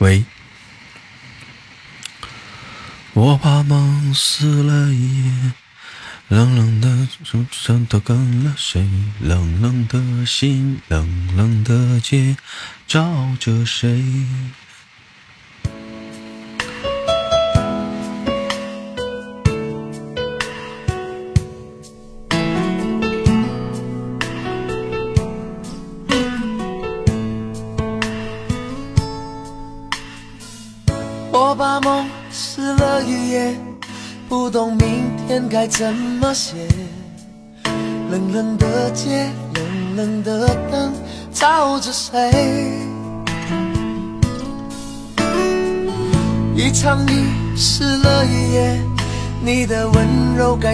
[0.00, 0.24] 喂。
[3.12, 5.52] 我把梦撕了一夜，
[6.28, 8.88] 冷冷的手上都跟了谁？
[9.20, 12.36] 冷冷的心，冷冷的街，
[12.86, 14.02] 照着谁？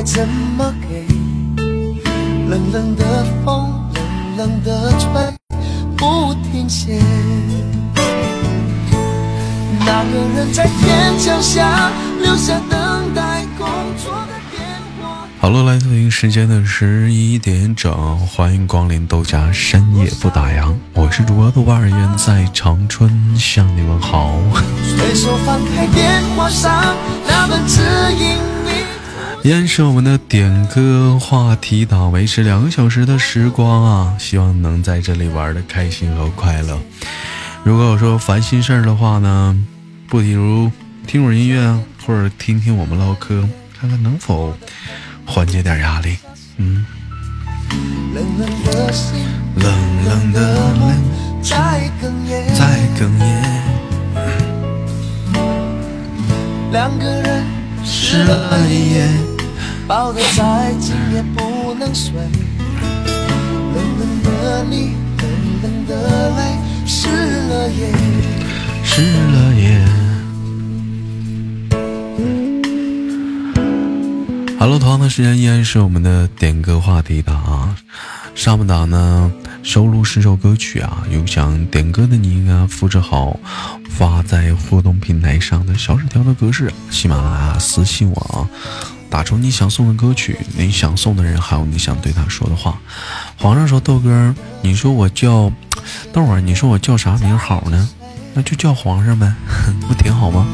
[0.07, 1.05] 怎么给？
[2.49, 3.69] 冷冷的风，
[4.37, 5.11] 冷冷的吹，
[5.97, 7.03] 不停歇。
[9.81, 11.91] 那个人在天桥下
[12.23, 13.67] 留下等待工
[13.99, 14.63] 作的电
[15.03, 15.27] 话。
[15.41, 24.39] 好了，来自北京时间的十一点整，欢迎光临豆家深夜不打烊，我是主播豆瓣儿，远在长春向你们好。
[24.85, 26.95] 随手翻开电话上
[27.27, 27.83] 那本指
[28.21, 28.56] 引你。
[29.47, 34.13] 依然是我们的点歌话题党，维持两个小时的时光啊！
[34.19, 36.77] 希望能在这里玩的开心和快乐。
[37.63, 39.57] 如果我说烦心事儿的话呢，
[40.09, 40.69] 不如
[41.07, 44.53] 听会儿音乐啊，或者听听我们唠嗑，看看能否
[45.25, 46.19] 缓解点压力。
[46.57, 46.85] 嗯，
[48.17, 49.15] 冷冷的心，
[49.55, 49.73] 冷
[50.07, 50.93] 冷的泪
[51.41, 52.53] 在哽咽。
[52.53, 53.63] 在哽咽，
[56.73, 57.45] 两个人
[57.85, 59.09] 失了一夜，
[59.89, 62.13] 抱得再紧也不能睡。
[62.17, 65.31] 冷冷的你，冷
[65.63, 67.93] 冷的泪，湿了夜。
[68.83, 69.87] 湿了夜。
[74.59, 77.77] Hello，同样的时间依然是我们的点歌话题的啊。
[78.35, 79.31] 上半档呢，
[79.63, 83.39] 收录十首歌曲啊，有想点歌的你应该复制好，
[83.89, 88.43] 发在互动平台上的小纸条的格式，喜马拉雅私信我啊，
[89.09, 92.79] 打出你想送的歌曲，你想送的人，还有你想对他说的话。
[93.39, 95.51] 皇上说豆哥，你说我叫
[96.13, 97.89] 豆儿，你说我叫啥名好呢？
[98.35, 99.33] 那就叫皇上呗，
[99.89, 100.47] 不挺好吗？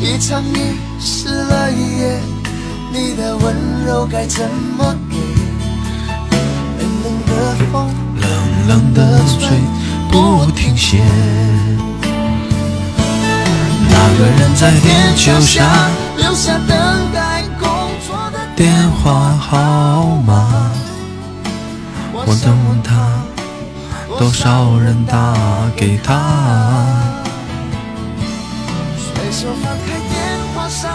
[0.00, 2.20] 一场雨湿了一夜，
[2.92, 5.16] 你的温柔该怎么给？
[6.78, 7.90] 冷冷的风，
[8.20, 9.58] 冷冷的吹
[10.10, 11.02] 不停歇。
[13.90, 17.68] 那个人在天桥下留下等待工
[18.06, 20.70] 作的电话号码，
[22.12, 23.22] 我想问他，
[24.18, 25.34] 多少人打
[25.76, 26.12] 给他？
[28.98, 30.12] 随手翻开电
[30.54, 30.90] 话上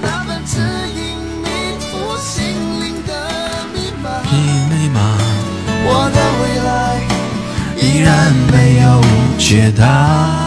[0.00, 0.60] 那本指
[0.94, 1.00] 引
[1.42, 1.46] 迷
[1.80, 2.38] 途心
[2.80, 3.10] 灵的
[3.74, 4.30] 密码，密
[4.70, 4.98] 密码
[5.84, 6.70] 我的未来
[7.76, 8.08] 依然
[8.52, 8.88] 没有
[9.38, 10.39] 解答。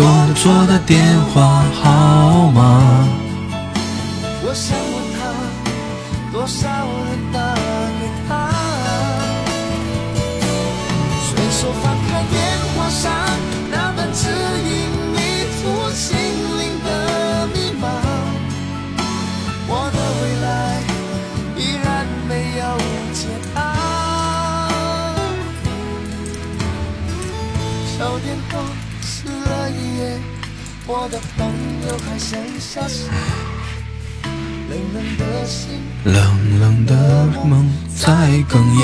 [0.00, 3.06] 工作的电话号码，
[4.42, 5.20] 我想问他，
[6.32, 6.66] 多少
[7.04, 7.36] 人打
[8.00, 8.30] 给他？
[11.28, 12.34] 随手翻开电
[12.74, 13.12] 话上
[13.70, 14.24] 那本指
[14.64, 14.70] 引
[15.12, 15.18] 迷
[15.60, 15.60] 途
[15.92, 16.88] 心灵的
[17.48, 17.84] 密码，
[19.68, 20.48] 我的未来
[21.58, 21.86] 依然
[22.26, 22.64] 没有
[23.12, 23.58] 解答。
[27.98, 28.52] 小电话
[29.02, 29.28] 撕
[30.86, 31.46] 我的朋
[31.86, 33.08] 友还剩下谁？
[34.68, 36.94] 冷冷的心，冷冷的
[37.44, 38.12] 梦在
[38.48, 38.82] 哽咽。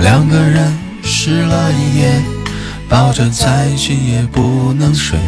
[0.00, 2.22] 两个人湿了一夜，
[2.88, 5.18] 抱着再紧也不能睡。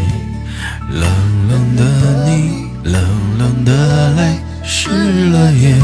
[0.91, 1.04] 冷
[1.48, 1.84] 冷的
[2.26, 3.02] 你，冷
[3.38, 4.91] 冷的泪，湿
[5.30, 5.77] 了夜。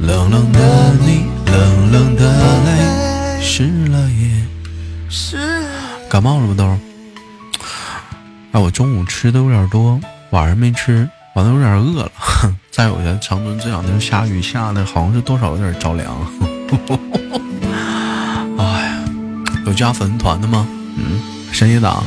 [0.00, 2.22] 冷冷的你，冷冷的
[2.64, 4.28] 泪，湿了夜。
[6.08, 6.54] 感冒了吗？
[6.56, 6.78] 豆？
[8.52, 10.00] 哎，我中午吃的有点多，
[10.30, 12.12] 晚上没吃，完了有点饿了。
[12.72, 16.16] 再有的长春这两天下雨下的，好像是多少有点着凉。
[18.58, 19.04] 哎呀，
[19.66, 20.66] 有加粉丝团的吗？
[20.96, 21.20] 嗯，
[21.52, 22.02] 深夜档，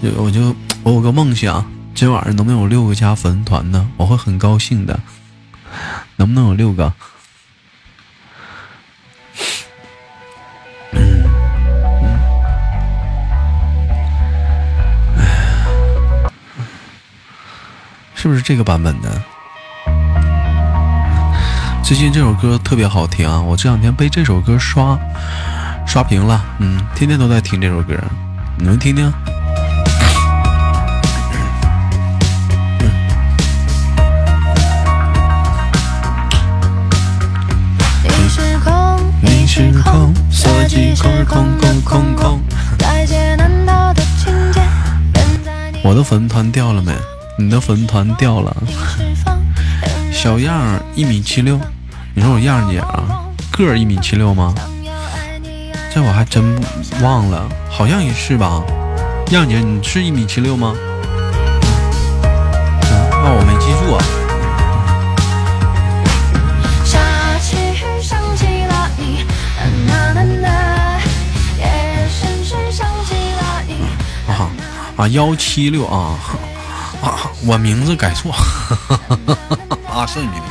[0.00, 1.64] 有我就我有个梦想，
[1.94, 3.84] 今晚上能不能有六个加粉丝团的？
[3.96, 4.98] 我会很高兴的。
[6.16, 6.92] 能不能有六个？
[18.28, 19.22] 是不是这个版本的？
[21.82, 23.40] 最近这首歌特别好听啊！
[23.40, 24.98] 我这两天被这首歌刷
[25.86, 27.94] 刷屏了，嗯，天天都在听这首歌，
[28.58, 29.10] 你们听听。
[38.02, 40.12] 你是空，你是空，
[41.24, 42.40] 空，空空空空。
[42.76, 44.30] 再见难道的情
[45.82, 46.92] 我的粉团掉了没？
[47.40, 48.56] 你的粉团掉了。
[50.12, 51.56] 小样儿一米七六，
[52.12, 54.52] 你说我样儿姐啊，个儿一米七六吗？
[55.94, 56.60] 这我还真
[57.00, 58.60] 忘了，好像也是吧。
[59.30, 60.74] 样姐，你是一米七六吗？
[62.24, 64.02] 嗯，那我没记住啊。
[74.26, 74.50] 啊
[74.96, 76.37] 啊幺七六啊啊！
[77.46, 78.32] 我名字改错
[79.88, 80.42] 啊，是你名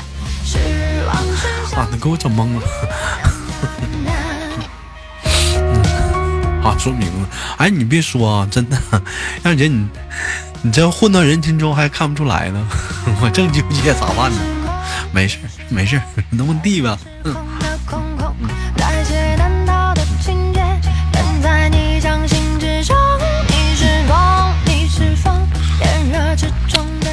[0.44, 0.58] 失
[1.06, 2.64] 望时想啊，你给我整懵了
[6.64, 6.76] 啊！
[6.80, 8.78] 说名字，哎，你别说啊，真的，
[9.44, 9.88] 样儿姐你
[10.62, 12.68] 你这混到人群中还看不出来呢，
[13.22, 14.40] 我正纠结咋办呢？
[15.12, 15.38] 没事
[15.70, 16.98] 没事儿，能不能地吧？
[17.24, 17.34] 空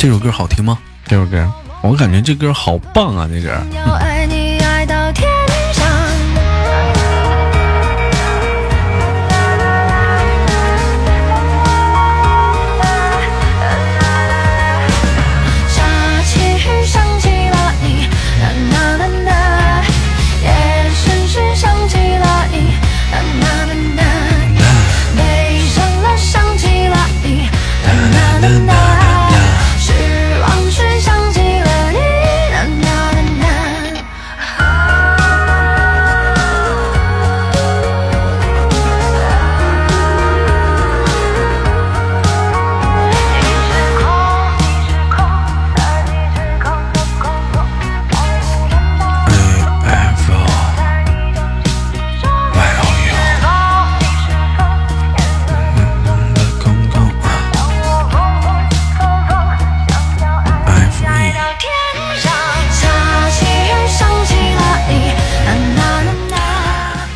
[0.05, 0.79] 这首歌好听吗？
[1.07, 1.51] 这首歌，
[1.83, 3.27] 我感觉这歌好棒啊！
[3.27, 3.87] 这歌，要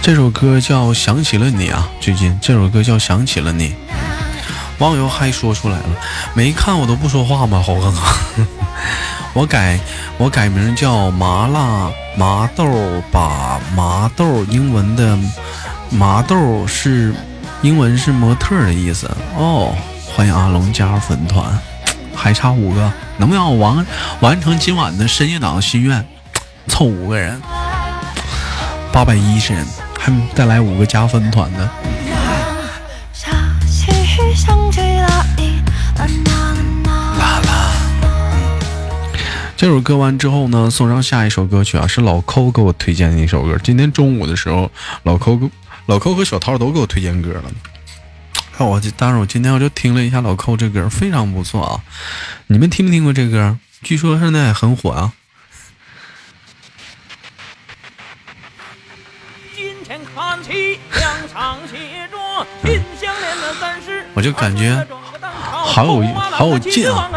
[0.09, 3.69] 这首歌叫《想起了你》啊，最近这首歌叫《想起了你》，
[4.79, 5.85] 网友还说出来了，
[6.33, 7.63] 没看我都不说话吗？
[7.63, 7.99] 猴哥哥，
[9.35, 9.79] 我改
[10.17, 12.65] 我改名叫麻辣麻豆，
[13.13, 15.19] 把麻豆英文的
[15.91, 17.15] 麻豆是
[17.61, 19.77] 英文是模特的意思哦。
[20.17, 21.45] 欢迎阿龙加入粉团，
[22.17, 23.87] 还差五个，能不能完
[24.21, 26.03] 完成今晚的深夜党心愿？
[26.67, 27.39] 凑五个人，
[28.91, 29.67] 八百一十人，
[30.09, 31.71] 还带来五个加分团的。
[39.57, 43.59] 这首歌完之后呢，送上下一首歌曲啊，是老抠给我推荐的一首歌。
[43.63, 44.71] 今天中午的时候，
[45.03, 45.39] 老抠
[45.87, 47.43] 老抠和小涛都给我推荐歌了。
[48.57, 51.83] 看我这，当时我今天我就听了一下老抠这歌，非常不错啊。
[52.47, 53.59] 你们听没听过这歌？
[53.83, 55.13] 据说现在很火啊。
[64.15, 64.75] 我就感觉
[65.45, 66.03] 好有
[66.33, 67.11] 好有劲啊！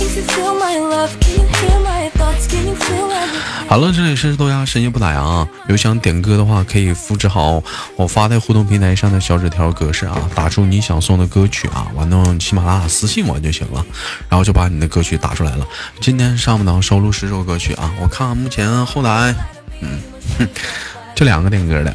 [0.00, 2.46] If you feel my love, can hear my thoughts?
[2.48, 2.72] Feel
[3.12, 3.68] everything?
[3.68, 5.46] 好了，这里是豆芽深夜不打烊啊。
[5.68, 7.62] 有想点歌的话，可以复制好
[7.96, 13.84] 我发在互动平台上的小纸条格式啊，打出你想送的歌曲啊，完了喜马拉雅私信我就行了，
[14.30, 15.66] 然后就把你的歌曲打出来了。
[16.00, 19.34] 今天上半档收录十首歌曲啊，我看看目前后台，
[19.82, 20.00] 嗯，
[20.38, 20.48] 哼
[21.14, 21.94] 就两个点歌的。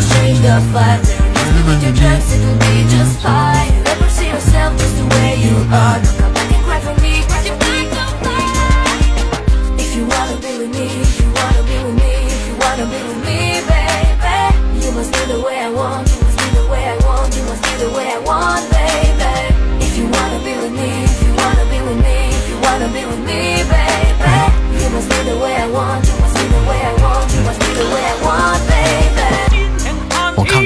[0.00, 1.00] never shake the fire.
[1.02, 5.56] Just believe your dreams, it'll be just fine Never see yourself just the way you
[5.72, 6.29] are.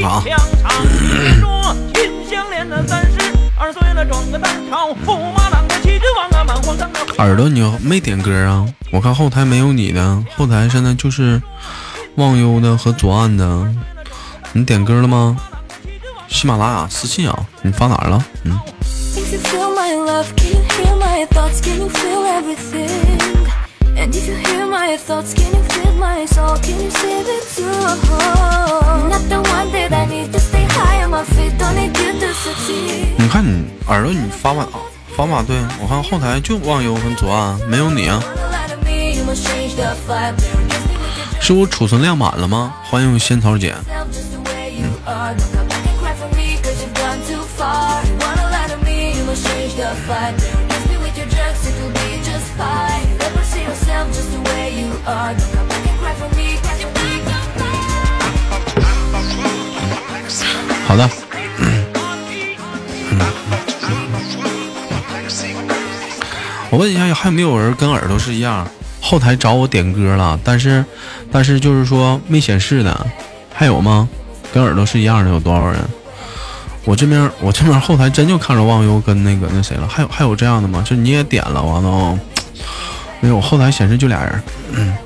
[0.05, 0.23] 了，
[4.11, 6.45] 整个当朝驸马郎的齐君王啊，
[7.19, 8.67] 耳朵，你没点歌啊？
[8.91, 11.41] 我看后台没有你的，后台现在就是
[12.17, 13.67] 忘忧的和左岸的。
[14.53, 15.39] 你点歌了吗？
[16.29, 18.23] 喜马拉雅私信啊，你发哪儿了？
[18.45, 18.59] 嗯。
[23.97, 26.57] And if you hear my thoughts, can you feel my soul?
[26.59, 27.65] Can you see it too?
[29.09, 31.57] Not the one that I need to stay high on my feet.
[31.59, 33.15] Don't need you to succeed.
[33.17, 34.69] 你看你耳朵，你发吧，
[35.17, 35.45] 发吧。
[35.47, 38.23] 对我看后台就忘忧和左岸，没有你啊。
[41.41, 42.75] 是我储存量满了吗？
[42.91, 43.75] 欢迎仙草姐。
[60.95, 61.11] 好的。
[66.71, 68.65] 我问一下，还有没有人跟耳朵是一样？
[69.01, 70.85] 后台找我点歌了，但是，
[71.33, 73.07] 但是就是说没显示的，
[73.53, 74.09] 还有吗？
[74.53, 75.81] 跟耳朵是一样的，有多少人？
[76.85, 80.81] 我这边，我这边后台真就看着忘忧跟那个那谁了，还有还有这样的吗？
[80.87, 82.17] 就你也点了，完了哦，
[83.19, 84.43] 没有，后台显示就俩人。
[84.71, 84.97] 嗯，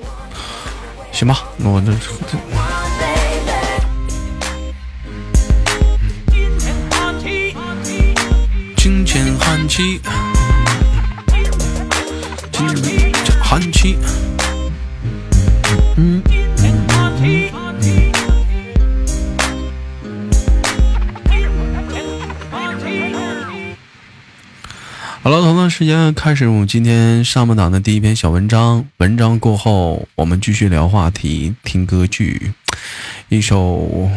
[1.13, 2.37] 行吧，那我这这
[9.59, 10.01] 寒气，
[12.53, 13.13] 金钱
[13.43, 13.99] 寒气。
[25.21, 28.87] 好了，同样时间开始我们今天上半档的第一篇小文章。
[28.99, 32.53] 文章过后，我们继续聊话题，听歌剧，
[33.29, 34.09] 一首，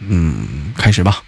[0.00, 1.22] 嗯，开始吧。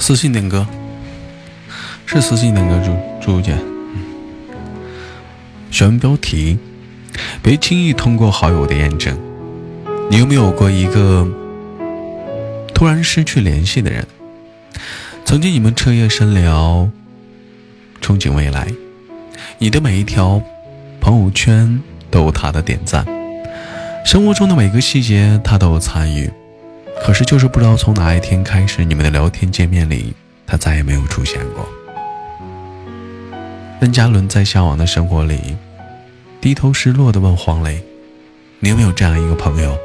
[0.00, 0.66] 私信点歌，
[2.06, 2.80] 是私信点歌，
[3.20, 3.54] 朱朱姐。
[5.70, 6.58] 选标题：
[7.42, 9.16] 别轻易通过好友的验证。
[10.10, 11.28] 你有没有过一个
[12.74, 14.04] 突然失去联系的人？
[15.26, 16.88] 曾经你们彻夜深聊，
[18.00, 18.68] 憧憬未来，
[19.58, 20.42] 你的每一条
[20.98, 21.80] 朋友圈
[22.10, 23.06] 都有他的点赞，
[24.04, 26.28] 生活中的每个细节他都有参与。
[27.02, 30.14] 可是就是不知道从哪一天开始，你们的聊天界面里，
[30.46, 31.68] 他再也没有出现过。
[33.80, 35.56] 任嘉伦在向往的生活里，
[36.40, 37.82] 低头失落地问黄磊
[38.60, 39.76] ：“你有没有这样一个朋友？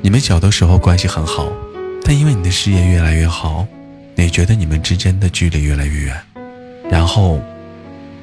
[0.00, 1.52] 你们小的时候关系很好，
[2.04, 3.66] 但因为你的事业越来越好，
[4.14, 6.16] 你觉得你们之间的距离越来越远，
[6.88, 7.42] 然后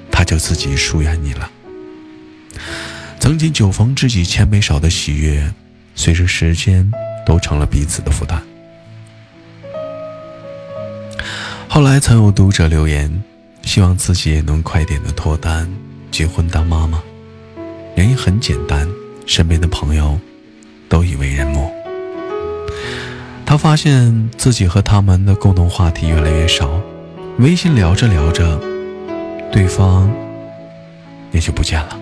[0.10, 1.51] 他就自己疏远你了。
[3.20, 5.53] 曾经酒逢知己千杯少的喜悦，
[5.94, 6.89] 随着时间。”
[7.29, 8.41] 都成了彼此的负担。
[11.67, 13.24] 后来曾有读者留言，
[13.62, 15.71] 希望自己也能快点的脱单、
[16.09, 17.00] 结婚当妈妈。
[17.95, 18.89] 原因很简单，
[19.27, 20.19] 身边的朋友
[20.89, 21.71] 都已为人母。
[23.45, 26.81] 他发现自己和他们的共同话题越来越少，
[27.38, 28.59] 微信聊着聊着，
[29.51, 30.12] 对方
[31.31, 31.99] 也就不见了。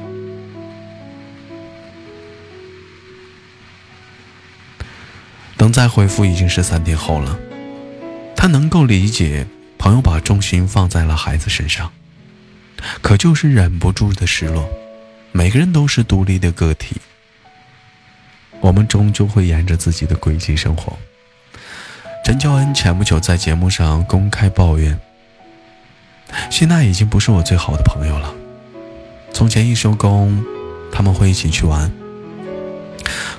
[5.58, 7.38] 等再回复已经是三天后了，
[8.36, 9.48] 他能够理解
[9.78, 11.92] 朋友把重心放在了孩子身上，
[13.02, 14.70] 可就是忍不住的失落。
[15.32, 16.96] 每个人都是独立的个体，
[18.62, 20.98] 我们终究会沿着自己的轨迹生活。
[22.24, 25.00] 陈乔恩前不久在节目上公开抱怨，
[26.50, 28.34] 谢娜已经不是我最好的朋友了。
[29.34, 30.44] 从前一收工，
[30.92, 31.92] 他们会一起去玩。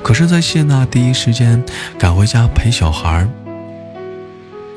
[0.02, 1.64] 可是，在谢娜第一时间
[1.98, 3.28] 赶回家陪小孩儿。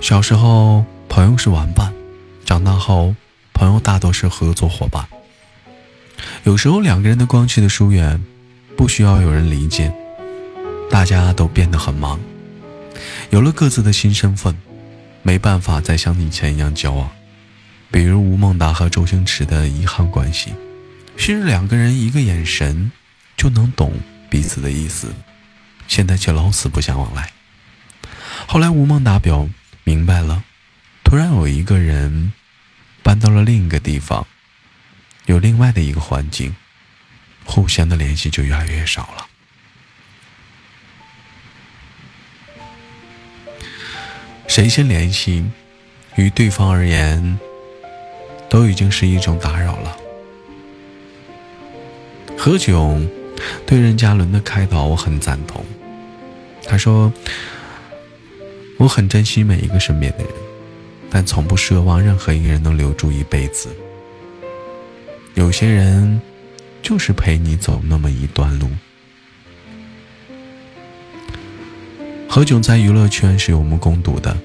[0.01, 1.91] 小时候，朋友是玩伴；
[2.45, 3.15] 长大后，
[3.53, 5.05] 朋友大多是合作伙伴。
[6.43, 8.21] 有时候，两个人的关系的疏远，
[8.75, 9.93] 不需要有人理解，
[10.89, 12.19] 大家都变得很忙，
[13.29, 14.57] 有了各自的新身份，
[15.23, 17.09] 没办法再像以前一样交往。
[17.91, 20.53] 比如吴孟达和周星驰的遗憾关系，
[21.15, 22.91] 是两个人一个眼神
[23.37, 23.93] 就能懂。
[24.31, 25.13] 彼此的意思，
[25.89, 27.33] 现在却老死不相往来。
[28.47, 29.49] 后来吴孟达表
[29.83, 30.45] 明白了，
[31.03, 32.31] 突然有一个人
[33.03, 34.25] 搬到了另一个地方，
[35.25, 36.55] 有另外的一个环境，
[37.43, 39.27] 互相的联系就越来越少了。
[44.47, 45.45] 谁先联系，
[46.15, 47.37] 于对方而言，
[48.49, 49.97] 都已经是一种打扰了。
[52.37, 53.09] 何炅
[53.65, 55.63] 对任嘉伦的开导我很赞同，
[56.65, 57.11] 他说
[58.77, 60.27] ：“我很珍惜每一个身边的人，
[61.09, 63.69] 但从不奢望任何一个人能留住一辈子。
[65.33, 66.21] 有些人
[66.81, 68.69] 就是陪你走那么一段路。”
[72.27, 74.37] 何炅在娱乐圈是有目共睹的，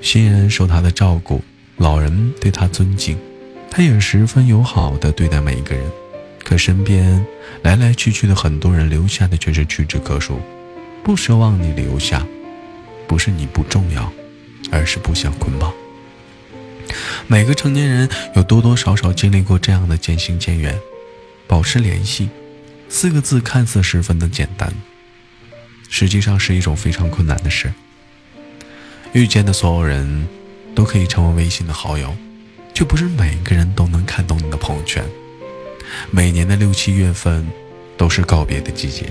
[0.00, 1.42] 新人受他的照顾，
[1.76, 3.18] 老人对他尊敬，
[3.70, 5.84] 他也十分友好的对待每一个人。
[6.46, 7.26] 可身边
[7.62, 10.40] 来来去去的很多人，留下的却是屈指可数。
[11.02, 12.24] 不奢望你留下，
[13.08, 14.12] 不是你不重要，
[14.70, 15.74] 而是不想捆绑。
[17.26, 20.78] 每个成年人有多多少少经历过这样的渐行渐远，
[21.48, 22.28] 保持联系，
[22.88, 24.72] 四个字看似十分的简单，
[25.88, 27.72] 实际上是一种非常困难的事。
[29.12, 30.28] 遇见的所有人
[30.76, 32.16] 都可以成为微信的好友，
[32.72, 35.04] 却不是每个人都能看懂你的朋友圈。
[36.10, 37.46] 每年的六七月份，
[37.96, 39.06] 都是告别的季节。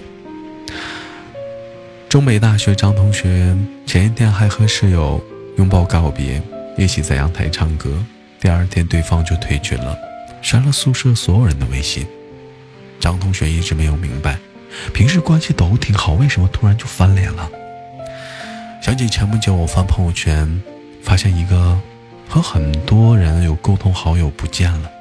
[2.08, 3.56] 中北大学张同学
[3.86, 5.22] 前一天还和室友
[5.58, 6.42] 拥抱告别，
[6.78, 7.98] 一起在阳台唱歌。
[8.40, 9.98] 第二天对方就退群了，
[10.42, 12.06] 删了宿舍所有人的微信。
[13.00, 14.38] 张同学一直没有明白，
[14.94, 17.50] 平时关系都挺好，为什么突然就翻脸了？
[18.82, 20.62] 想起前不久我翻朋友圈，
[21.02, 21.78] 发现一个
[22.30, 24.92] 和很多人有共同好友不见了。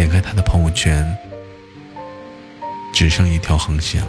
[0.00, 1.14] 点开他的朋友圈，
[2.90, 4.08] 只剩一条横线了。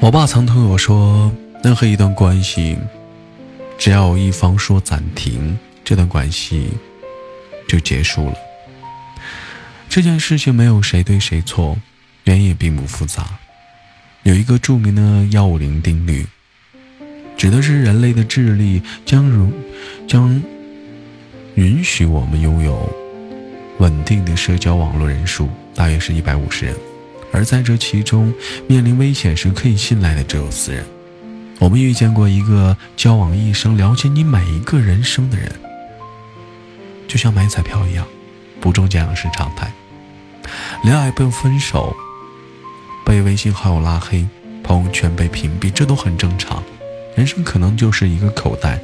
[0.00, 1.30] 我爸曾对我说
[1.62, 2.76] ：“任何一段关系，
[3.78, 6.72] 只要有一方说暂停，这段关系
[7.68, 8.34] 就结束了。
[9.88, 11.78] 这件事情没有谁对谁错。”
[12.24, 13.24] 原因也并不复杂，
[14.22, 16.26] 有一个著名的幺五零定律，
[17.36, 19.52] 指的是人类的智力将容
[20.06, 20.42] 将
[21.54, 22.88] 允许我们拥有
[23.78, 26.76] 稳定的社交网络人数，大约是一百五十人，
[27.32, 28.32] 而在这其中，
[28.68, 30.84] 面临危险时可以信赖的只有四人。
[31.58, 35.50] 我们遇见过一个交往一生、了解你每一个人生的人，
[37.08, 38.06] 就像买彩票一样，
[38.60, 39.72] 不中奖是常态。
[40.84, 41.96] 恋爱被分手。
[43.10, 44.24] 被微信好友拉黑，
[44.62, 46.62] 朋友圈被屏蔽，这都很正常。
[47.16, 48.78] 人生可能就是一个口袋，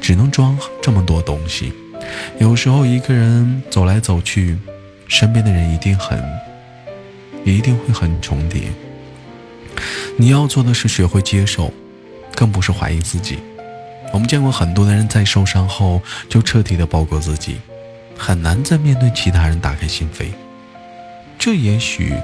[0.00, 1.72] 只能装这么多东西。
[2.38, 4.56] 有时候一个人走来走去，
[5.08, 6.22] 身边的人一定很，
[7.44, 8.62] 一定会很重叠。
[10.16, 11.74] 你要做的是学会接受，
[12.36, 13.40] 更不是怀疑自己。
[14.12, 17.56] 我们见过很多的人在受伤后就彻底的包裹自己，
[18.16, 20.26] 很难再面对其他人打开心扉。
[21.36, 22.14] 这也许。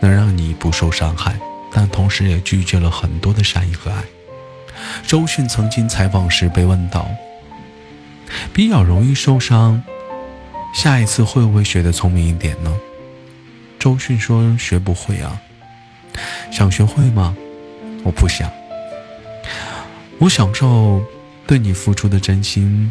[0.00, 1.38] 能让你不受伤害，
[1.72, 4.02] 但同时也拒绝了很多的善意和爱。
[5.06, 7.08] 周迅曾经采访时被问到
[8.52, 9.82] ：“比较容易受伤，
[10.74, 12.76] 下一次会不会学得聪明一点呢？”
[13.78, 15.40] 周迅说：“学不会啊。”
[16.52, 17.36] 想学会吗？
[18.02, 18.50] 我不想。
[20.18, 21.02] 我享受
[21.46, 22.90] 对你付出的真心，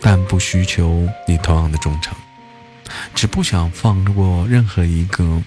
[0.00, 2.14] 但不需求你同样的忠诚，
[3.14, 5.42] 只不想放过任何一个。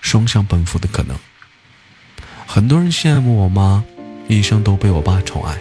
[0.00, 1.16] 双向奔赴的可能。
[2.46, 3.84] 很多人羡慕我妈，
[4.28, 5.58] 一生都被我爸宠爱，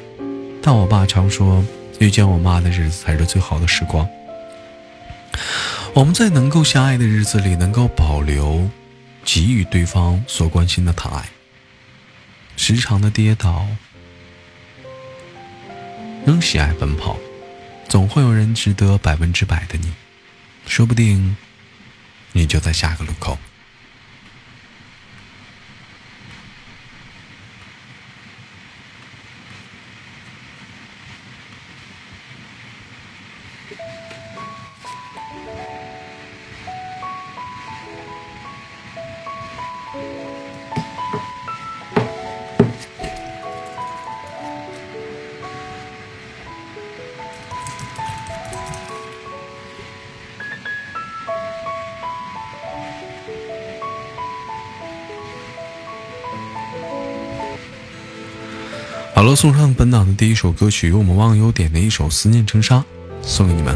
[0.61, 1.63] 但我爸常说，
[1.99, 4.07] 遇见我妈的日子才是最好的时光。
[5.93, 8.69] 我们在能够相爱的日子里，能够保留，
[9.23, 11.29] 给予对方所关心的疼爱。
[12.57, 13.65] 时常的跌倒，
[16.25, 17.17] 仍喜爱奔跑，
[17.87, 19.91] 总会有人值得百分之百的你，
[20.65, 21.37] 说不定，
[22.33, 23.37] 你就在下个路口。
[59.39, 62.75] 送上本档的第一首歌曲，由我们忘忧点的一首《思念成沙》，
[63.21, 63.73] 送给你们。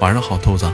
[0.00, 0.68] 晚上好，兔子。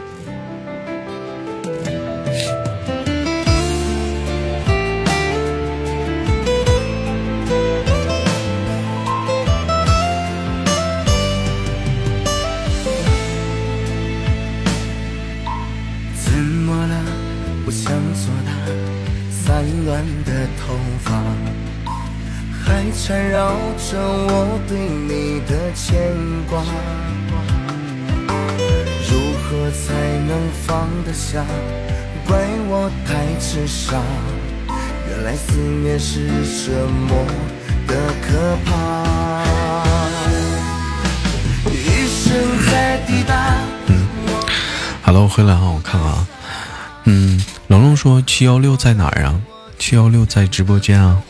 [48.56, 49.38] 幺六在哪儿啊？
[49.78, 51.20] 七幺六在直播间啊，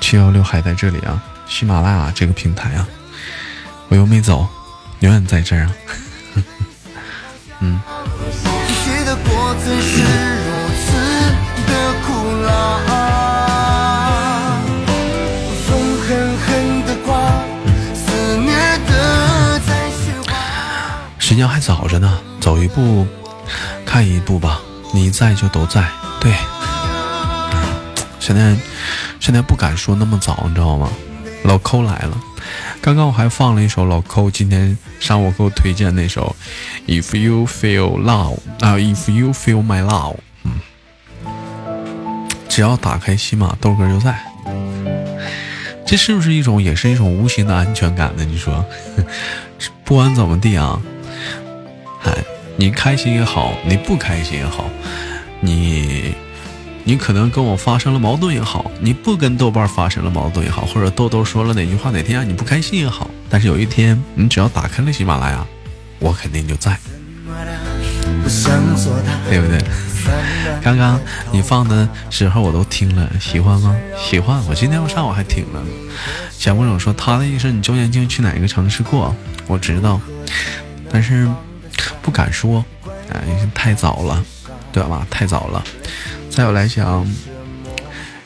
[0.00, 2.84] 七幺六还在这里啊，喜马拉雅这个平台啊，
[3.86, 4.48] 我又没走，
[4.98, 5.70] 永远在这儿啊。
[7.60, 10.50] 写的过怎是如
[10.82, 10.90] 此
[11.68, 12.50] 的苦辣？
[15.68, 17.16] 风狠狠的刮，
[17.94, 18.50] 肆虐
[18.88, 20.34] 的在雪花。
[21.20, 23.06] 时间还早着呢，走一步
[23.86, 24.60] 看一步吧。
[24.92, 25.88] 你在就都在，
[26.20, 26.34] 对。
[28.24, 28.56] 现在
[29.20, 30.88] 现在不敢说那么早，你知道吗？
[31.42, 32.18] 老抠来了，
[32.80, 36.34] 刚刚我还放了一首老抠今天上午给我推荐那首
[36.90, 40.14] 《If You Feel Love》啊，《If You Feel My Love》。
[40.44, 40.52] 嗯，
[42.48, 44.18] 只要打开喜马，豆哥就在。
[45.84, 48.24] 这是不是一种，也是一种无形的安全感呢？
[48.24, 48.64] 你说，
[49.84, 50.80] 不管怎么地啊，
[52.04, 52.10] 哎，
[52.56, 54.64] 你开心也好，你不开心也好，
[55.40, 56.14] 你
[56.86, 65.46] 你可能跟我发生了矛盾也好，你不跟豆瓣发生了矛盾也好，或者豆豆说了哪句话哪天让你不开心也好，但是有一天你只要打开了喜马拉雅，
[65.98, 66.78] 我肯定就在，
[69.28, 69.58] 对不对？
[70.62, 71.00] 刚刚
[71.32, 73.74] 你放的时候我都听了，喜欢吗？
[73.96, 74.42] 喜欢。
[74.46, 75.62] 我今天我上午还听了。
[76.30, 79.14] 小郭总说他的意思，你周年庆去哪个城市过？
[79.46, 79.98] 我知道，
[80.90, 81.26] 但是
[82.02, 82.62] 不敢说，
[83.10, 84.22] 哎，太早了，
[84.70, 85.06] 对吧？
[85.08, 85.64] 太早了。
[86.34, 87.06] 再有来讲，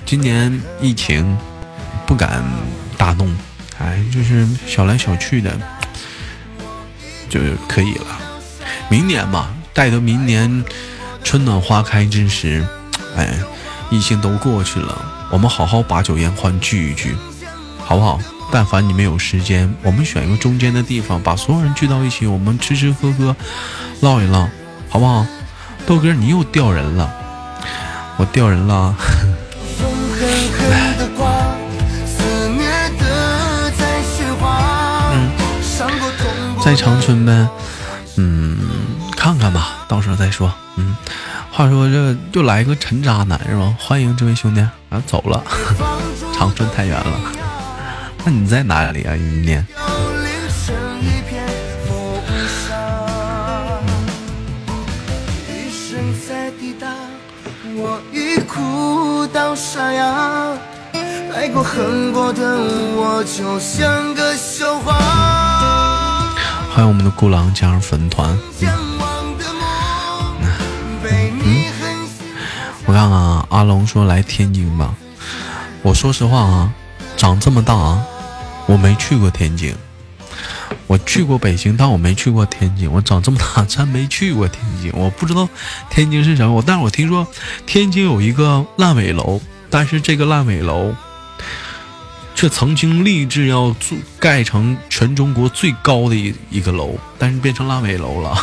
[0.07, 1.37] 今年疫情
[2.07, 2.42] 不敢
[2.97, 3.31] 大动，
[3.79, 5.55] 哎，就是小来小去的
[7.29, 8.07] 就可以了。
[8.88, 10.64] 明年吧，待到明年
[11.23, 12.66] 春暖花开之时，
[13.14, 13.38] 哎，
[13.90, 17.14] 疫情都过去了，我们好好把酒言欢，聚一聚，
[17.85, 18.18] 好不好？
[18.51, 23.37] 但凡你们有时间，我们选一个中间的地方，把所有人聚到一起，我们吃吃喝喝，
[24.01, 24.49] 唠一唠，
[24.88, 25.27] 好不好？
[25.87, 27.14] 豆哥，你又掉人了，
[28.18, 28.94] 我掉人了。
[36.61, 37.48] 在长春呗，
[38.16, 38.59] 嗯，
[39.16, 40.52] 看看吧，到时候再说。
[40.76, 40.94] 嗯，
[41.50, 43.74] 话说这又来个陈渣男是吧？
[43.78, 45.42] 欢迎这位兄弟啊，走了，
[46.37, 47.20] 长春太远了。
[48.24, 49.14] 那你在哪里啊？
[49.14, 49.66] 明年？
[58.59, 60.53] 哭到沙哑。
[61.35, 62.42] 爱过恨过的
[62.97, 64.94] 我，就像个笑话。
[66.75, 68.37] 欢迎我们的孤狼加入粉团。
[68.59, 69.62] 向往的梦，
[71.03, 72.27] 被你狠心
[72.87, 74.94] 我看看啊，阿龙说来天津吧。
[75.83, 76.71] 我说实话啊，
[77.16, 78.03] 长这么大啊，
[78.66, 79.75] 我没去过天津。
[80.87, 82.90] 我去过北京，但我没去过天津。
[82.90, 85.48] 我长这么大真没去过天津，我不知道
[85.90, 86.62] 天津是什么。
[86.66, 87.26] 但是我听说
[87.66, 90.94] 天津有一个烂尾楼，但是这个烂尾楼
[92.35, 98.37] 却曾经立志要做盖成全中国最高的一一个楼，但是变成烂尾楼了，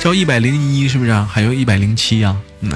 [0.00, 1.12] 叫一百零一是不是？
[1.12, 2.36] 还有一百零七呀？
[2.60, 2.70] 嗯。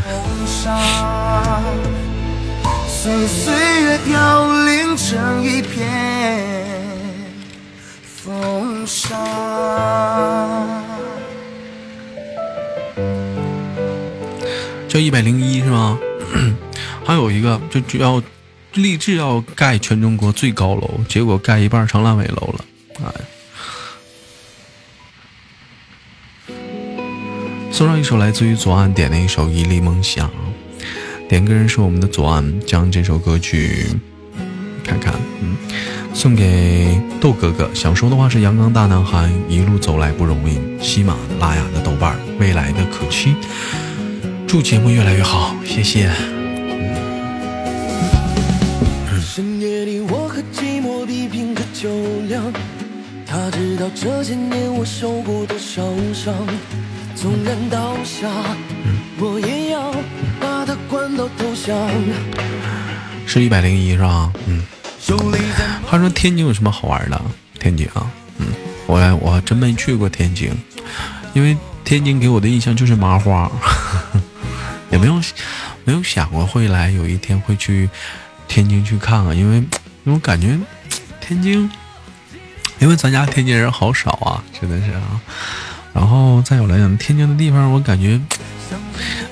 [3.02, 6.69] 岁月凋零成一片
[8.22, 9.16] 风沙。
[14.86, 15.98] 叫一百零一是吗？
[17.02, 18.22] 还有一个就就要
[18.74, 22.64] 立志要盖全中国最高楼，结果盖一半成烂尾楼了。
[23.02, 23.10] 哎，
[27.72, 30.28] 送上一首来自于左岸点的一首《一粒梦想》，
[31.26, 33.86] 点歌人是我们的左岸，将这首歌曲
[34.80, 35.56] 看看，嗯，
[36.12, 37.70] 送给豆哥哥。
[37.74, 43.34] 想说的话是：阳刚大男孩一路走来不容易，喜马拉雅的豆瓣儿未来的可期。
[44.46, 46.10] 祝节目越来越好，谢谢。
[49.20, 51.88] 深夜里，我和寂寞比拼着酒
[52.28, 52.42] 量。
[53.26, 56.34] 他知道这些年我受过多少伤，
[57.14, 58.28] 纵然倒下，
[59.20, 59.92] 我也要
[60.40, 61.28] 把他灌到。
[63.32, 64.32] 是一百零一是吧？
[64.46, 64.64] 嗯。
[64.98, 67.22] 手里在话说天津有什么好玩的？
[67.60, 68.48] 天津啊，嗯，
[68.86, 70.52] 我我真没去过天津，
[71.32, 73.50] 因为天津给我的印象就是麻花，
[74.90, 75.14] 也没有
[75.84, 77.88] 没有想过会来有一天会去
[78.48, 80.58] 天津去看看，因为因为我感觉
[81.20, 81.70] 天津，
[82.80, 85.20] 因为咱家天津人好少啊，真的是啊。
[85.94, 88.20] 然后再有来讲，天津的地方我感觉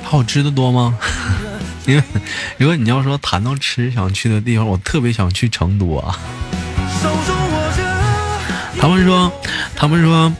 [0.02, 0.96] 好吃的多吗？
[1.88, 2.02] 因为
[2.58, 6.18] 如果你要说谈到吃想去的地方，我特别想去成都啊。
[8.78, 9.32] 他们说，
[9.74, 10.30] 他们说，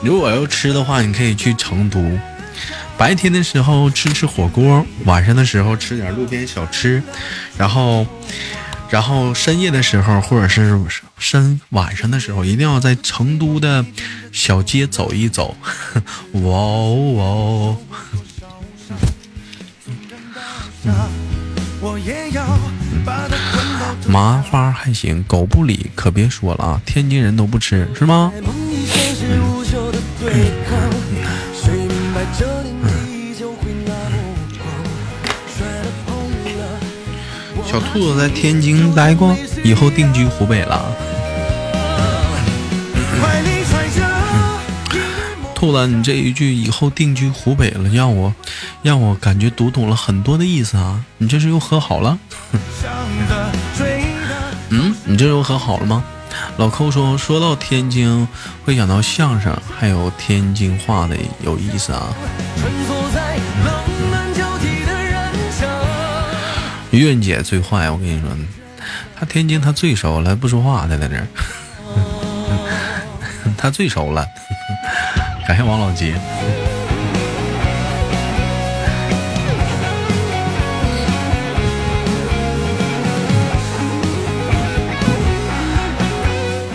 [0.00, 2.00] 如果要吃的话，你可以去成都。
[2.96, 7.02] 白天的时候吃吃火锅，晚上的时候吃点路边小吃，
[7.58, 8.06] 然后，
[8.88, 10.80] 然后深夜的时候或者是
[11.18, 13.84] 深晚上的时候，一定要在成都的
[14.32, 15.56] 小街走一走。
[16.32, 17.76] 哇 哦哇哦！
[24.08, 26.80] 麻花还行，狗不理可别说了啊！
[26.86, 28.32] 天津人都不吃是吗？
[37.64, 40.80] 小兔子在天津待过，以后定居湖北了。
[45.56, 48.34] 兔子，你这一句“以后定居湖北了”，让我
[48.82, 51.02] 让我感觉读懂了很多的意思啊！
[51.16, 52.18] 你这是又和好了？
[54.68, 56.04] 嗯，你这又和好了吗？
[56.58, 58.28] 老寇说，说到天津
[58.66, 62.14] 会想到相声，还有天津话的有意思啊。
[66.90, 68.28] 苑姐最坏，我跟你说，
[69.18, 71.26] 她天津她最熟了，不说话，她在这儿，
[73.56, 74.26] 她最熟了。
[75.46, 76.12] 感谢王老吉。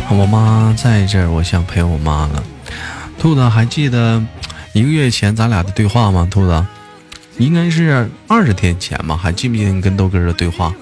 [0.09, 2.41] 我妈在这儿，我想陪我妈了。
[3.19, 4.23] 兔子还记得
[4.71, 6.25] 一个月前咱俩的对话吗？
[6.31, 6.65] 兔子，
[7.39, 9.17] 应该是二十天前吧？
[9.17, 10.73] 还记不记得你跟豆哥的对话？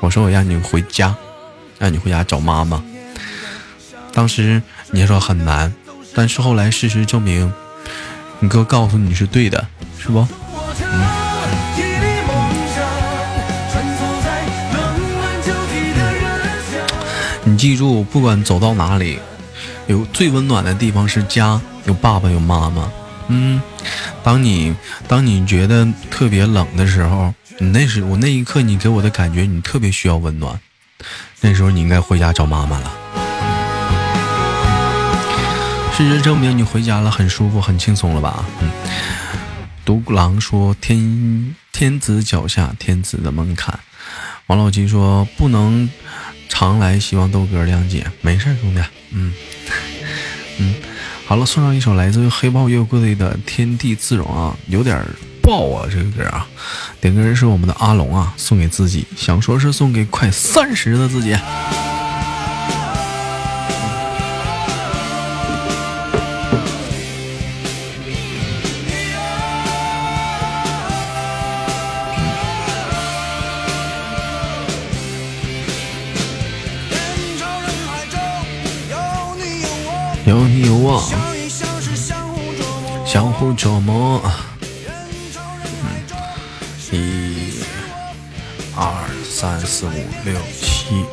[0.00, 1.14] 我说我让你回家，
[1.78, 2.82] 让你回家找妈妈。
[4.12, 5.72] 当时你说很难。
[6.18, 7.52] 但是后来事实证明，
[8.40, 9.68] 你哥告诉你是对的，
[10.00, 10.26] 是不？
[17.44, 19.20] 你记住，不管走到哪里，
[19.86, 22.90] 有最温暖的地方是家，有爸爸，有妈妈。
[23.28, 23.62] 嗯，
[24.24, 24.74] 当你
[25.06, 30.58] 当你觉得特别冷的时候，你那时我那一刻，你给我的感觉，你特别需要温暖。
[31.42, 32.92] 那时候你应该回家找妈妈了。
[35.98, 38.44] 事实证明，你回家了，很舒服，很轻松了吧？
[38.60, 38.70] 嗯。
[39.84, 43.76] 独狼说：“天天子脚下，天子的门槛。”
[44.46, 45.90] 王老吉说：“不能
[46.48, 48.80] 常来，希望豆哥谅解。”没事，兄弟。
[49.10, 49.32] 嗯
[50.60, 50.74] 嗯，
[51.26, 55.04] 好了，送上一首来自于黑豹乐队的《天地自容》啊，有点
[55.42, 56.46] 爆啊，这个歌啊。
[57.00, 61.36] 点歌人是我们的阿龙啊，送给自己，想说是送给快三十的自己。
[83.18, 84.22] 相互琢磨。
[86.92, 87.64] 一、
[88.76, 89.90] 二、三、四、五、
[90.24, 91.04] 六、七、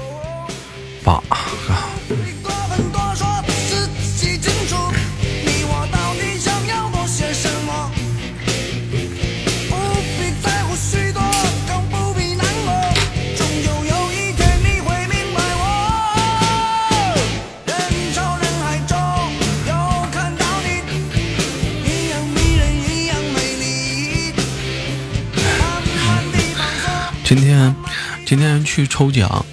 [28.75, 29.45] 去抽奖，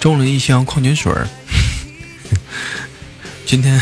[0.00, 1.28] 中了一箱矿泉水儿。
[3.46, 3.80] 今天，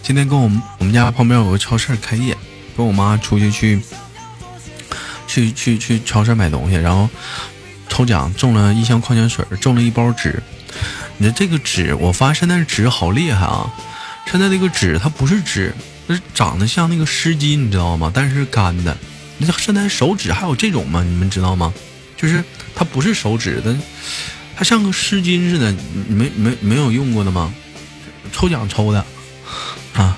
[0.00, 2.38] 今天跟我们我们家旁边有个超市开业，
[2.76, 3.82] 跟我妈出去去，
[5.26, 7.10] 去去去超市买东西，然后
[7.88, 10.40] 抽奖中了一箱矿泉水，中了一包纸。
[11.16, 13.74] 你说这个纸，我发现现在纸好厉害啊！
[14.30, 15.74] 现在那个纸它不是纸，
[16.06, 18.08] 它是长得像那个湿巾，你知道吗？
[18.14, 18.96] 但是干的。
[19.38, 21.02] 那现在手纸还有这种吗？
[21.02, 21.74] 你们知道吗？
[22.16, 22.44] 就是。
[22.74, 23.76] 它不是手指的，
[24.56, 25.74] 它像个湿巾似的，
[26.08, 27.52] 没没没有用过的吗？
[28.32, 29.04] 抽奖抽的
[29.94, 30.16] 啊，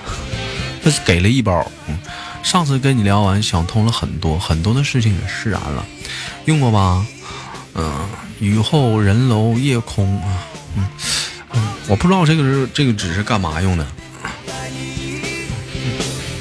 [0.82, 1.70] 这是给了一包。
[1.88, 1.98] 嗯，
[2.42, 5.84] 上次跟你聊完，想通了很多很多的事情也释然了。
[6.44, 7.04] 用过吧？
[7.74, 10.86] 嗯，雨后人楼夜空啊，嗯
[11.54, 13.86] 嗯，我不知道这个是这个纸是干嘛用的，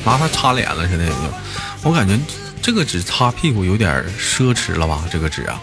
[0.05, 1.11] 拿它擦脸了似的，
[1.81, 2.19] 我感觉
[2.61, 5.03] 这个纸擦屁股有点奢侈了吧？
[5.11, 5.59] 这个纸啊。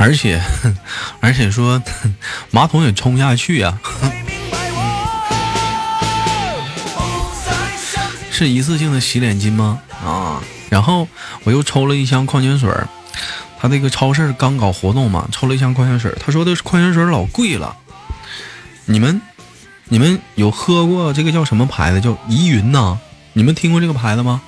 [0.00, 0.40] 而且
[1.20, 1.82] 而且说
[2.50, 3.78] 马桶也冲不下去啊，
[8.30, 9.82] 是一次性的洗脸巾吗？
[10.02, 11.06] 啊，然后
[11.44, 12.88] 我又抽了一箱矿泉水儿，
[13.60, 17.76] 他那个超市刚搞活动嘛，抽了一箱矿泉水儿，他说的矿泉水儿老贵了，
[18.86, 19.20] 你们
[19.90, 22.00] 你们有喝过这个叫什么牌子？
[22.00, 22.98] 叫怡云呐？
[23.34, 24.40] 你们听过这个牌子吗？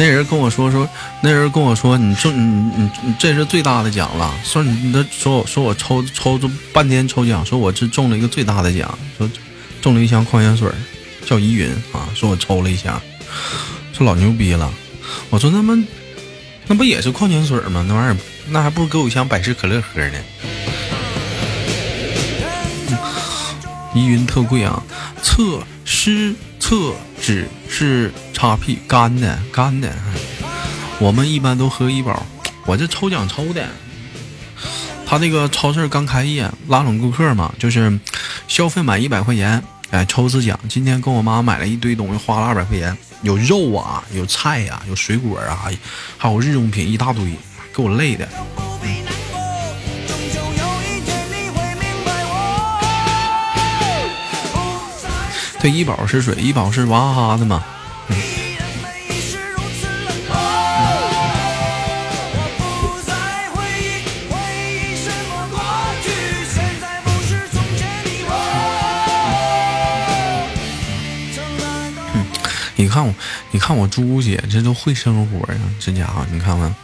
[0.00, 0.88] 那人跟我说说，
[1.20, 4.34] 那人跟我说，你中你你你这是最大的奖了。
[4.42, 9.30] 说你你说我说我抽抽中半天抽奖，说我这中了一个最大的奖，说
[9.82, 10.70] 中了一箱矿泉水，
[11.26, 12.08] 叫依云啊。
[12.14, 12.98] 说我抽了一箱，
[13.92, 14.72] 说老牛逼了。
[15.28, 15.76] 我说那么
[16.66, 17.84] 那不也是矿泉水吗？
[17.86, 18.16] 那玩意儿
[18.48, 20.18] 那还不如给我一箱百事可乐喝呢。
[23.92, 24.82] 依云特贵啊，
[25.22, 26.34] 测湿
[26.70, 29.92] 厕纸是擦屁干的干的，
[31.00, 32.24] 我们一般都喝一包，
[32.64, 33.68] 我这抽奖抽的。
[35.04, 37.98] 他那个超市刚开业，拉拢顾客嘛，就是
[38.46, 40.56] 消费满一百块钱，哎，抽次奖。
[40.68, 45.68] 今天跟我妈买了一堆东西，花了二百块钱，有肉啊，有菜呀、有水果啊，
[46.16, 47.24] 还有日用品一大堆，
[47.74, 48.28] 给我累的。
[55.60, 57.62] 再这医保是水，医保是娃哈哈的嘛。
[58.08, 58.14] 依
[58.58, 60.34] 然没是如此冷漠。
[62.32, 63.12] 我不再
[63.50, 63.84] 回忆，
[64.30, 64.32] 回
[64.72, 65.60] 忆什么过
[66.02, 66.08] 去，
[66.50, 68.30] 现在不是从前的我。
[71.34, 71.62] 曾来
[71.94, 72.00] 到
[72.76, 73.12] 你看我，
[73.50, 76.74] 你看我朱姐这都会生活呀，这家伙，你看看，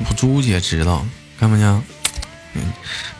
[0.00, 1.02] 我朱姐知道，
[1.40, 1.82] 看没见？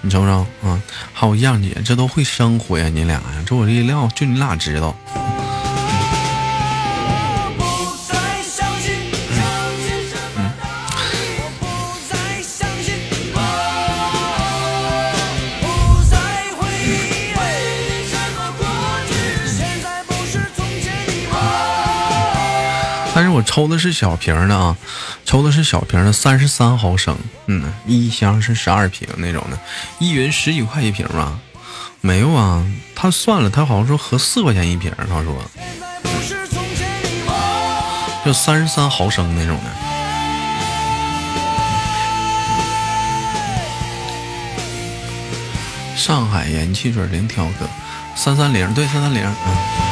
[0.01, 0.81] 你瞅瞅啊，
[1.13, 4.97] 还有样姐，这都会生活呀，你俩呀，这我这一撂，就你俩知道。
[23.37, 23.43] 我。
[23.43, 24.77] 抽的是小瓶的啊，
[25.25, 29.59] 抽的是小瓶的，三十三毫升，嗯，一箱是十二瓶那种的，
[29.99, 31.39] 依云十几块一瓶吧？
[32.01, 35.35] 没有啊，他算了，他好像说合四块钱一瓶，他说。
[38.25, 39.71] 就三十三毫升那种的。
[45.97, 47.69] 上海盐汽水零挑哥，
[48.17, 49.86] 三三零对三三零，嗯。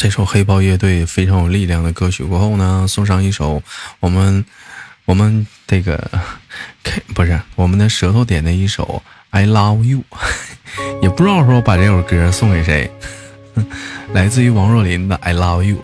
[0.00, 3.60] 这首黑豹乐队非常有力量的歌曲过后呢，送上一首
[3.98, 4.44] 我们
[5.06, 6.08] 我们这个
[6.84, 10.04] K 不是我们的舌头点的一首 I Love You，
[11.02, 12.88] 也不知道说把这首歌送给谁，
[14.14, 15.82] 来自于王若琳的 I Love You。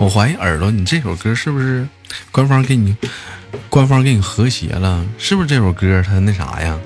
[0.00, 1.86] 我怀疑耳朵，你这首歌是不是
[2.32, 2.96] 官方给你
[3.70, 5.06] 官方给你和谐了？
[5.18, 6.76] 是不是这首歌它那啥呀？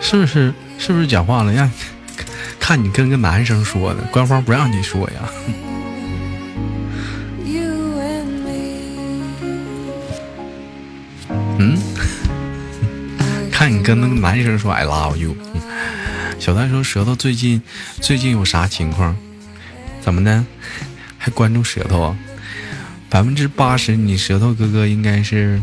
[0.00, 1.52] 是不是是不是讲话了？
[1.52, 1.70] 让
[2.58, 5.30] 看你跟个男生说的，官方不让你说呀。
[11.58, 11.78] 嗯，
[13.52, 15.36] 看你跟那个男生说 I love you。
[16.40, 17.62] 小戴说舌头最近
[18.00, 19.16] 最近有啥情况？
[20.00, 20.44] 怎么的？
[21.16, 22.18] 还关注舌头啊？
[23.08, 25.62] 百分之八十你舌头哥哥应该是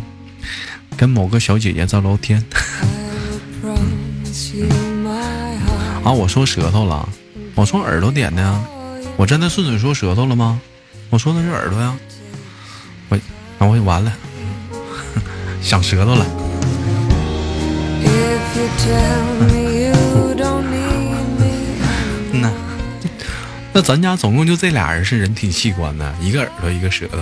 [0.95, 2.41] 跟某个小姐姐在聊天
[6.09, 6.11] 啊！
[6.11, 7.07] 我说舌头了，
[7.53, 8.59] 我说耳朵点的呀。
[9.15, 10.59] 我真的顺嘴说舌头了吗？
[11.11, 11.95] 我说的是耳朵呀。
[13.09, 13.19] 我，
[13.59, 14.11] 那我完了，
[15.61, 16.25] 想舌头了。
[18.01, 19.93] If you tell me you
[23.71, 27.19] 那咱家总共就这俩人是人体器官呢，一个耳朵，一个舌头.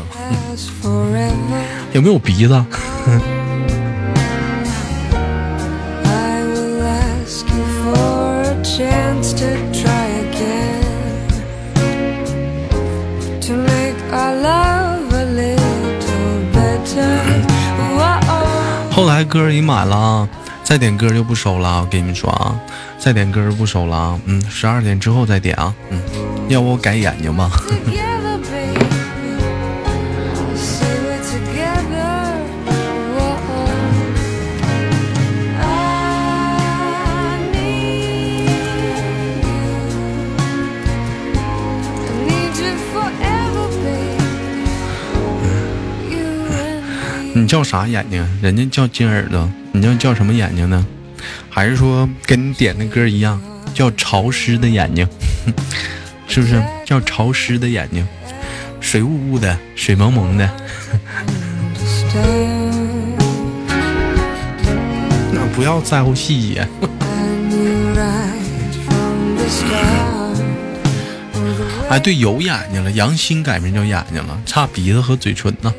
[1.91, 2.65] 有没有鼻子？
[18.97, 20.27] 后台歌已满了，
[20.63, 21.81] 再点歌就不收了！
[21.81, 22.59] 我跟你们说啊，
[22.97, 24.19] 再点歌就不收了啊！
[24.25, 25.71] 嗯，十二点之后再点啊！
[25.91, 26.01] 嗯，
[26.49, 27.47] 要不我改眼睛吧？
[47.37, 48.27] 你叫啥眼睛？
[48.41, 50.83] 人家叫金耳朵，你叫叫什么眼睛呢？
[51.51, 53.39] 还是说跟你点的歌一样，
[53.75, 55.07] 叫潮湿的眼睛？
[56.27, 58.03] 是不是叫潮湿的眼睛？
[58.81, 60.49] 水雾雾的，水蒙蒙的。
[65.31, 66.67] 那不要在乎细节。
[71.87, 75.71] 哎，对，有眼睛了，杨欣改名叫眼睛了，差鼻子和嘴唇呢。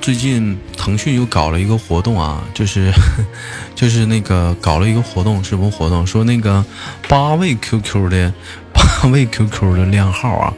[0.00, 2.90] 最近腾讯又搞了一个活动啊，就是
[3.76, 6.06] 就是那个搞了一个活动，什么活动？
[6.06, 6.64] 说那个
[7.06, 8.32] 八位 QQ 的
[8.72, 10.54] 八位 QQ 的靓号啊，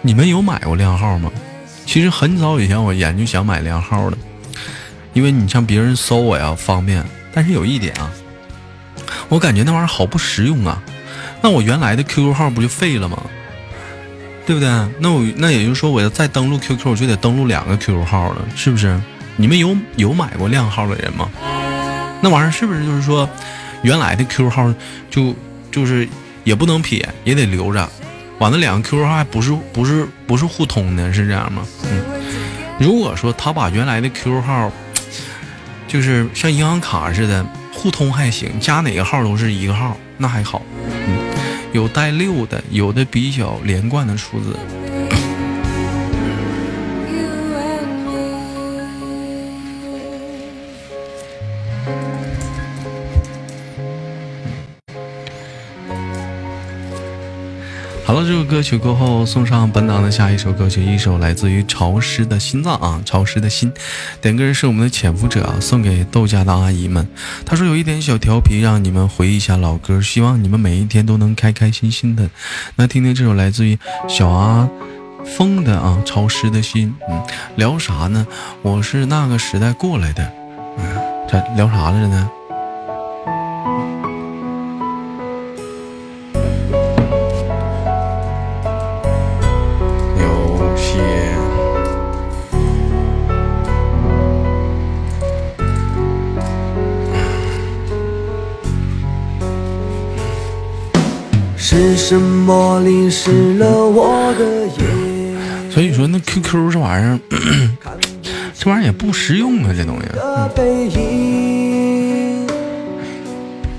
[0.00, 1.30] 你们有买过靓号吗？
[1.84, 4.16] 其实很早以前我研究想买靓号的，
[5.12, 8.10] 因为你像别人搜我呀方便，但是有一点啊，
[9.28, 10.80] 我感觉那玩意儿好不实用啊。
[11.42, 13.20] 那我原来的 QQ 号不就废了吗？
[14.48, 14.68] 对不对？
[14.98, 18.98] 那我那也就是说，我要再登录 QQ，我就得登录两个 QQ 号了，是不是？
[19.36, 21.28] 你们有有买过靓号的人吗？
[22.22, 23.28] 那玩意儿是不是就是说，
[23.82, 24.74] 原来的 QQ 号
[25.10, 25.34] 就
[25.70, 26.08] 就是
[26.44, 27.86] 也不能撇，也得留着，
[28.38, 31.62] 完了两个 QQ 号还不是不是不是互通的，是这样吗？
[31.82, 32.02] 嗯。
[32.78, 34.72] 如果说他把原来的 QQ 号，
[35.86, 37.44] 就是像银行卡似的
[37.74, 40.62] 互通还行，加哪个号都是一个号，那还好。
[41.72, 44.56] 有带六的，有的比较连贯的数字。
[58.08, 63.70] 好了，这首歌曲过后，送上本档的下一首歌曲，一首来自于潮湿的心脏啊，潮湿的心。
[64.22, 67.06] 点歌人是我们的潜伏者啊，送给豆家的阿姨们。
[67.44, 72.30] 他说有一点小调皮，让你们回忆一下老歌，希望你们每一天都能开开心心的。
[72.76, 73.78] 那听听这首来自于
[74.08, 74.66] 小阿
[75.26, 76.94] 峰的啊，潮湿的心。
[77.10, 77.22] 嗯，
[77.56, 78.26] 聊啥呢？
[78.62, 80.32] 我是那个时代过来的。
[80.78, 80.82] 嗯，
[81.30, 82.30] 这聊啥来着呢？
[101.78, 105.70] 是什么淋湿了我的眼？
[105.70, 107.20] 所以说那 QQ 这玩意儿，
[108.58, 110.08] 这玩意儿也不实用啊，这东西。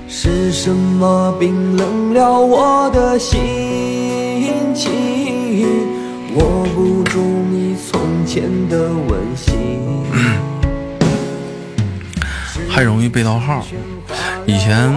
[0.08, 3.38] 是什么冰冷了我的心
[4.74, 4.90] 情？
[6.36, 7.20] 握不住
[7.50, 9.52] 你从前的温馨。
[12.66, 13.62] 还容易被盗号。
[14.46, 14.90] 以前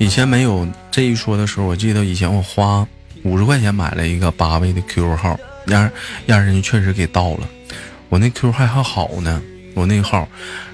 [0.00, 2.88] 以前没有这一说的时候，我记得以前我花
[3.22, 5.90] 五十块钱买了一个八位的 QQ 号，让
[6.24, 7.46] 让人家确实给盗了。
[8.08, 9.42] 我那 QQ 还还好呢，
[9.74, 10.26] 我那号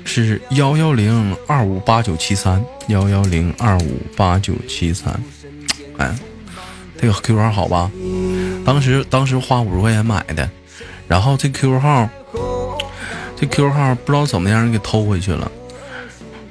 [0.05, 5.21] 是幺幺零二五八九七三幺幺零二五八九七三，
[5.99, 6.17] 哎，
[6.97, 7.91] 这个 QQ 号好吧？
[8.65, 10.49] 当时当时花五十块钱买的，
[11.09, 12.09] 然后这 QQ 号
[13.37, 15.51] 这 QQ 号不知道怎么样给偷回去了。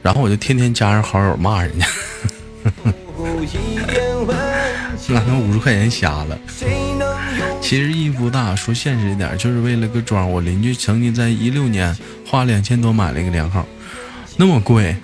[0.03, 1.87] 然后我就天天加上好友骂人家，
[5.09, 6.37] 拿 那五十块钱瞎了。
[7.61, 10.29] 其实意义不大，说现实一点，就是为了个妆。
[10.29, 11.95] 我邻居曾经在一六年
[12.27, 13.65] 花两千多买了一个连号，
[14.37, 14.95] 那么贵。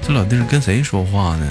[0.00, 1.46] 这老弟儿跟谁说话呢？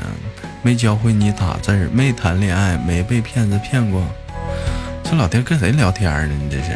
[0.64, 4.04] 没教会你打字儿，没谈恋爱，没被骗子骗过。
[5.04, 6.36] 这老弟儿跟谁聊天呢？
[6.44, 6.72] 你这是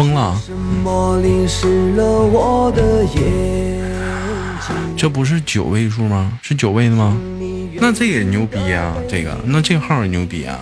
[0.00, 0.34] 疯了？
[4.96, 6.32] 这不是九位数吗？
[6.40, 7.14] 是九位的吗？
[7.74, 8.94] 那这也牛逼啊！
[9.06, 10.58] 这个，那这号也牛逼啊！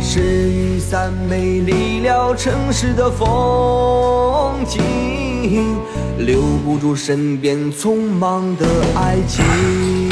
[0.00, 0.20] 是
[0.50, 5.76] 雨伞美丽了城市的风景，
[6.18, 8.66] 留不住身边匆忙的
[8.96, 9.44] 爱情。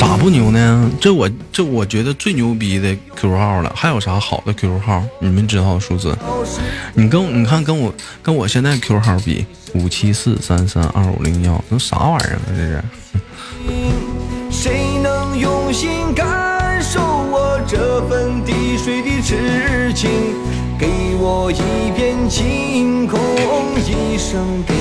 [0.07, 0.89] 咋不牛呢？
[1.01, 3.73] 这我这我觉得最牛逼的 QQ 号了。
[3.75, 5.03] 还有啥好的 QQ 号？
[5.19, 6.17] 你们知道数字？
[6.95, 7.93] 你跟你看跟我
[8.23, 9.45] 跟我现在 QQ 号比，
[9.75, 12.43] 五七四三三二五零幺，那啥玩意儿啊？
[12.47, 12.85] 这是。
[14.49, 20.09] 谁能用心感受我这份滴水的痴情？
[20.79, 20.87] 给
[21.19, 23.19] 我一片晴空，
[23.81, 24.77] 一生叮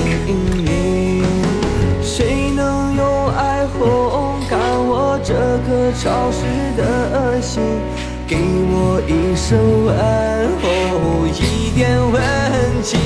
[0.64, 1.24] 咛。
[2.00, 4.25] 谁能用爱烘
[5.26, 5.34] 这
[5.66, 6.44] 颗潮湿
[6.76, 7.60] 的心？
[8.28, 9.92] 给我一声问
[10.62, 12.22] 候，一点温
[12.80, 13.00] 情。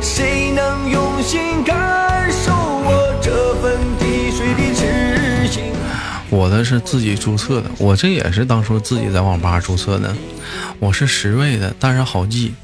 [0.00, 5.64] 谁能用心感受我这份滴水的痴情？
[6.30, 10.14] 我的是自己注册的，我这也是当初自己在网吧注册的。
[10.78, 12.54] 我是十位的，但是好记。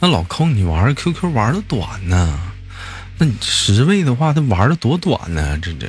[0.00, 2.38] 那老寇，你玩 QQ 玩的短呢？
[3.16, 5.58] 那你十位的话，他玩的多短呢？
[5.62, 5.86] 这这。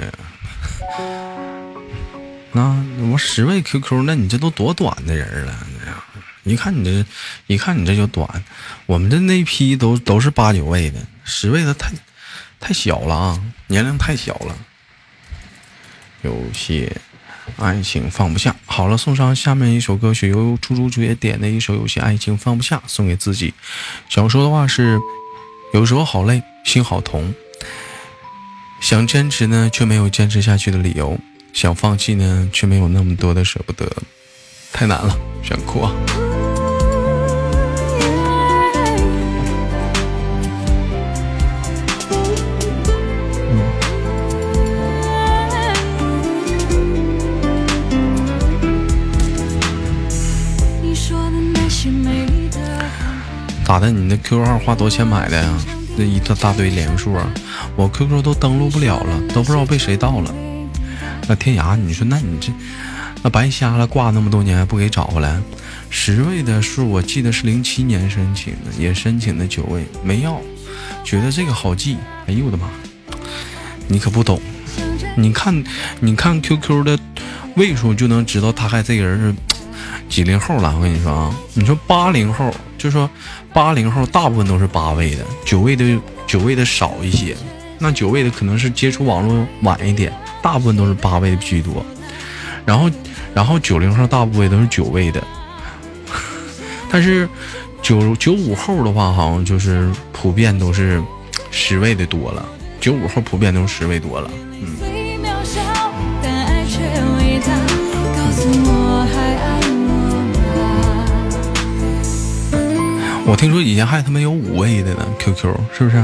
[2.54, 5.68] 那我十位 QQ，那你这都多短的人了？
[6.44, 7.06] 一看你这，
[7.48, 8.44] 一看你这就短。
[8.88, 11.92] 我们的那批都都是八九位的，十位的太
[12.60, 14.58] 太小了啊，年龄太小了。
[16.24, 16.98] 有些
[17.58, 18.56] 爱情放不下。
[18.66, 23.54] 好了，送上下面一首歌曲，由猪猪姐点的一首《有些爱情放不下》，送给自己。
[24.10, 25.00] 想说的话是：
[25.74, 27.34] 有时候好累，心好痛。
[28.80, 31.20] 想坚持呢，却没有坚持下去的理由；
[31.54, 33.86] 想放弃呢，却没有那么多的舍不得。
[34.74, 35.92] 太难了，想哭啊！
[50.82, 52.60] 你说的那些美丽的
[53.66, 53.92] 咋的？
[53.92, 55.54] 你那 QQ 号花多少钱买的呀？
[55.98, 57.30] 那一大大堆连数啊！
[57.76, 60.34] 我 QQ 都登录不了了，都不知道被谁盗了。
[61.36, 62.52] 天涯，你说那你这
[63.24, 65.40] 那白瞎了，挂那么多年还不给找回来？
[65.90, 70.40] 十位的数我记得是零七年申请的，也申请的九位没要，
[71.04, 71.98] 觉得这个好记。
[72.28, 72.68] 哎呦我的妈！
[73.88, 74.42] 你可不懂，
[75.18, 75.64] 你看
[76.00, 76.98] 你看 QQ 的
[77.56, 79.36] 位数就能知道他还这个人是
[80.08, 80.74] 几零后了。
[80.76, 83.10] 我跟你说啊，你说八零后，就说
[83.54, 87.36] 八零后大部分都是八位的，九位的九位的少一些。
[87.80, 91.86] 那九位的可能是接触网络晚一点，大部分都是八位居多。
[92.66, 92.90] 然后，
[93.34, 95.22] 然后九零后大部分都是九位的，
[96.92, 97.28] 但是
[97.82, 101.02] 九九五后的话，好像就是普遍都是
[101.50, 102.46] 十位的多了。
[102.80, 104.30] 九五后普遍都是十位多了。
[104.54, 104.78] 嗯，
[108.64, 109.76] 我还爱我
[113.26, 113.26] 吗？
[113.26, 116.04] 我听说以前还他妈有五位的呢，QQ 是不是？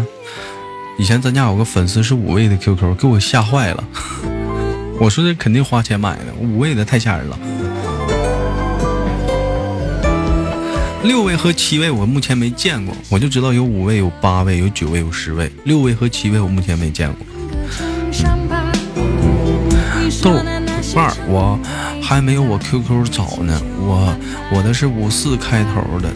[0.98, 3.84] 以前咱家有个粉丝是五位的 QQ，给我吓坏了。
[5.00, 7.38] 我说这肯定花钱买的，五位的太吓人了。
[11.04, 15.52] 六位和七位我目前没见过，我就知道有五位、有八位、有九位、有十位。
[15.66, 17.26] 六位和七位我目前没见过。
[20.24, 20.32] 豆
[20.96, 21.60] 瓣儿我
[22.02, 24.18] 还没有我 QQ 早呢，我
[24.52, 26.10] 我的是五四开头的，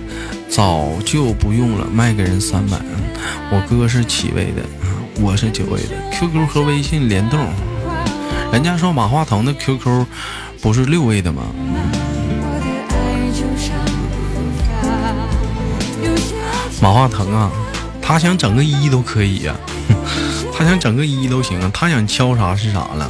[0.51, 2.77] 早就不用了，卖给人三百。
[3.49, 4.61] 我哥是七位的，
[5.21, 5.95] 我是九位的。
[6.11, 7.39] QQ 和微信联动，
[8.51, 10.05] 人家说马化腾的 QQ
[10.61, 11.43] 不是六位的吗？
[16.81, 17.49] 马化腾啊，
[18.01, 19.55] 他想整个一都可以呀、
[20.53, 23.09] 他想整个一都行，他想敲啥是啥了。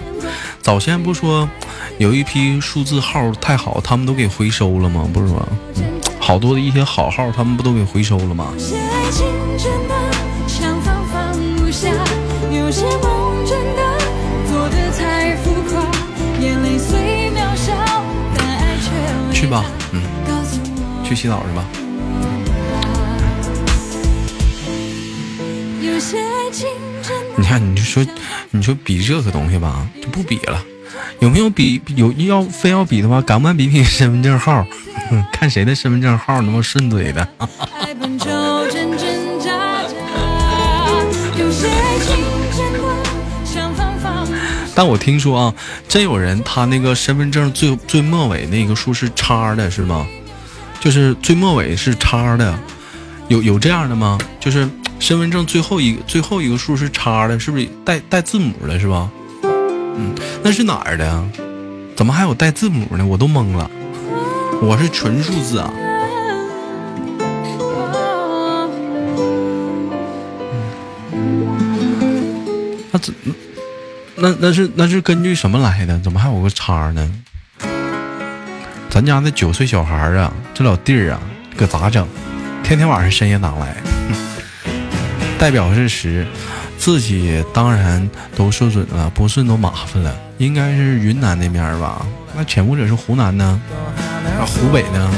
[0.62, 1.50] 早先不说
[1.98, 5.10] 有一批数字号太好，他们都给回收了吗？
[5.12, 5.91] 不是吗、嗯
[6.32, 8.54] 好多的一些好号，他们不都给回收了吗？
[19.34, 20.02] 去吧，嗯，
[21.04, 21.66] 去洗澡去吧。
[27.36, 28.06] 你看，你就说，
[28.52, 30.64] 你说比这个东西吧，就不比了。
[31.22, 34.66] 有没有比有要非要比的话，敢不敢比比身份证号？
[35.32, 37.28] 看谁的身份证号能够顺嘴的。
[44.74, 45.54] 但我听说啊，
[45.88, 50.08] 真有人他那个身份证最最末尾那个数是叉的，是吗？
[50.80, 52.58] 就是最末尾是叉的，
[53.28, 54.18] 有有这样的吗？
[54.40, 54.68] 就是
[54.98, 59.08] 身份证最后一个最后一个数是叉的，是不是带带字母的，是吧？
[60.44, 61.24] 那是哪儿的？
[61.96, 63.06] 怎么还有带字母呢？
[63.06, 63.70] 我都懵了。
[64.62, 65.72] 我是纯数字啊。
[72.92, 73.14] 那怎
[74.16, 76.00] 那那是那是根据什么来的？
[76.00, 77.12] 怎么还有个叉呢？
[78.90, 81.20] 咱家那九岁小孩儿啊，这老弟儿啊，
[81.56, 82.06] 可咋整？
[82.64, 83.76] 天天晚上深夜党来，
[85.40, 86.28] 代表是十，
[86.82, 90.12] 自己当然都说准了，不顺都麻烦了。
[90.40, 92.04] 应该是云南那边吧？
[92.36, 93.62] 那潜伏者是湖南呢？
[94.40, 95.12] 啊，湖北呢？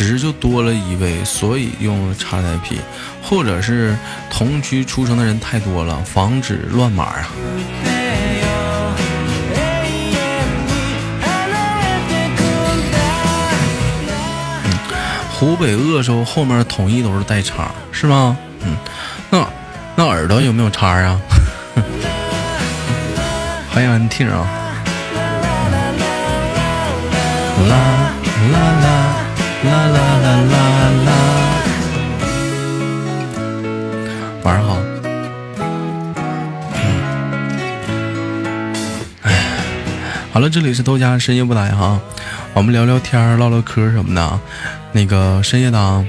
[0.00, 2.78] 十就多了一位，所以用了叉代替，
[3.20, 3.98] 或者是
[4.30, 7.28] 同区出生的人太多了，防止乱码啊。
[15.32, 18.38] 湖北鄂州后面统一都是带叉，是吗？
[18.60, 18.76] 嗯，
[19.30, 19.44] 那
[19.96, 21.20] 那耳朵有没有叉啊？
[23.68, 24.46] 欢迎安听啊！
[27.68, 27.76] 啦
[28.52, 29.17] 啦啦
[29.64, 30.56] 啦啦啦啦
[31.04, 31.10] 啦！
[34.44, 34.78] 晚上好。
[36.74, 36.78] 嗯，
[39.22, 39.26] 哎，
[40.32, 41.98] 好了，这里是豆家深夜不打烊，
[42.54, 44.40] 我们聊聊天、唠唠嗑什么的。
[44.92, 46.06] 那个深夜党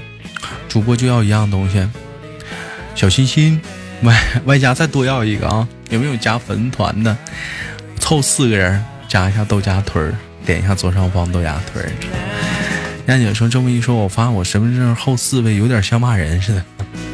[0.68, 1.90] 主播就要一样东西，
[2.94, 3.60] 小心心，
[4.04, 5.68] 外外加再多要一个啊！
[5.90, 7.18] 有没有加粉团的？
[8.00, 11.92] 凑四个人加一下豆家屯，点一下左上方豆家屯。
[13.10, 16.64] 燕姐说这么一说，我发现我身份证后四位有点像骂人似的。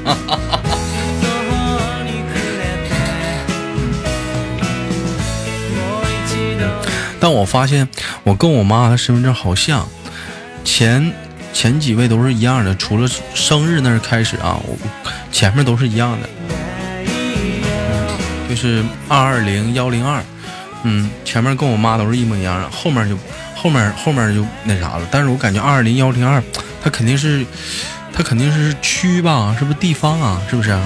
[7.17, 7.87] 但我发现
[8.23, 9.87] 我跟我妈的身份证好像，
[10.65, 11.13] 前
[11.53, 14.77] 前几位都是一样的，除了生日那儿开始啊，我
[15.31, 16.27] 前面都是一样的，
[18.49, 20.21] 就是二二零幺零二，
[20.83, 23.17] 嗯，前面跟我妈都是一模一样的，后面就
[23.65, 25.07] 后面后面就那啥了。
[25.09, 26.39] 但是我感觉二二零幺零二，
[26.83, 27.43] 它肯定是
[28.13, 30.39] 它肯定是区吧，是不是地方啊？
[30.47, 30.77] 是不是？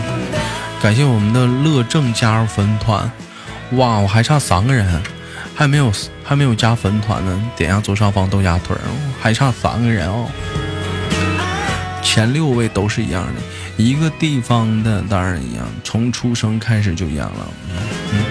[0.82, 3.12] 感谢我们的乐正加入粉团，
[3.72, 5.04] 哇，我还差三个人，
[5.54, 5.92] 还没有
[6.24, 8.82] 还没有加粉团呢，点一下左上方豆芽腿儿，
[9.20, 10.30] 还差三个人哦。
[12.02, 13.42] 前六位都是一样的，
[13.76, 17.48] 一个地方的当然一样，从出生开始就一样了，
[18.14, 18.24] 嗯，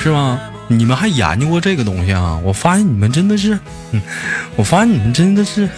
[0.00, 0.40] 是吗？
[0.68, 2.38] 你们还研究过这个东西啊？
[2.42, 3.58] 我发现你们真的是，
[4.56, 5.68] 我发现你们真的是，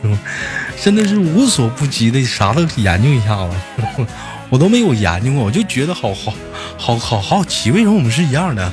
[0.82, 4.06] 真的是无所不及的，啥都研究一下子。
[4.50, 6.32] 我都没有研究过，我就觉得好好
[6.78, 8.72] 好好好奇，为什么我们是一样的？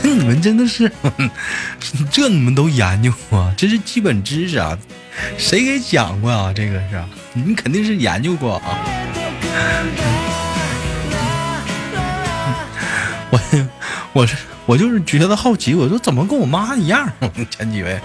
[0.00, 0.90] 这你们真的是，
[2.10, 4.78] 这你们都研究过，这是基本知识啊！
[5.38, 6.52] 谁给讲过啊？
[6.54, 8.78] 这个是，你们肯定是研究过啊！
[13.30, 13.40] 我
[14.14, 17.10] 我是我就是觉得好奇，我说怎么跟我妈一样？
[17.50, 18.00] 前几位，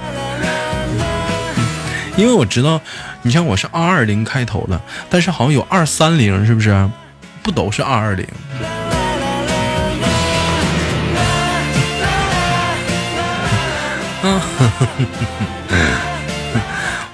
[2.18, 2.82] 因为我知道，
[3.22, 6.90] 你像我是二二零开头的，但是好像有二三零，是不是？
[7.44, 8.28] 不都是二二零？
[14.24, 14.42] 嗯，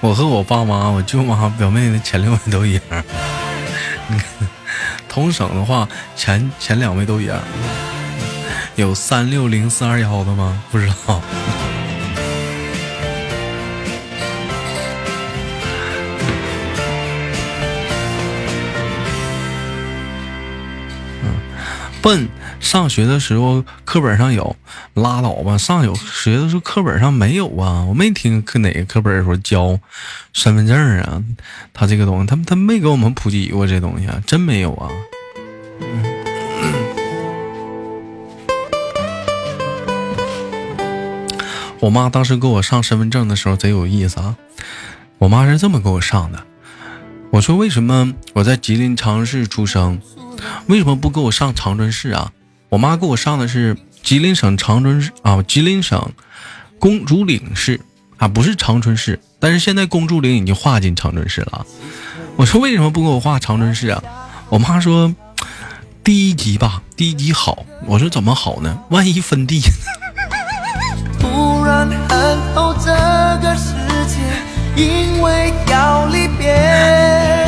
[0.00, 2.82] 我和我爸妈、我舅妈、表妹的前六位都一样。
[5.06, 5.86] 同省的话，
[6.16, 7.38] 前前两位都一样。
[8.76, 10.62] 有三六零四二幺的吗？
[10.70, 11.22] 不知道。
[22.02, 22.28] 笨，
[22.60, 24.54] 上学的时候课本上有，
[24.94, 25.58] 拉倒吧。
[25.58, 29.80] 上有学的时候课本上没有啊，我没听课哪个课本说教
[30.32, 31.20] 身份证啊，
[31.72, 34.88] 他这个东西，他他没给我们普及过这东西啊，真没有啊。
[35.80, 36.15] 嗯
[41.80, 44.36] 我妈当时给我上身份证的时候贼有意思啊，
[45.18, 46.42] 我妈是这么给我上的。
[47.30, 50.00] 我说为什么我在吉林长春市出生，
[50.66, 52.32] 为什么不给我上长春市啊？
[52.70, 56.12] 我妈给我上的是吉林省长春市啊，吉林省
[56.78, 57.80] 公主岭市
[58.16, 59.20] 啊，不是长春市。
[59.38, 61.66] 但是现在公主岭已经划进长春市了。
[62.36, 64.02] 我说为什么不给我划长春市啊？
[64.48, 65.14] 我妈说
[66.02, 67.66] 第一级吧，第一级好。
[67.84, 68.78] 我说怎么好呢？
[68.90, 69.60] 万一分地。
[71.66, 72.92] 然看透这
[73.42, 73.74] 个世
[74.06, 74.20] 界，
[74.80, 77.44] 因为要离别，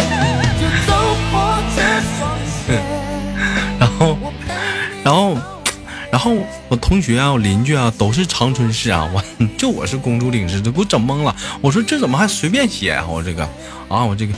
[0.58, 0.92] 就走
[1.30, 1.82] 破这
[2.18, 2.82] 双鞋。
[3.78, 4.18] 然后，
[5.04, 5.36] 然后，
[6.10, 6.32] 然后
[6.68, 9.22] 我同学啊，我邻居啊，都是长春市啊，我
[9.56, 11.34] 就我是公主岭市都，给我整懵了。
[11.60, 13.06] 我说这怎么还随便写啊？
[13.08, 13.44] 我这个
[13.88, 14.32] 啊，我这个，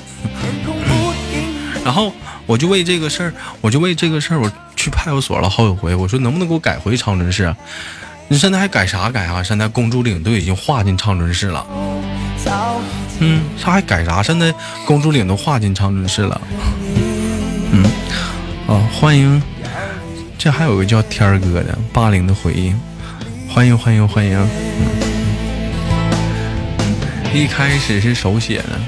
[1.83, 2.13] 然后
[2.45, 5.95] 我就为这个事儿，我就为这个事儿，我去派出所了好几回。
[5.95, 7.57] 我说能不能给我改回长春市啊？
[8.33, 9.43] 你现在还改啥改啊？
[9.43, 11.67] 现在公主岭都已经划进长春市了。
[13.19, 14.23] 嗯，他还改啥？
[14.23, 14.55] 现在
[14.87, 16.41] 公主岭都划进长春市了。
[17.73, 17.83] 嗯，
[18.69, 19.43] 啊，欢迎，
[20.39, 22.73] 这还有个叫天儿哥的八零的回忆，
[23.49, 24.39] 欢迎欢迎欢迎。
[24.79, 24.87] 嗯，
[27.35, 28.79] 一开始是手写的，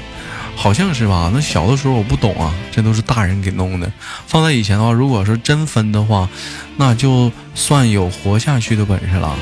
[0.63, 1.29] 好像是吧？
[1.33, 3.91] 那小的时候我不懂啊，这都是大人给弄的。
[4.25, 6.29] 放在以前的话，如果说真分的话，
[6.77, 9.37] 那就算有活下去的本事了。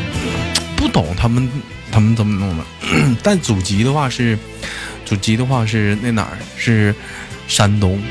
[0.75, 1.47] 不懂他们
[1.91, 2.63] 他们怎么弄的，
[3.21, 4.35] 但祖籍的话是，
[5.05, 6.95] 祖籍的话是那哪儿是
[7.47, 8.01] 山东。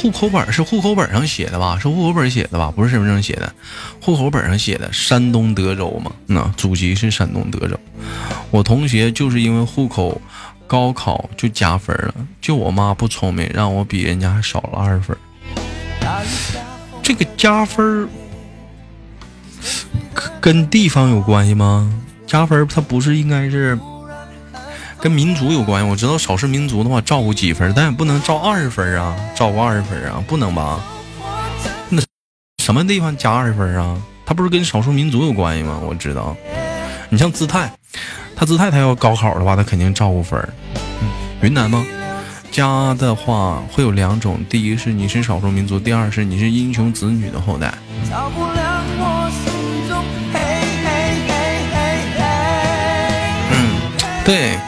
[0.00, 1.78] 户口本是户口本上写的吧？
[1.78, 2.72] 是户口本写的吧？
[2.74, 3.52] 不是身份证写的，
[4.00, 6.10] 户口本上写的山东德州嘛？
[6.24, 7.78] 那祖籍是山东德州。
[8.50, 10.18] 我同学就是因为户口
[10.66, 15.14] 高考就加分了，就我妈不聪明，让我比人家还少了二分。
[17.02, 18.08] 这个加分
[20.40, 21.92] 跟地方有关系吗？
[22.26, 23.78] 加分它不是应该是
[25.00, 25.90] 跟民族有关系？
[25.90, 30.78] 我知道少数民族的话照顾几分，但也不能照二十分啊，照顾二十分啊，不能吧？
[31.88, 32.02] 那
[32.62, 33.96] 什么地方加二十分啊？
[34.26, 35.80] 他不是跟少数民族有关系吗？
[35.82, 36.36] 我知道，
[37.08, 37.72] 你像姿态，
[38.36, 40.38] 他姿态他要高考的话，他肯定照顾分。
[40.74, 41.08] 嗯，
[41.42, 41.84] 云南吗？
[42.50, 47.72] 加的话会有两种，第一是你是少数民族，第二是你是英雄子女的后代。
[48.10, 50.40] 照不亮我心中，嘿
[50.84, 50.88] 嘿
[51.28, 51.32] 嘿
[51.72, 51.78] 嘿
[52.18, 52.24] 嘿。
[54.24, 54.58] 对，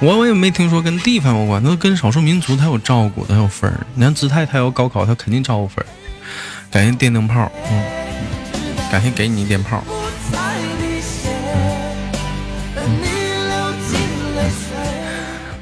[0.00, 3.84] 我我也没听说跟地方有关，那跟少数民族他有照顾，他有分儿。
[3.94, 5.86] 你看姿态，他要高考，他肯定照顾分儿。
[6.70, 7.82] 感谢电灯泡，嗯，
[8.92, 9.82] 感谢给你一电炮。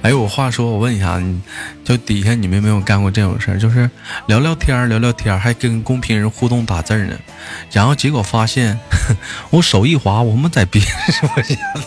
[0.03, 1.41] 哎，我话说，我问一下，你
[1.83, 3.59] 就底下你们有没有干过这种事儿？
[3.59, 3.91] 就是
[4.27, 7.17] 聊聊天，聊聊天，还跟公屏人互动打字呢，
[7.73, 8.79] 然后结果发现，
[9.51, 11.83] 我手一滑，我们在别人直播间了，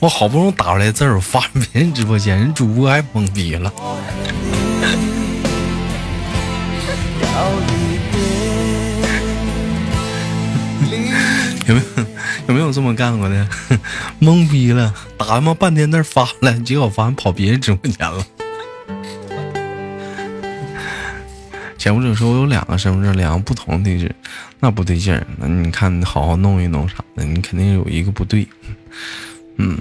[0.00, 3.72] 我好不容易打出来字儿，我发别人直播间，人主播还懵逼了。
[11.68, 11.86] 有没有
[12.48, 13.46] 有没有这么干过的？
[14.20, 18.24] 懵逼了，打他妈半天字儿发了，结果发现跑别人直播间了。
[21.76, 24.14] 前不久说我有两个身份证，两个不同地址，
[24.60, 25.26] 那不对劲儿。
[25.36, 28.48] 那你看，好好弄一弄啥的，你肯定有一个不对。
[29.58, 29.76] 嗯，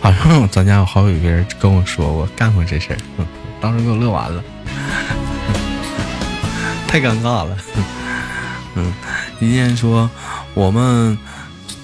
[0.00, 2.98] 好像咱家有好几个人跟我说过干过这事儿，
[3.60, 4.42] 当时给我乐完了。
[6.86, 7.56] 太尴尬了。
[8.76, 8.92] 嗯，
[9.40, 10.08] 一念说
[10.54, 11.18] 我们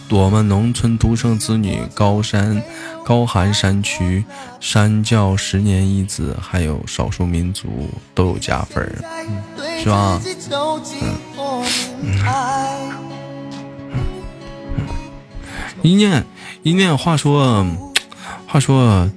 [0.09, 2.63] 我们农村独生子女，高山
[3.05, 4.25] 高寒山区，
[4.61, 8.93] 山教十年一子，还有少数民族都有加分儿。
[9.57, 11.01] 对是吧自己究竟
[11.35, 11.61] 多
[12.01, 12.79] 明白。
[15.83, 16.25] 一念
[16.63, 17.67] 一念，话说
[18.47, 19.11] 话说，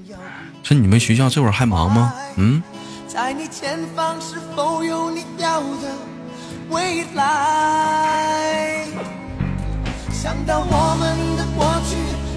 [0.63, 2.13] 这你们学校这会儿还忙吗？
[2.35, 2.63] 嗯，
[3.07, 5.95] 在你前方是否有你要的
[6.69, 8.87] 未来？
[10.21, 11.95] 想到我们的过去，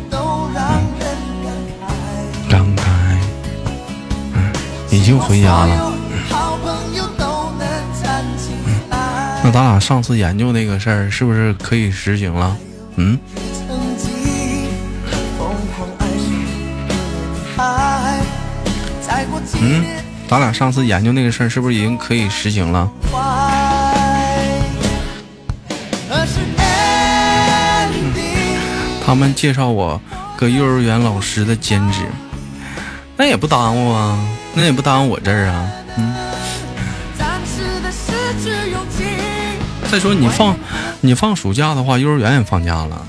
[0.09, 1.05] 都让人
[1.43, 2.49] 感慨。
[2.49, 2.81] 感慨
[4.35, 4.53] 嗯
[4.89, 5.93] 已经回家了。
[6.31, 7.67] 好朋友都能
[8.01, 8.53] 站起
[8.89, 9.41] 来。
[9.43, 12.57] 那咱俩上次研究那个事儿，是不是可以实行了？
[12.95, 13.19] 嗯，
[19.61, 22.89] 嗯年咱俩上次研究那个事儿，是不是已经可以实行了？
[29.13, 30.01] 他们介绍我
[30.39, 32.01] 搁幼儿园老师的兼职，
[33.15, 34.19] 那也不耽误啊，
[34.55, 35.71] 那也不耽误我这儿啊。
[35.99, 36.15] 嗯，
[39.91, 40.57] 再说你放
[41.03, 43.07] 你放暑假的话，幼儿园也放假了。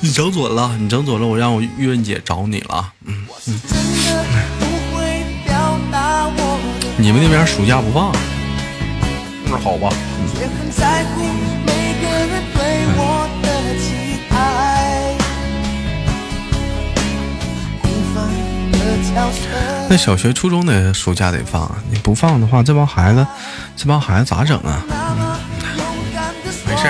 [0.00, 2.92] 你整准了，你整准了，我让我玉润姐找你了。
[3.06, 3.26] 嗯，
[6.96, 8.12] 你们那边暑假不放？
[9.46, 9.90] 那好吧。
[19.88, 23.26] 那小学、初中的暑假得放，你不放的话，这帮孩子，
[23.76, 24.82] 这帮孩子咋整啊？
[26.66, 26.88] 没事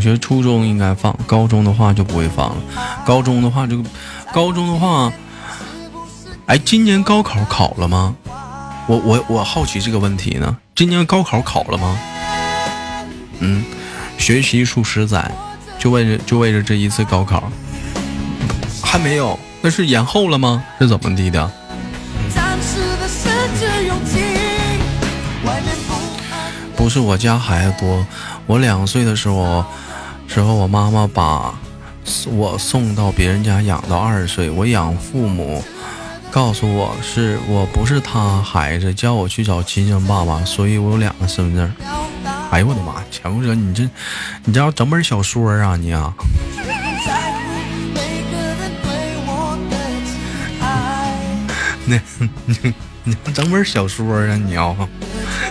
[0.00, 2.56] 学、初中应该放，高中的话就不会放了。
[3.04, 3.82] 高中的话就，
[4.32, 5.12] 高中的话，
[6.46, 8.16] 哎，今年高考考了吗？
[8.86, 10.56] 我我我好奇这个问题呢。
[10.74, 11.98] 今年高考考了吗？
[13.38, 13.64] 嗯，
[14.18, 15.30] 学习数十载，
[15.78, 17.52] 就为着就为着这一次高考，
[18.82, 20.64] 还没有，那是延后了吗？
[20.78, 21.50] 是怎么地的？
[26.76, 28.04] 不是我家孩子多，
[28.46, 29.64] 我两岁的时候，
[30.32, 31.58] 时候我妈妈把
[32.28, 35.60] 我送到别人家养到二十岁，我养父母
[36.30, 41.72] 告诉我是我不是他孩子，叫我去找亲生爸爸，所以我有两个身份证。
[42.52, 43.02] 哎呦我的妈！
[43.10, 43.82] 强哥，你这
[44.44, 46.14] 你这要整本小说啊你啊！
[51.86, 52.00] 那
[52.46, 52.72] 你
[53.02, 54.76] 你要整本小说啊你啊！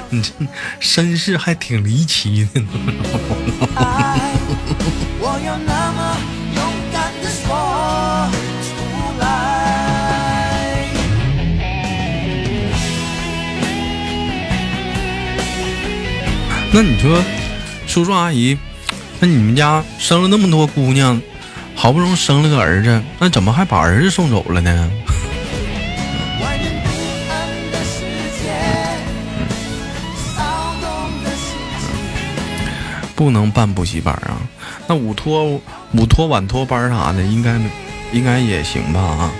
[0.09, 0.31] 你这
[0.79, 2.67] 身世还挺离奇的呢。
[5.19, 6.17] 我要那么
[6.55, 8.29] 勇敢的说
[8.63, 8.69] 出
[9.19, 9.25] 来。
[16.71, 17.21] 那你说，
[17.87, 18.57] 叔叔阿姨，
[19.19, 21.19] 那你们家生了那么多姑娘，
[21.75, 24.91] 好不容易生了个儿子，那怎么还把儿子送走了呢？
[33.19, 34.39] 不能办补习班啊？
[34.87, 35.43] 那午托、
[35.91, 37.59] 午托、晚托班啥的，应该
[38.13, 39.01] 应该也行吧？
[39.01, 39.31] 啊，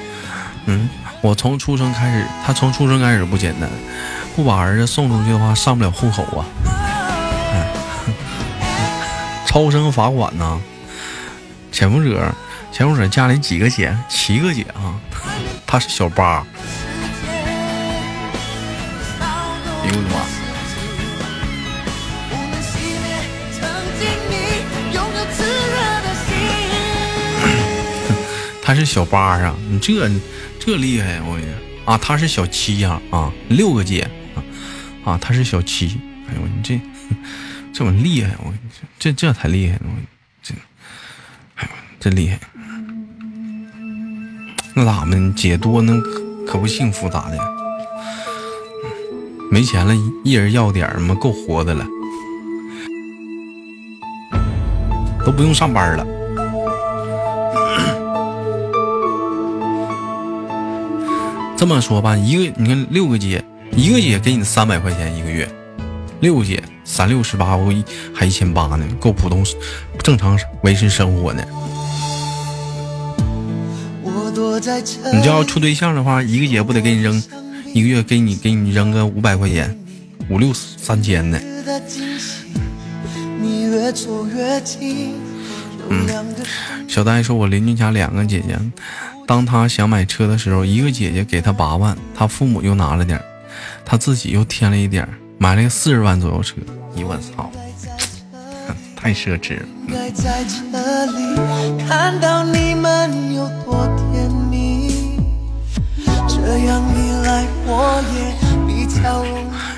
[0.66, 0.90] 嗯，
[1.22, 3.70] 我从出生开始，他从出生开始不简单，
[4.36, 6.44] 不把儿子送出去的话，上不了户口啊，
[9.48, 10.60] 超生罚款呢、
[11.72, 12.36] 潜伏者，
[12.74, 13.96] 潜伏者家里几个姐？
[14.10, 15.00] 七个姐啊，
[15.66, 16.46] 他是小八。
[19.22, 20.39] 哎呦我的妈！
[28.70, 30.08] 他是小八啊，你这
[30.60, 34.38] 这厉害，我跟你说啊，他是小七呀啊六个姐啊
[35.04, 36.80] 啊，他是小七，哎呦你这
[37.74, 39.90] 这么厉害，我跟你说，这这才厉害呢，我
[40.44, 40.54] 这，
[41.56, 42.40] 哎呦真厉害。
[44.76, 45.34] 那咋们？
[45.34, 46.00] 姐多能
[46.46, 47.40] 可不幸福咋的？
[49.50, 51.88] 没钱了，一人要点儿嘛，够活的了，
[55.26, 56.06] 都不用上班了。
[61.60, 63.44] 这么说吧，一个你看六个姐，
[63.76, 65.46] 一个姐给你三百块钱一个月，
[66.22, 67.84] 六个姐三六十八，我一
[68.16, 69.46] 还一千八呢，够普通
[70.02, 71.44] 正常维持生活呢。
[75.12, 77.22] 你这要处对象的话，一个姐不得给你扔，
[77.74, 79.78] 一个月给你给你扔个五百块钱，
[80.30, 81.38] 五六三千呢。
[85.90, 86.08] 嗯，
[86.88, 88.58] 小呆说，我邻居家两个姐姐，
[89.30, 93.24] 当他想买车的时候，一个姐姐给他八万，他父母又拿了点儿，
[93.86, 96.56] 他自己又添了一点儿，买了个四十万左右车。
[96.96, 97.52] 你我操，
[98.98, 99.68] 太奢侈了。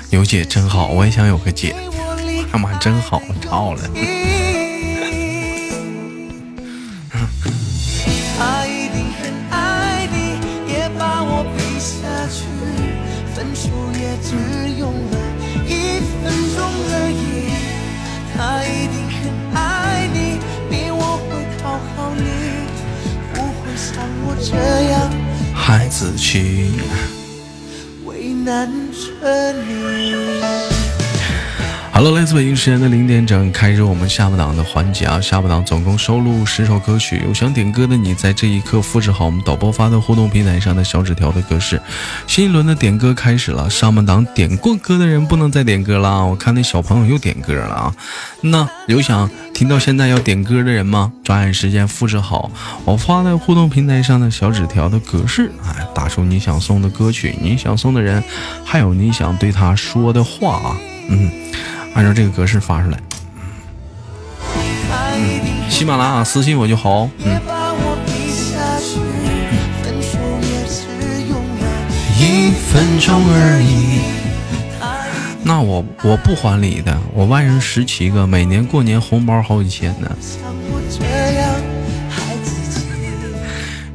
[0.08, 1.76] 有姐真好，我也想有个姐。
[2.50, 3.82] 他妈真好，操了！
[25.54, 26.72] 孩子气。
[28.04, 30.11] 为难着你。
[32.04, 35.20] Hello，来自北京时间的零点整，开始我们下半档的环节啊！
[35.20, 41.80] 下半档总共收录十首歌曲，有想点歌的你，在这一刻复制好我们导播发的互动平台上的小纸条的格式。
[42.26, 47.94] 新一轮的点歌开始了，上半档点过歌的人不能再点歌了啊，我看那小朋友又点歌了啊！
[48.40, 51.12] 那有想听到现在要点歌的人吗？
[51.22, 52.50] 抓紧时间复制好
[52.84, 58.24] 我发在互动平台上的小纸条的格式，哎，打出你想送的歌曲，你想送的人，
[58.64, 60.76] 还有你想对他说的话啊，
[61.08, 61.30] 嗯。
[61.94, 62.98] 按照这个格式发出来。
[64.88, 67.08] 他一定喜马拉雅私信我就好。
[67.18, 67.40] 也嗯，
[72.18, 74.00] 一分钟而已。
[75.44, 80.08] 那我我不还礼的，我外甥十七个，每年过年红包好几千呢。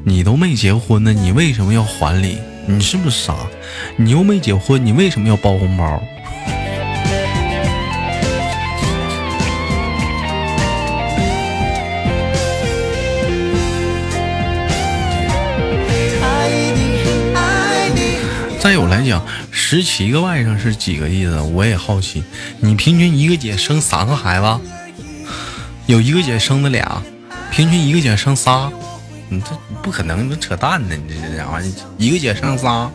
[0.04, 2.38] 你都没结婚呢，你为什么要还礼？
[2.66, 3.34] 你是不是傻？
[3.96, 6.04] 你又没结婚，你为什么要包红包？
[18.68, 21.40] 再有来讲，十七个外甥是几个意思？
[21.40, 22.22] 我也好奇。
[22.60, 24.60] 你平均一个姐生三个孩子，
[25.86, 27.02] 有一个姐生的俩，
[27.50, 28.70] 平均一个姐生仨，
[29.30, 29.52] 你这
[29.82, 30.94] 不可能，你扯淡呢！
[30.98, 32.92] 你这这玩意，一个姐生仨，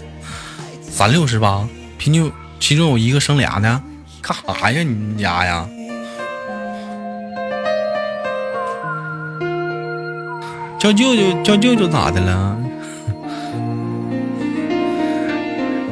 [0.90, 1.66] 三六十八，
[1.96, 3.82] 平均其中有一个生俩呢，
[4.20, 4.82] 干啥呀？
[4.82, 5.66] 你们家呀？
[10.78, 12.58] 叫舅舅，叫舅舅咋的了？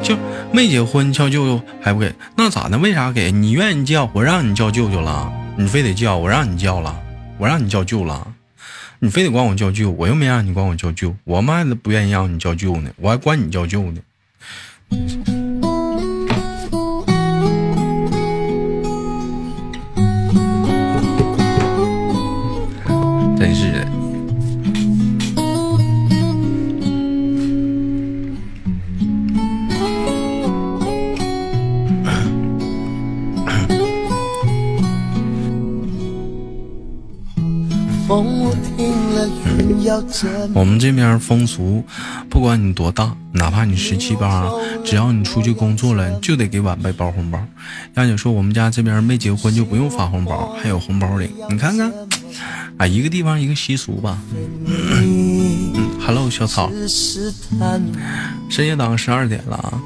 [0.03, 0.17] 就
[0.53, 2.79] 没结婚叫舅舅还不给，那咋的？
[2.79, 3.31] 为啥给？
[3.31, 6.99] 你愿意叫，我让你叫舅舅了，你非得叫，我让你叫了，
[7.39, 8.27] 我让你叫舅了，
[8.99, 15.40] 你非得管我叫舅，我又没让你管我叫舅，我妈都不愿意让你叫舅呢，我还管你叫舅呢。
[40.53, 41.85] 我们这边风俗，
[42.29, 44.51] 不管你多大，哪怕你十七八，
[44.85, 47.41] 只要你出去工作了，就得给晚辈包红包。
[47.95, 51.31] 丫姐说我们家这边没结婚就不用发红包，还有红包领。
[51.49, 51.93] 你看看，
[52.79, 54.19] 啊，一个地方一个习俗吧。
[55.01, 56.69] 你 Hello，小草，
[58.49, 59.81] 深夜档十二点了啊！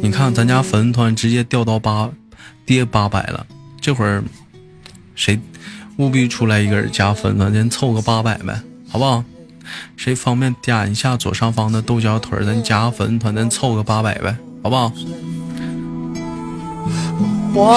[0.00, 2.08] 你看咱家粉丝团直接掉到八，
[2.64, 3.46] 跌八百了。
[3.78, 4.24] 这会儿
[5.14, 5.38] 谁
[6.00, 9.22] 务必出来一个人加粉丝，咱凑个八百呗，好不好？
[9.96, 14.90] 谁方便点一下左上方的豆角腿儿，咱加粉丝团，咱凑个八百呗，好不好？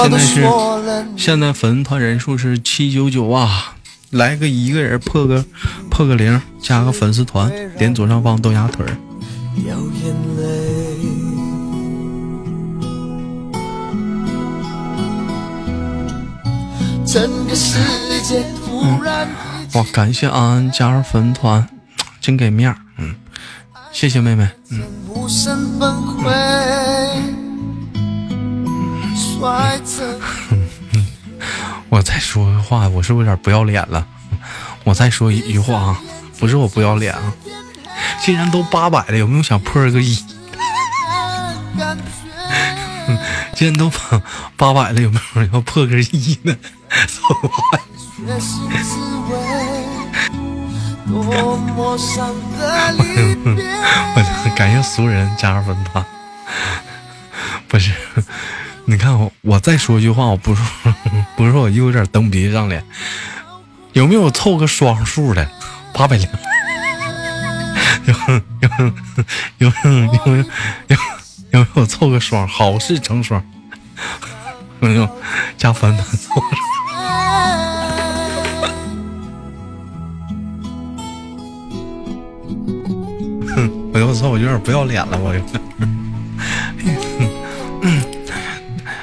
[0.03, 0.47] 现在是，
[1.17, 3.75] 现在粉丝团人数是七九九啊，
[4.11, 5.43] 来个一个人破个
[5.89, 8.97] 破个零，加个粉丝团，点左上方豆芽腿儿。
[17.13, 17.77] 整个世
[18.23, 19.29] 界突然
[19.73, 21.69] 哇，感谢安安加入粉丝团，
[22.19, 23.13] 真给面儿，嗯，
[23.91, 26.31] 谢谢妹妹，嗯，无声崩溃，
[29.15, 29.79] 摔
[31.89, 34.07] 我再说个话，我是不是有点不要脸了？
[34.83, 36.01] 我再说一句话啊，
[36.39, 37.31] 不是我不要脸啊，
[38.25, 40.15] 既然都八百了，有没有想破个一？
[43.53, 44.19] 既然都八
[44.57, 46.57] 八百了，有没有人要破个一呢？
[47.07, 47.79] 走吧
[48.15, 48.99] 决心滋
[49.29, 49.31] 味，
[51.07, 53.63] 多么伤的离别。
[54.15, 56.05] 我感谢俗人加入粉丝团。
[57.67, 57.91] 不是，
[58.85, 60.61] 你看我，我再说一句话，我不是
[61.35, 62.85] 不是我又有点蹬鼻子上脸，
[63.93, 65.49] 有没有凑个双数的？
[65.93, 66.27] 八百零。
[68.05, 68.13] 有
[68.61, 68.69] 有
[69.57, 70.35] 有有
[70.87, 70.97] 有
[71.51, 72.47] 有没有凑个双？
[72.47, 73.43] 好事成双。
[74.81, 75.09] 有没有
[75.57, 76.41] 加粉粉凑
[84.13, 85.33] 我操，我有点不要脸了，我。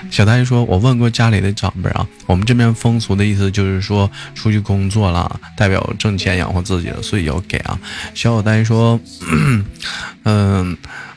[0.09, 7.77] 小呆说：“我问过家里的长辈啊，我们这边风俗的意思就是说，出去工作了，代表挣钱养活自己了，所以要给啊。”
[8.15, 9.01] 小小大爷说
[10.23, 10.77] ：“嗯，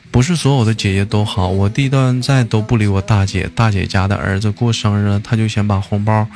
[0.10, 6.28] 不是所有的姐姐都好，我弟到现在都不理我大姐，大姐家的儿子过生日，他就先把红包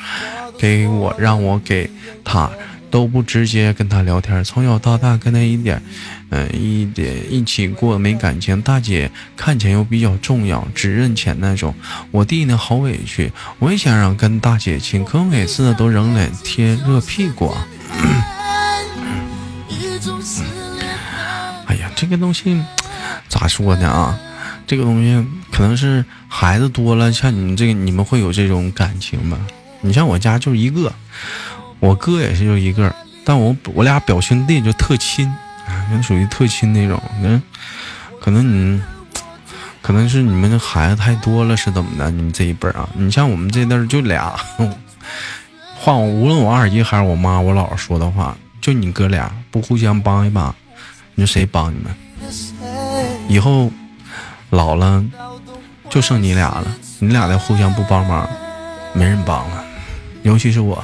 [0.60, 1.90] 给我，让我给
[2.24, 2.52] 他。”
[2.90, 5.82] 都不直接跟他聊天，从小到大跟他一点，
[6.30, 8.62] 嗯、一点一起过没感情。
[8.62, 11.74] 大姐看起来又比较重要，只认钱那种。
[12.12, 17.68] 我弟呢好委屈，我也想让跟大姐亲，可每次呢都扔脸贴热屁股啊。
[21.66, 22.62] 哎呀，这个东西
[23.28, 24.20] 咋说呢啊？
[24.66, 29.38] 这个东西可能是孩子多了，像你们这个，你们会有这种感情吗？
[29.80, 30.92] 你像我家就一个，
[31.80, 35.32] 我哥也是就一个，但我我俩表兄弟就特亲，
[35.96, 37.02] 就属于特亲那种。
[37.22, 37.42] 嗯，
[38.20, 38.82] 可能你
[39.82, 42.10] 可能是你们的孩子太多了，是怎么的？
[42.12, 44.36] 你们这一辈啊，你像我们这代就俩，
[45.80, 50.54] 换我无论我二姨还是我妈我姥姥说的话，就你哥俩不互相帮一把，
[51.16, 51.94] 你说谁帮你们？
[53.30, 53.72] 以后
[54.50, 55.06] 老了
[55.90, 56.68] 就剩你俩了，
[57.00, 58.28] 你俩再互相不帮忙，
[58.94, 59.64] 没人帮了，
[60.24, 60.84] 尤其是我。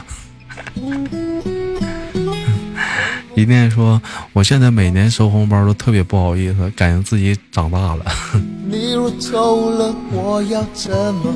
[3.36, 4.02] 一念说，
[4.32, 8.06] 我现在每年收红包都特别不好意思，感觉自己长大了。
[8.70, 11.34] 你若走了，我要怎么？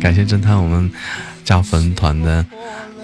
[0.00, 0.90] 感谢侦探我们
[1.44, 2.44] 加粉团的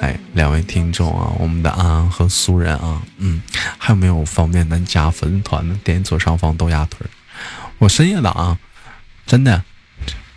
[0.00, 3.40] 哎两位听众啊，我们的安安和苏人啊，嗯，
[3.78, 5.74] 还有没有方便咱加粉团的？
[5.84, 7.10] 点左上方豆芽腿儿。
[7.78, 8.58] 我深夜党啊，
[9.26, 9.62] 真的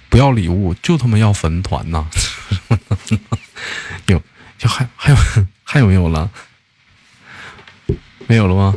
[0.07, 2.05] 不要礼物，就他妈要粉团呐！
[4.07, 4.21] 有，
[4.63, 5.17] 就还还有
[5.61, 6.31] 还有没有了？
[8.27, 8.73] 没有了吗？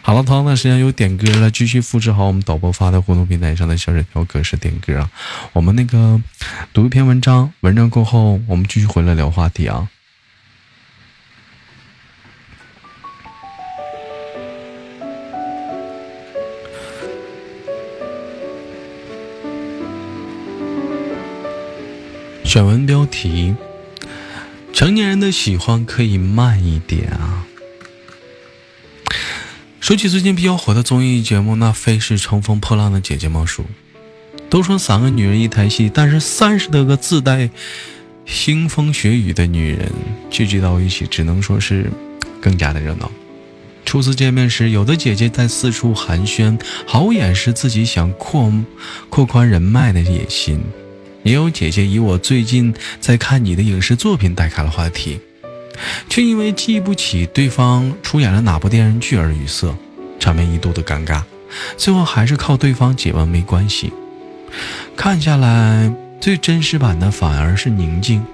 [0.00, 5.10] 好了，同样的时间有点歌了，继续复制好我们导播发的互动平台上的小纸条格式点歌啊。
[5.52, 6.20] 我们那个
[6.72, 9.88] 读一篇文章，文章过后我们继续回来聊话题啊。
[22.44, 23.56] 选文标题：
[24.74, 27.46] 成年人的喜欢可以慢一点啊。
[29.78, 33.64] 说起最近比较火的综艺节目，那非是乘风破浪的姐姐莫属。
[34.50, 37.48] 都说三个女人一台戏，但是三十多个自带
[38.26, 39.92] 腥风血雨的女人
[40.28, 41.88] 聚集到一起，只能说是
[42.40, 43.08] 更加的热闹。
[43.84, 48.52] 初次见面时，有的姐姐在四处寒暄，毫无掩饰自己想扩
[49.08, 50.58] 扩宽人脉的野心；
[51.24, 55.18] 也有姐姐以我最近在看你的影视作品带开了话题。
[56.08, 59.74] 却因为记不起对方出演了哪部电视剧而语塞，
[60.20, 61.22] 场面一度的尴尬。
[61.76, 63.92] 最后还是靠对方解问没关系。
[64.96, 68.24] 看下来，最真实版的反而是宁静。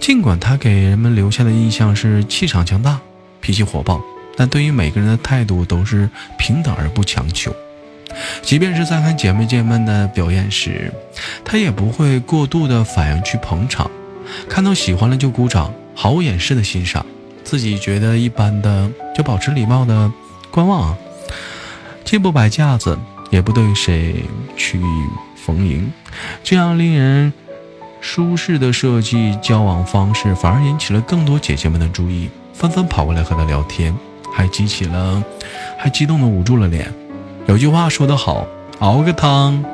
[0.00, 2.98] 尽管他给人们留下的印象是气场强大、
[3.40, 4.00] 脾气火爆，
[4.36, 6.08] 但对于每个人的态度都是
[6.38, 7.54] 平等而不强求。
[8.42, 10.92] 即便是在看姐妹姐们的表演时，
[11.44, 13.90] 他也不会过度的反应去捧场，
[14.48, 15.72] 看到喜欢了就鼓掌。
[16.00, 17.04] 毫无掩饰的欣赏，
[17.42, 20.08] 自己觉得一般的就保持礼貌的
[20.48, 20.96] 观望，
[22.04, 22.96] 既不摆架子，
[23.30, 24.22] 也不对谁
[24.56, 24.80] 去
[25.34, 25.92] 逢迎，
[26.44, 27.32] 这样令人
[28.00, 33.92] 舒适的设计交往方式，反而引起了更多姐姐们的注意，纷纷跑过来和他聊天，
[34.32, 35.20] 还激起了，
[35.76, 36.94] 还激动的捂住了脸。
[37.48, 38.46] 有句话说得好，
[38.80, 39.64] 熬个汤，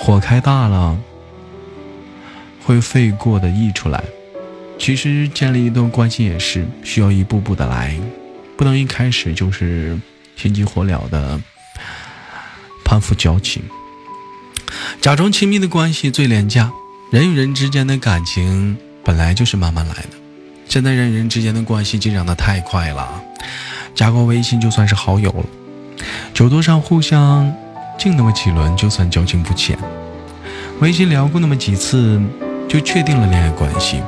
[0.00, 0.98] 火开大了，
[2.64, 4.02] 会沸过的溢出来。
[4.80, 7.96] 其实建立一段关系也是需要一步步的来，
[8.56, 9.96] 不能一开始就是
[10.34, 11.40] 心急火燎的
[12.84, 13.62] 攀附交情，
[15.00, 16.72] 假装亲密的关系最廉价。
[17.12, 20.18] 人与人之间的感情本来就是慢慢来的，
[20.68, 23.22] 现在人与人之间的关系进展的太快了，
[23.94, 25.46] 加个微信就算是好友了，
[26.32, 27.52] 酒桌上互相
[27.98, 29.78] 敬那么几轮就算交情不浅，
[30.80, 32.20] 微信聊过那么几次
[32.68, 34.02] 就确定了恋爱关系。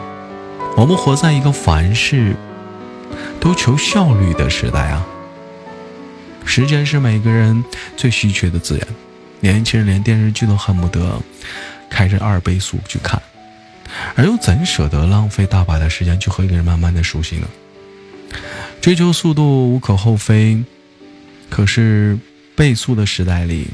[0.77, 2.36] 我们活在一个凡事
[3.40, 5.06] 都求效率的时代啊！
[6.44, 7.64] 时间是每个人
[7.97, 8.86] 最稀缺的资源，
[9.40, 11.20] 年轻人连电视剧都恨不得
[11.89, 13.20] 开着二倍速去看。
[14.14, 17.47] 而又怎舍得浪费大把的时间去和一个人慢慢的熟悉呢？
[18.81, 20.62] 追求速度无可厚非，
[21.48, 22.18] 可是
[22.55, 23.68] 倍速的时代里，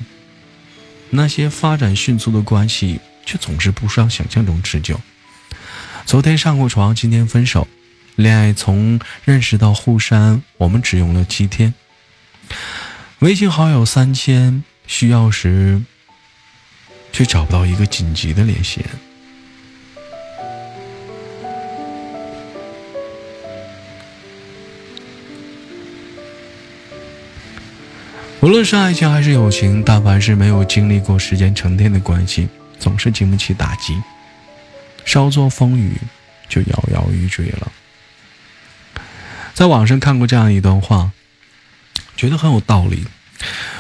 [1.11, 5.01] 那些发展迅速的关系却总是不像想象中持久。
[6.05, 7.69] 昨天上过床，今天分手，
[8.17, 11.73] 恋爱从认识到互删，我们只用了七天。
[13.21, 15.83] 微信好友三千，需要时
[17.13, 18.91] 却找不到一个紧急的联系人。
[28.43, 33.97] 无论是爱情还是友情，但凡是没有经历过时间沉淀的关系，总是经不起打击，
[35.05, 35.97] 稍作风雨
[36.49, 37.71] 就摇摇欲坠了。
[39.55, 41.13] 在网上看过这样一段话，
[42.17, 43.05] 觉得很有道理。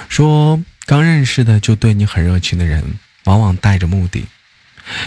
[0.09, 2.84] 说刚认识的就对你很热情的人，
[3.24, 4.20] 往往带着目的；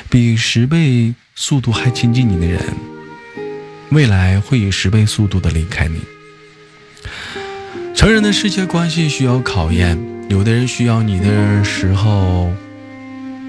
[0.10, 2.62] 比十倍速度还亲近你的人，
[3.90, 6.02] 未来会以十倍速度的离开你。
[7.96, 9.98] 成人的世界关系需要考验，
[10.28, 12.54] 有的人需要你的时候，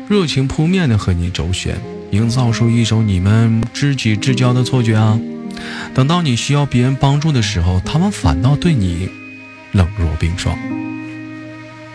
[0.08, 1.76] 热情扑面的和你周旋，
[2.12, 5.18] 营造出一种你们知己知交的错觉啊。
[5.94, 9.10] 等到你需要别人帮助的时候，他们反倒对你
[9.72, 10.56] 冷若冰霜。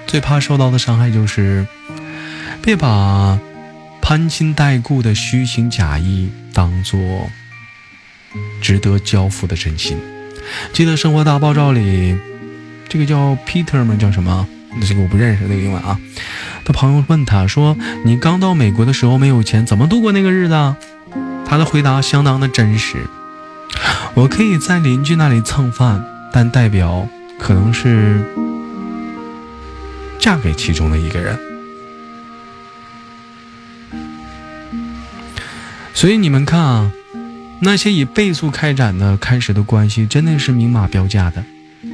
[0.06, 1.66] 最怕受到的伤害就是，
[2.62, 3.40] 别把
[4.02, 7.00] 攀亲带故的虚情假意当做
[8.62, 9.98] 值得交付的真心。
[10.74, 12.18] 记得《生活大爆炸》里。
[12.92, 13.96] 这个叫 Peter 吗？
[13.98, 14.46] 叫什么？
[14.86, 15.98] 这个我不认识那个英文啊。
[16.66, 20.76] 他朋友问他说：“你刚到美国的时候没有钱，怎么度过那个日子？”
[21.48, 22.98] 他的回答相当的真实
[24.14, 26.04] ：“我可以在邻居那里蹭饭，
[26.34, 27.08] 但代表
[27.40, 28.22] 可能是
[30.20, 31.40] 嫁给其中的一个人。”
[35.96, 36.92] 所以你们看啊，
[37.62, 41.42] 那些以倍速开展的开始的关系，真的是明码标价的。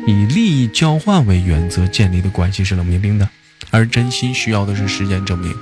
[0.08, 3.30] 以利益交换为原则建立的关系是冷冰冰的，
[3.72, 5.54] 而真心需要的是时间证明。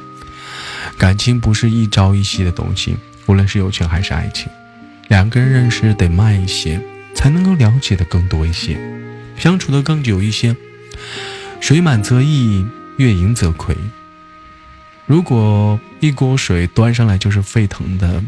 [1.00, 2.96] 感情不是一朝一夕的东西，
[3.26, 4.48] 无论是友情还是爱情，
[5.08, 6.80] 两个人认识得慢一些，
[7.16, 8.78] 才能够了解的更多一些，
[9.36, 10.56] 相处的更久一些。
[11.60, 12.64] 水满则溢，
[12.98, 13.76] 月盈则亏。
[15.08, 18.24] 如果一锅水端上来就是沸腾的，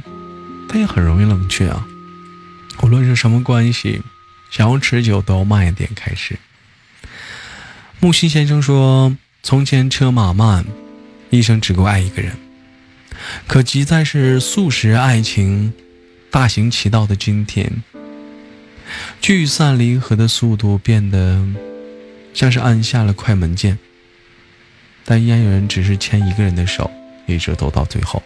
[0.68, 1.85] 它也很容易冷却啊。
[2.81, 4.02] 无论是什么关系。
[4.49, 6.38] 想要持久，都要慢一点开始。
[7.99, 10.65] 木心先生说：“从前车马慢，
[11.30, 12.38] 一生只够爱一个人。
[13.48, 15.74] 可即在是速食爱情
[16.30, 17.84] 大行其道的今天，
[19.19, 21.44] 聚散离合的速度变得
[22.34, 23.78] 像是按下了快门键，
[25.03, 26.90] 但依然有人只是牵一个人的手，
[27.26, 28.22] 一直走到最后。”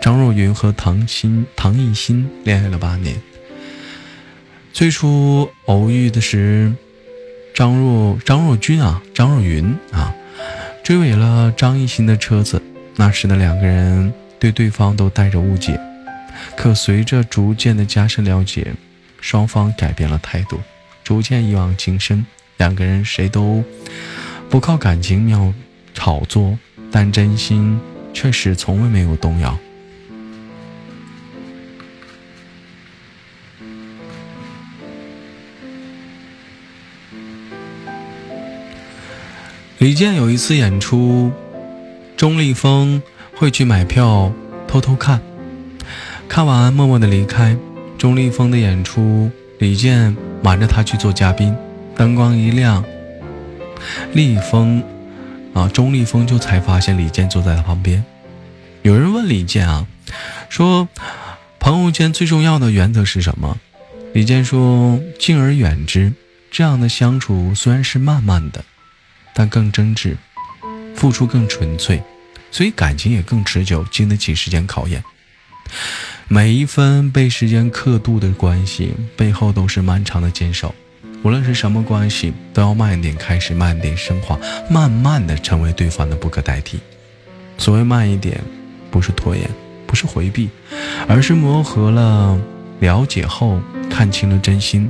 [0.00, 3.20] 张若昀和唐心唐艺昕恋爱了八年。
[4.72, 6.72] 最初偶遇的是
[7.54, 10.14] 张若张若昀啊，张若昀啊，
[10.84, 12.62] 追尾了张艺兴的车子。
[12.96, 15.80] 那时的两个人对对方都带着误解，
[16.56, 18.72] 可随着逐渐的加深了解，
[19.20, 20.60] 双方改变了态度，
[21.02, 22.24] 逐渐一往情深。
[22.56, 23.62] 两个人谁都
[24.50, 25.52] 不靠感情妙
[25.94, 26.58] 炒作，
[26.90, 27.80] 但真心
[28.12, 29.56] 却是从未没有动摇。
[39.78, 41.30] 李健有一次演出，
[42.16, 43.00] 钟立风
[43.36, 44.32] 会去买票
[44.66, 45.22] 偷偷看，
[46.28, 47.56] 看完默默的离开。
[47.96, 49.30] 钟立风的演出，
[49.60, 51.56] 李健瞒着他去做嘉宾，
[51.94, 52.84] 灯光一亮，
[54.14, 54.82] 立风
[55.54, 58.04] 啊，钟立风就才发现李健坐在他旁边。
[58.82, 59.86] 有人问李健啊，
[60.48, 60.88] 说
[61.60, 63.56] 朋友间最重要的原则是什么？
[64.12, 66.12] 李健说敬而远之。
[66.50, 68.64] 这样的相处虽然是慢慢的。
[69.34, 70.16] 但更真挚，
[70.94, 72.02] 付出更纯粹，
[72.50, 75.02] 所以感情也更持久，经得起时间考验。
[76.28, 80.74] 每一分被时间刻度的关系背后，都是漫长的坚守。
[81.22, 84.38] 无论是什么关系，都要慢一点开始，慢一点升华，
[84.70, 86.78] 慢慢的成为对方的不可代替。
[87.58, 88.40] 所谓慢一点，
[88.90, 89.50] 不是拖延，
[89.86, 90.48] 不是回避，
[91.08, 92.40] 而是磨合了、
[92.80, 93.60] 了解后，
[93.90, 94.88] 看清了真心，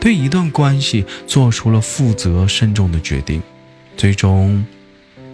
[0.00, 3.42] 对一段关系做出了负责、慎重的决定。
[3.96, 4.64] 最终，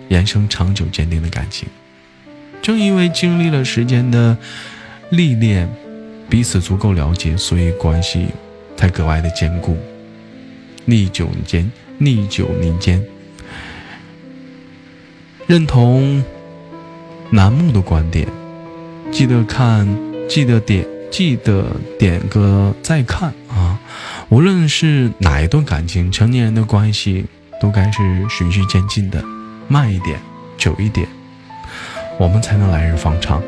[0.09, 1.69] 延伸长久坚定的感情。
[2.63, 4.37] 正因为经历了时间的
[5.11, 5.69] 历练，
[6.29, 8.27] 彼此足够了解，所以关系
[8.77, 9.77] 才格外的坚固。
[10.85, 13.03] 历久坚，历久弥坚。
[15.47, 16.23] 认同
[17.31, 18.29] 楠木的观点，
[19.11, 19.89] 记得看，
[20.29, 21.67] 记得点，记得
[21.99, 23.81] 点个再看啊！
[24.29, 27.25] 无论是哪一段感情，成年人的关系
[27.61, 29.23] 都该是循序渐进的，
[29.69, 30.19] 慢一点，
[30.57, 31.07] 久一点，
[32.19, 33.43] 我们才能来日方长。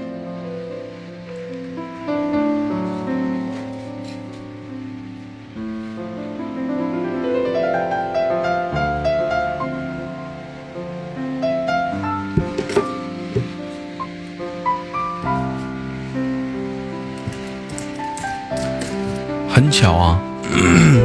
[19.49, 20.21] 很巧啊，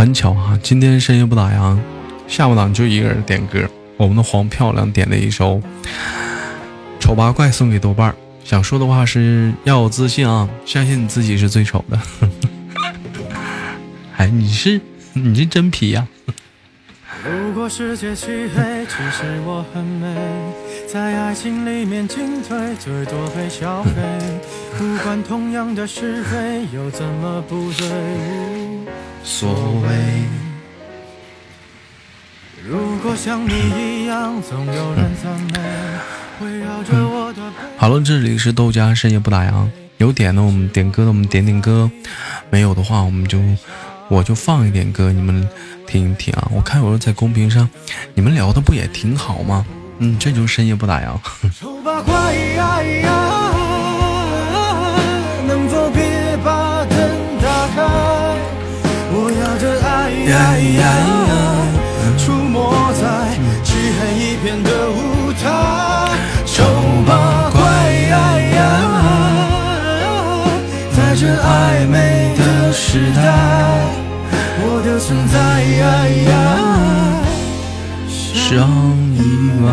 [0.00, 0.58] 很巧啊！
[0.62, 1.76] 今天深夜不打烊，
[2.26, 3.68] 下午档就一个人点歌。
[3.98, 5.56] 我们的黄漂亮点了一首
[6.98, 8.14] 《丑八怪》，送给豆瓣儿。
[8.42, 12.00] 想说的话是要有自信啊，相信你自己是最丑的。
[14.16, 14.80] 哎，你是
[15.12, 16.08] 你是真皮呀、
[17.22, 20.16] 如果世界漆黑，其实我很美，
[20.90, 23.90] 在爱情里面进退，最多被消费。
[24.78, 28.59] 不管同样的是非，又怎么不对？
[29.22, 29.50] 无所
[29.82, 29.88] 谓。
[32.66, 35.60] 如果像你一样，总有人赞美，
[36.44, 37.56] 围绕着我的背。
[37.76, 39.68] 好了，这里是豆家深夜不打烊，
[39.98, 41.90] 有点的我们点歌的我们点点歌，
[42.50, 43.38] 没有的话我们就
[44.08, 45.48] 我就放一点歌，你们
[45.86, 46.48] 听一听啊。
[46.54, 47.68] 我看有人在公屏上，
[48.14, 49.66] 你们聊的不也挺好吗？
[49.98, 51.18] 嗯，这就是深夜不打烊。
[62.18, 63.02] 出没在
[63.64, 65.44] 漆黑一片的舞台。
[66.44, 66.62] 丑
[67.06, 67.60] 八怪
[68.08, 68.58] 呀呀，
[70.94, 73.22] 在这暧昧的时代，
[74.62, 75.38] 我的存在
[75.80, 75.82] 呀
[76.28, 76.32] 呀，
[78.08, 78.68] 像
[79.14, 79.18] 意
[79.64, 79.66] 外。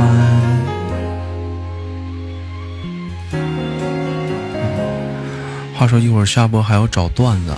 [5.76, 7.58] 话说一会儿下播还要找段子啊，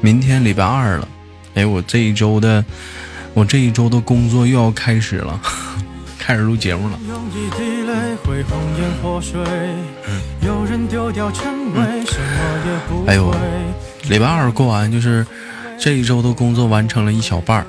[0.00, 1.08] 明天礼拜二了，
[1.54, 2.64] 哎，我这一周的
[3.34, 5.40] 我这一周的工作又要开始了，
[6.18, 6.98] 开始录节目了。
[13.06, 13.36] 哎呦会。
[14.08, 15.26] 礼拜二过完就是
[15.78, 17.66] 这一周的工作完成了一小半儿，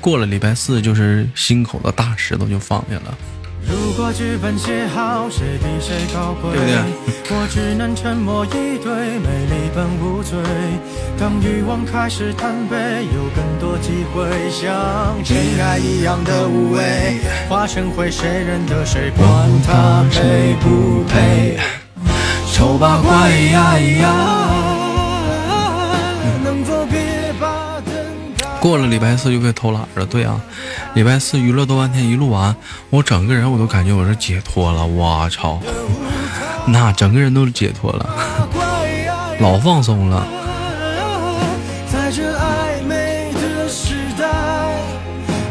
[0.00, 3.16] 过了礼拜四就是心口的大石头就放下了。
[3.68, 6.52] 如果剧本写好，谁比谁高贵？
[6.52, 6.76] 对不对
[7.30, 10.38] 我只能沉默以对，美丽本无罪。
[11.18, 12.76] 当欲望开始贪杯，
[13.14, 19.10] 有更多机会像真爱一样的无畏，化成灰，谁认得谁？
[19.16, 19.26] 管
[19.66, 21.58] 他配不配？
[22.52, 24.43] 丑八怪呀呀，
[28.64, 30.40] 过了礼拜四就可以偷懒了，对啊，
[30.94, 32.56] 礼拜四娱乐多半天一录完，
[32.88, 35.60] 我整个人我都感觉我是解脱了，我操，
[36.68, 38.08] 那整个人都解脱了，
[39.38, 40.26] 老放松了。
[41.92, 44.24] 在这暧昧的时代，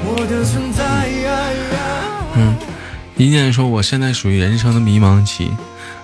[0.03, 1.37] 我的存在呀
[3.15, 5.51] 一念说我现在属于人生的迷茫期，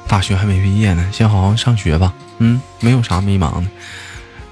[0.07, 2.13] 大学还没毕业呢，先好好上学吧。
[2.37, 3.65] 嗯，没有啥迷茫的，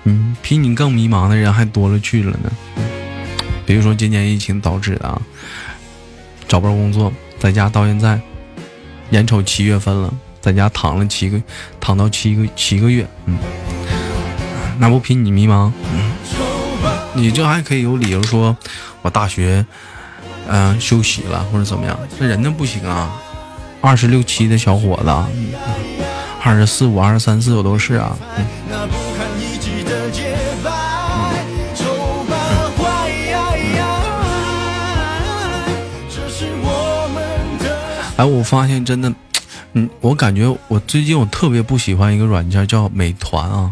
[0.07, 2.49] 嗯，比你更迷茫的人还多了去了呢。
[3.65, 5.21] 比如说今年疫情导致的啊，
[6.47, 8.17] 找不着工作，在家到现在，
[9.09, 11.41] 眼瞅七月份了，在家躺了七个，
[11.81, 13.37] 躺到七个七个月，嗯，
[14.79, 15.69] 那不比你迷茫？
[17.13, 18.55] 你这还可以有理由说，
[19.01, 19.65] 我大学，
[20.47, 23.11] 嗯、休息了或者怎么样，那人家不行啊，
[23.81, 25.09] 二十六七的小伙子，
[26.41, 28.17] 二十四五、二十三四我都是啊，
[38.17, 39.13] 哎，我发现真的，
[39.73, 43.71] 嗯，我感觉我最近我特别不喜欢一个软件叫美团啊，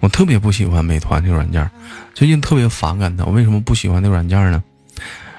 [0.00, 1.68] 我特别不喜欢美团这个软件，
[2.14, 3.24] 最近特别反感它。
[3.24, 4.62] 我为什么不喜欢那个软件呢？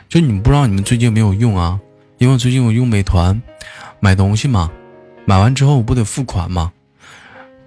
[0.09, 1.79] 就你们不知道你们最近没有用啊？
[2.17, 3.39] 因为最近我用美团
[3.99, 4.71] 买东西嘛，
[5.25, 6.71] 买完之后我不得付款吗？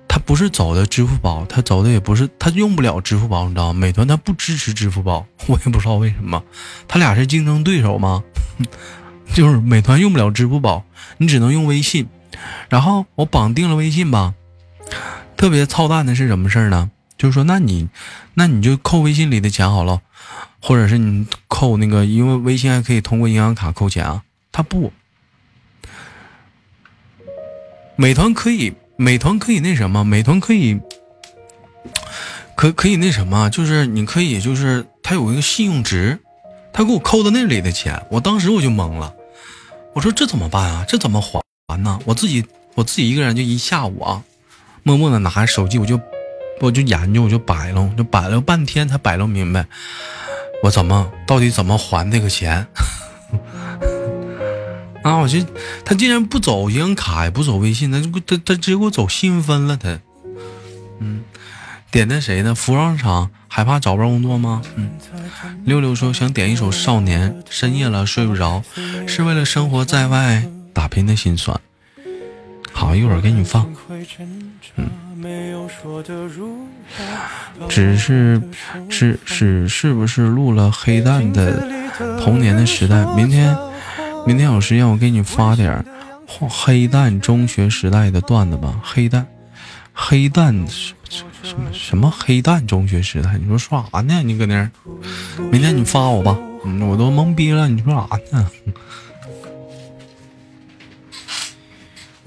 [0.08, 3.78] 它不是走的支付宝，它走的也不是，它用不了支付宝，你知道吗？
[3.78, 6.42] 美团它不支持支付宝，我也不知道为什么，
[6.88, 8.24] 它俩是竞争对手吗？
[9.34, 10.84] 就是美团用不了支付宝，
[11.18, 12.08] 你只能用微信。
[12.68, 14.34] 然后我绑定了微信吧，
[15.36, 16.90] 特别操蛋的是什么事儿呢？
[17.16, 17.88] 就是说，那你
[18.34, 20.02] 那你就扣微信里的钱好了，
[20.62, 24.22] 或者是你扣那个，因为微信还可以通过银行卡扣钱啊。
[24.52, 24.92] 他不，
[27.96, 30.80] 美团可以，美团可以那什么，美团可以，
[32.54, 36.20] 可可以那什么，就是你可以就是他有一个信用值，
[36.72, 39.14] 他给我扣到那里的钱，我当时我就懵了。
[39.98, 40.84] 我说这怎么办啊？
[40.86, 41.42] 这怎么还
[41.82, 41.98] 呢？
[42.04, 42.46] 我自己
[42.76, 44.22] 我自己一个人就一下午啊，
[44.84, 46.00] 默默的拿着手机，我就
[46.60, 49.66] 我就研究，我就摆弄，就摆了半天才摆弄明白，
[50.62, 52.64] 我怎么到底怎么还这个钱？
[55.02, 55.16] 啊！
[55.16, 55.44] 我就
[55.84, 59.76] 他竟然不走银行卡，也不走微信，他就他他直接给我走信用分了。
[59.76, 59.98] 他，
[61.00, 61.24] 嗯，
[61.90, 62.54] 点的谁呢？
[62.54, 64.62] 服装厂害怕找不着工作吗？
[64.76, 64.90] 嗯，
[65.64, 68.62] 六六说想点一首《少年》，深夜了睡不着，
[69.06, 71.58] 是为了生活在外打拼的心酸。
[72.72, 73.66] 好，一会儿给你放。
[74.76, 74.90] 嗯，
[77.68, 78.40] 只是
[78.88, 81.60] 是是是不是录了黑蛋的
[82.22, 83.04] 童年的时代？
[83.16, 83.56] 明天。
[84.26, 85.82] 明天有时间我给你发点
[86.26, 88.78] 黑蛋中学时代的段子吧。
[88.82, 89.26] 黑蛋，
[89.94, 91.24] 黑蛋什什
[91.58, 93.38] 么什么黑蛋中学时代？
[93.38, 94.22] 你说说啥呢？
[94.22, 94.70] 你搁那儿？
[95.50, 96.36] 明天你发我吧。
[96.64, 97.68] 嗯，我都懵逼了。
[97.68, 98.50] 你说啥呢？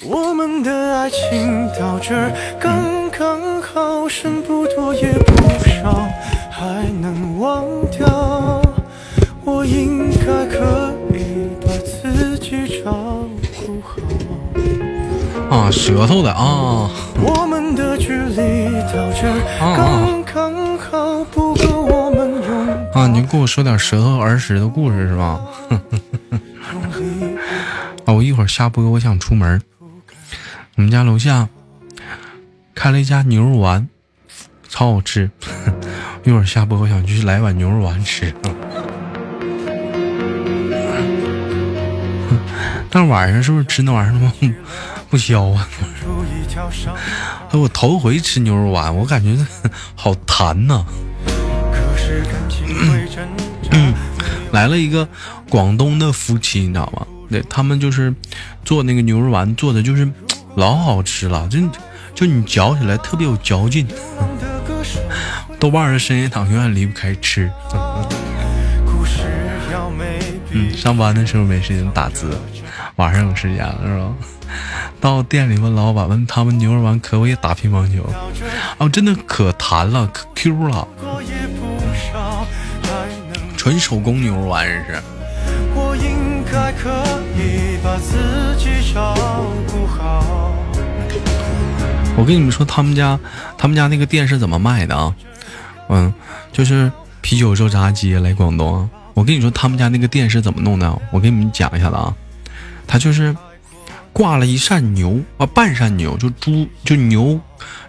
[0.03, 6.07] 我们的爱情到这儿刚刚好，剩不多也不少，
[6.49, 8.61] 还能忘掉。
[9.43, 13.27] 我应该可以把自己找。
[15.61, 16.89] 啊，舌头的啊！
[22.93, 25.39] 啊，你给我说点舌头儿时的故事是吧？
[28.05, 29.61] 啊，我一会儿下播，我想出门。
[30.77, 31.47] 我们家楼下
[32.73, 33.87] 开了一家牛肉丸，
[34.67, 35.29] 超好吃。
[36.25, 38.33] 一会儿下播，我想去来碗牛肉丸吃。
[42.89, 44.25] 但晚上是不是吃那玩意儿不
[45.11, 45.67] 不消啊？
[47.51, 49.45] 哎，我头回吃牛肉丸，我感觉
[49.93, 50.85] 好弹呐。
[54.53, 55.05] 来了一个
[55.49, 57.05] 广东的夫妻，你知道吗？
[57.29, 58.15] 对他们就是
[58.63, 60.09] 做那个牛肉丸，做的就是
[60.55, 61.59] 老好吃了，就
[62.15, 63.85] 就你嚼起来特别有嚼劲。
[65.59, 67.51] 豆瓣的深夜党永远离不开吃。
[70.51, 72.39] 嗯，上班的时候没时间打字。
[72.97, 74.11] 晚上有时间了是吧？
[74.99, 78.07] 到店里问老板，问他们牛肉丸可不可以打乒乓球？
[78.77, 80.87] 哦，真的可弹了，可 Q 了，
[83.57, 85.01] 纯手工牛肉丸这是。
[92.17, 93.17] 我跟你们说，他们家
[93.57, 95.15] 他们家那个店是怎么卖的啊？
[95.89, 96.13] 嗯，
[96.51, 96.91] 就是
[97.21, 98.87] 啤酒肉炸鸡来广东。
[99.13, 101.01] 我跟你说，他们家那个店是怎么弄的？
[101.11, 102.13] 我给你们讲一下子啊。
[102.85, 103.35] 他就是
[104.13, 107.39] 挂了一扇牛啊，半扇牛，就猪就牛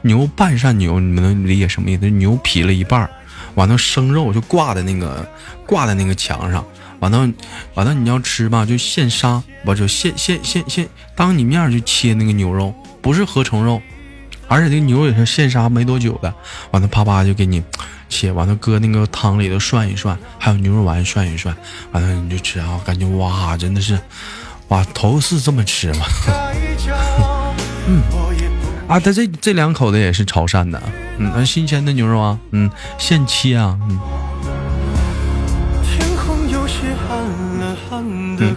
[0.03, 2.09] 牛半扇牛，你们能理解什么意思？
[2.11, 3.09] 牛劈了一半，
[3.55, 5.29] 完了生肉就挂在那个
[5.67, 6.65] 挂在那个墙上，
[7.01, 7.29] 完了
[7.75, 13.83] 完了你要吃吧，就现杀，不就现现现现当你面就切那个牛肉，不是合成肉，
[14.47, 16.33] 而且这牛也是现杀没多久的，
[16.71, 17.63] 完了啪啪就给你
[18.09, 21.55] 切，完了搁那个汤里头涮一涮，还有牛肉丸涮一涮，
[21.91, 23.99] 完了你就吃啊，感觉哇，真的是。
[24.73, 26.07] 哇，头是这么吃吗？
[27.87, 28.01] 嗯，
[28.89, 30.83] 啊，他这这两口子也是潮汕的，
[31.19, 34.01] 嗯，那新鲜的牛肉啊，嗯，现切啊，嗯，
[37.91, 38.57] 嗯，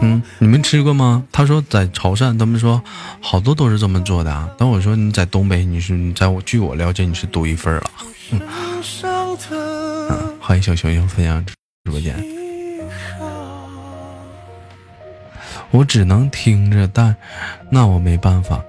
[0.00, 1.24] 嗯，你们吃过吗？
[1.32, 2.82] 他说在潮汕，他们说
[3.22, 4.46] 好多都是这么做的啊。
[4.58, 7.90] 但我说你在东北，你是你在我据我了解，你是独一份了。
[8.32, 8.40] 嗯，
[10.38, 11.54] 欢迎小熊熊分享直
[11.90, 12.35] 播间。
[15.76, 17.14] 我只能听着，但
[17.68, 18.62] 那我没办法，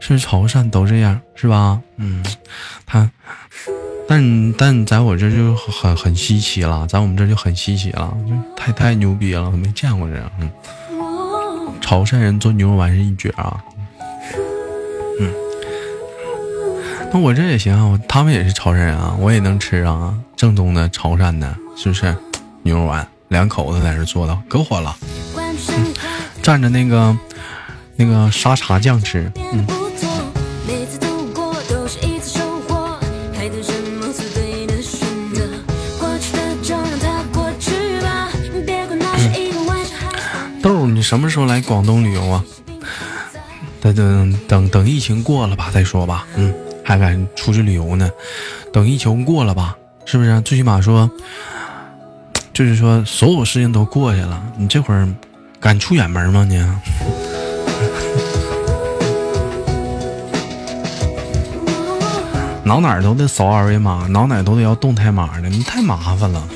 [0.00, 1.78] 是潮汕都这样，是吧？
[1.98, 2.24] 嗯，
[2.86, 3.10] 他，
[4.08, 8.16] 但但在我这就很很稀奇了，在我们这就很稀奇了，
[8.56, 10.30] 太太牛逼了，没见过这样。
[10.40, 10.50] 嗯，
[11.82, 13.62] 潮汕人做牛肉丸是一绝啊。
[15.20, 15.30] 嗯，
[17.12, 22.16] 那我这也行啊，他们也是潮汕人啊，我也能吃啊，正宗的潮汕的，是不是？
[22.62, 24.96] 牛肉丸，两口子在这做的，可火了。
[26.44, 27.16] 蘸着那个
[27.96, 29.66] 那个沙茶酱吃，嗯。
[40.62, 42.44] 豆，你什么时候来广东旅游啊？
[43.80, 46.52] 等等等等疫情过了吧再说吧，嗯，
[46.84, 48.10] 还敢出去旅游呢？
[48.70, 50.38] 等疫情过了吧，是不是？
[50.42, 51.10] 最起码说，
[52.52, 55.08] 就是说所有事情都过去了，你这会儿。
[55.64, 56.46] 敢出远门吗？
[56.46, 56.62] 你
[62.62, 65.48] 挠哪都得扫二维码，挠哪都得要动态码的。
[65.48, 66.46] 你太麻烦了。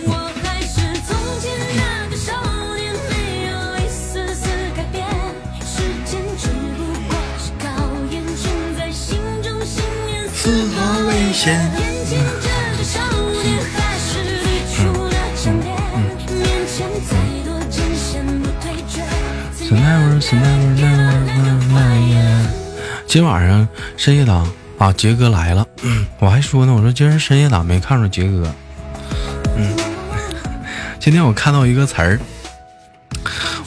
[19.69, 22.49] So never, so never, never, never, never.
[23.07, 23.69] 今晚上
[23.99, 25.67] 深夜档啊，杰哥来了。
[26.19, 28.51] 我还说呢，我说今儿深夜档没看着杰哥。
[29.59, 29.77] 嗯，
[30.99, 32.19] 今天我看到一个词儿，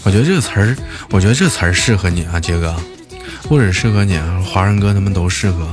[0.02, 0.76] 我觉得这个词儿，
[1.12, 2.76] 我觉得这词儿适合你啊，杰哥，
[3.48, 5.68] 或者适合你啊，华人哥他们都适合。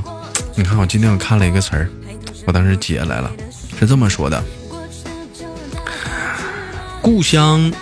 [0.53, 1.89] 你看，我今天我看了一个词儿，
[2.45, 3.31] 我当时截下来了，
[3.79, 4.43] 是这么说的：
[7.01, 7.73] 故乡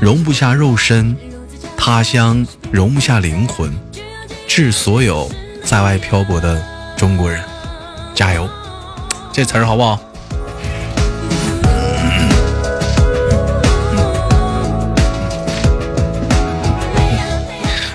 [0.00, 1.16] 容不下肉身，
[1.86, 3.70] 他乡容不下灵魂。
[4.48, 5.30] 致所有
[5.62, 6.64] 在外漂泊的
[6.96, 7.44] 中国人，
[8.14, 8.48] 加油！
[9.30, 10.00] 这词儿好不好？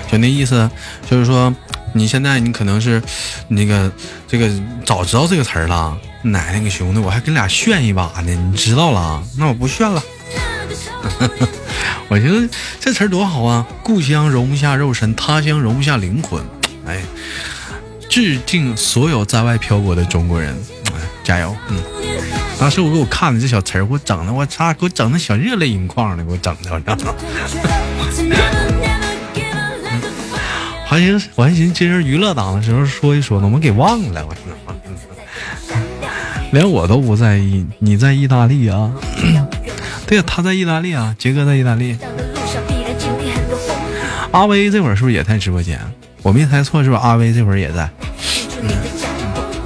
[0.08, 0.70] 就那意思，
[1.10, 1.52] 就是说，
[1.92, 3.02] 你现在你可能是
[3.48, 3.90] 那个
[4.28, 4.48] 这个
[4.86, 9.20] 早知道这个词儿了，奶奶个熊的，我还跟俩炫一把呢，你知道了？
[9.36, 10.00] 那我不炫了。
[12.08, 12.48] 我觉得
[12.80, 13.64] 这词儿多好啊！
[13.82, 16.42] 故乡容不下肉身，他乡容不下灵魂。
[16.86, 17.00] 哎，
[18.08, 20.52] 致敬所有在外漂泊的中国人，
[20.86, 20.92] 哎，
[21.22, 21.54] 加油！
[21.68, 21.78] 嗯，
[22.58, 27.14] 当时我给我看的这小词儿，给我整的我擦，给我整的小热泪盈眶的，给我整的，我操！
[30.84, 34.40] 还行，我还寻思今儿娱乐档的时候说一说呢，我给忘了，我操！
[36.50, 38.90] 连我都不在意，你在意大利啊？
[40.10, 41.96] 对呀，他在意大利啊，杰哥在意大利。
[44.32, 45.78] 阿威这会儿是不是也在直播间？
[46.22, 47.88] 我没猜错，是不是阿威这会儿也在？
[48.60, 48.70] 嗯，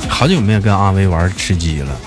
[0.07, 1.99] 好久没有跟阿威玩吃鸡了。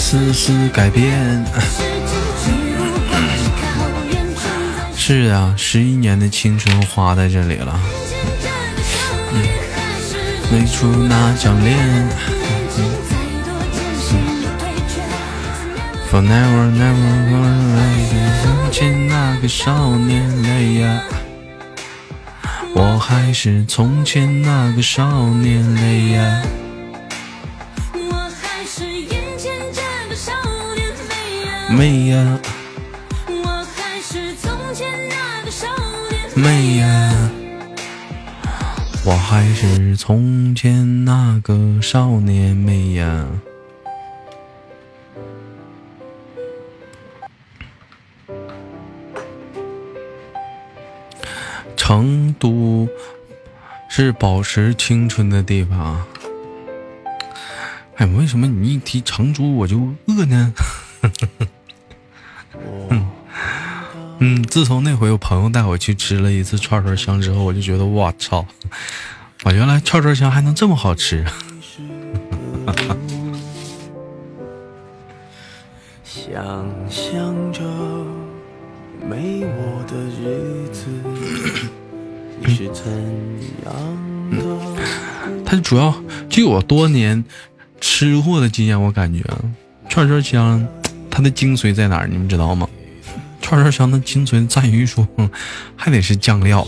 [0.00, 1.44] 丝丝改变。
[5.10, 7.80] 是啊，十一年的青春花在这里了。
[10.52, 11.78] 没出那张脸。
[16.10, 16.92] For never, never,
[17.32, 18.12] never,
[18.42, 21.02] 从前那个少年泪呀，
[22.74, 26.42] 我还是从前那个少年泪呀。
[27.94, 28.12] 我
[28.42, 29.80] 还是眼前这
[30.10, 30.34] 个少
[30.76, 30.86] 年
[31.70, 32.57] 美呀，美
[36.38, 37.30] 妹呀，
[39.04, 43.26] 我还是从前那个少年妹呀。
[51.76, 52.88] 成都
[53.88, 56.06] 是保持青春的地方。
[57.96, 60.52] 哎，为什么你一提成都我就饿呢？
[64.20, 68.44] 嗯，自从那回我朋友带我去吃了一次串串香之后，我就觉得我操，
[69.44, 71.24] 我原来串串香还能这么好吃。
[76.04, 77.62] 想象着
[79.08, 80.86] 没我的日子，
[82.40, 82.84] 你是怎
[83.64, 83.72] 样
[84.32, 84.82] 的？
[85.44, 85.94] 它主要
[86.28, 87.24] 据我多年
[87.80, 89.38] 吃货的经验，我感觉啊
[89.88, 90.66] 串串香
[91.08, 92.08] 它的精髓在哪儿？
[92.08, 92.68] 你们知道吗？
[93.48, 95.08] 串串香的精髓在于说，
[95.74, 96.66] 还得是酱料。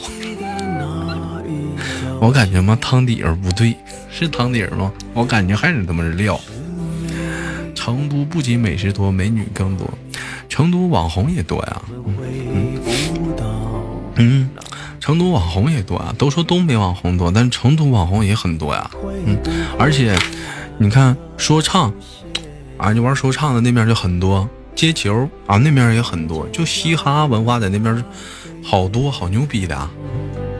[2.18, 3.76] 我感觉嘛，汤底儿不对，
[4.10, 4.90] 是汤底儿吗？
[5.12, 6.40] 我感觉还是他妈是料。
[7.74, 9.86] 成都不仅美食多，美女更多，
[10.48, 11.82] 成都网红也多呀。
[14.16, 14.48] 嗯，
[15.00, 18.90] 成都网红也多啊，都说东北网红多，但成都网红也很多呀。
[19.26, 19.38] 嗯，
[19.78, 20.16] 而且
[20.78, 21.92] 你看说唱
[22.78, 28.04] 啊，你玩说唱的那边就很多，接球啊那边也很多，就嘻哈文化在那边
[28.62, 29.90] 好多，好牛逼的啊。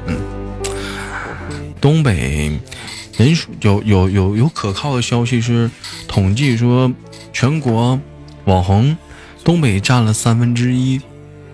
[0.06, 0.16] 嗯，
[1.80, 2.58] 东北
[3.16, 5.70] 人数有有有有可靠的消息是
[6.08, 6.92] 统计说，
[7.32, 7.98] 全国
[8.44, 8.96] 网红
[9.44, 11.00] 东北占了三分之一。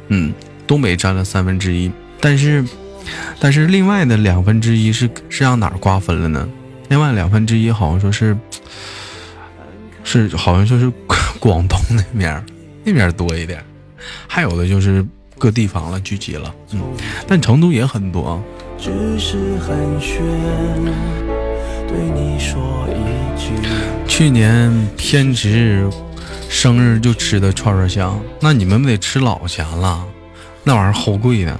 [0.08, 0.32] 嗯，
[0.66, 2.64] 东北占了三分之一，但是，
[3.40, 6.48] 但是另外的两分之一是是让哪儿瓜分了呢？
[6.88, 8.36] 另外两分之一好像说是，
[10.06, 10.90] 是好像就是
[11.40, 12.44] 广东那边儿
[12.84, 13.60] 那边儿多一点，
[14.28, 15.04] 还有的就是
[15.36, 16.80] 各地方了聚集了，嗯，
[17.26, 18.40] 但成都也很多啊。
[18.78, 20.20] 只是寒暄，
[21.88, 23.50] 对你说一句，
[24.06, 25.84] 去年偏执
[26.48, 30.06] 生日就吃的串串香，那你们不得吃老钱了，
[30.62, 31.58] 那玩意儿齁贵的。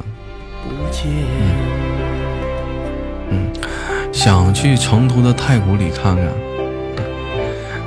[0.69, 1.17] 嗯
[3.31, 3.53] 嗯。
[4.13, 6.46] 想去成都的太古里看看。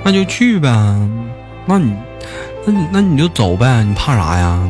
[0.04, 0.70] 那就去呗。
[1.66, 1.94] 那你，
[2.66, 4.70] 那你那你就走呗，你怕啥呀？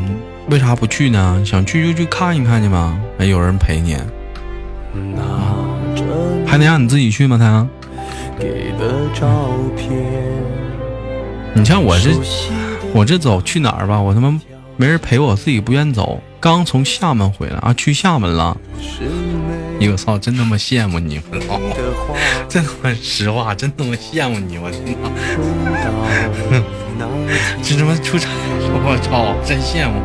[0.49, 1.41] 为啥不去呢？
[1.45, 3.93] 想去就去看一看去嘛，还有人陪你，
[5.15, 5.21] 拿
[5.95, 6.03] 着
[6.47, 7.37] 还得让你自己去吗？
[7.37, 7.67] 他，
[8.39, 9.27] 给的照
[9.77, 9.91] 片，
[11.53, 12.09] 你像我这
[12.93, 14.01] 我这走去哪儿吧？
[14.01, 14.41] 我他妈
[14.75, 16.19] 没人陪我，自己不愿走。
[16.39, 18.57] 刚从厦门回来啊，去厦门了。
[19.87, 21.21] 我操，真他妈羡慕你！
[21.31, 21.59] 我操，
[22.49, 24.57] 真他妈实话，真他妈羡慕你！
[24.57, 24.69] 我
[27.77, 28.27] 他妈出差，
[28.83, 30.01] 我操，真羡慕。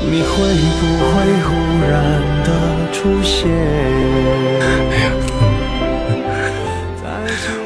[0.00, 0.28] 你会
[0.78, 1.12] 不会
[1.42, 1.48] 忽
[1.88, 1.92] 然
[2.44, 2.48] 的
[2.92, 3.50] 出现？
[4.92, 5.06] 哎呀，
[7.02, 7.02] 在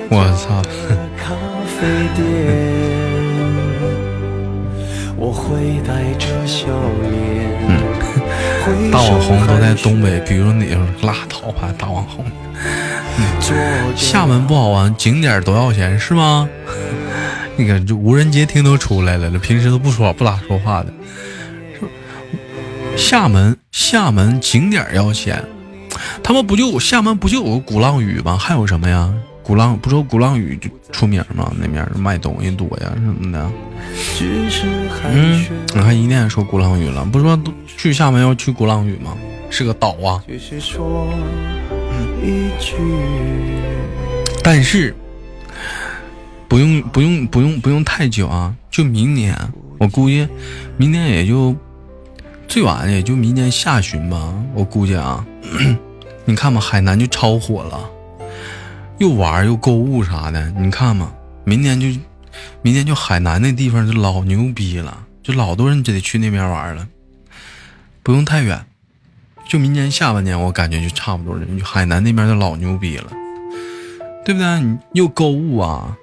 [0.09, 0.63] 我操，
[1.19, 1.25] 咖
[1.67, 1.81] 啡
[2.17, 2.21] 店，
[5.17, 5.41] 我会
[5.87, 6.67] 带着笑
[7.11, 7.52] 脸。
[8.91, 12.25] 大网红都在东北，比如你拉倒吧，大网红。
[13.97, 16.49] 厦门不好玩，景点都要钱是吗？
[17.57, 20.93] 那个就无人接听都出来了，平时都不说不咋说话的。
[22.97, 25.45] 厦门厦门景点要钱，
[26.23, 28.37] 他们不就厦门不就有个鼓浪屿吗？
[28.39, 29.13] 还有什么呀？
[29.43, 31.53] 鼓浪不说鼓浪屿就出名吗？
[31.59, 33.51] 那边卖东西多呀什么的。
[35.05, 39.17] 嗯暄，你看一念说鼓浪屿了，不说去厦门要去鼓浪屿吗？
[39.51, 40.23] 是个岛啊。
[44.43, 44.95] 但是
[46.49, 49.37] 不用不用不用不用太久啊，就明年，
[49.79, 50.27] 我估计
[50.77, 51.55] 明年也就
[52.47, 55.25] 最晚也就明年下旬吧，我估计啊，
[56.25, 57.91] 你看吧，海南就超火了，
[59.03, 61.13] 又玩又购物啥的，你看嘛，
[61.45, 61.89] 明年就
[62.63, 66.87] 明年就海南那地方就老牛逼了，就老多人就得去那边玩了，
[68.05, 68.65] 不用太远，
[69.49, 73.11] 就明年下半年我感觉就差不多了，海南那边就老牛逼了。
[74.25, 74.61] 对不对？
[74.61, 75.97] 你又购物啊，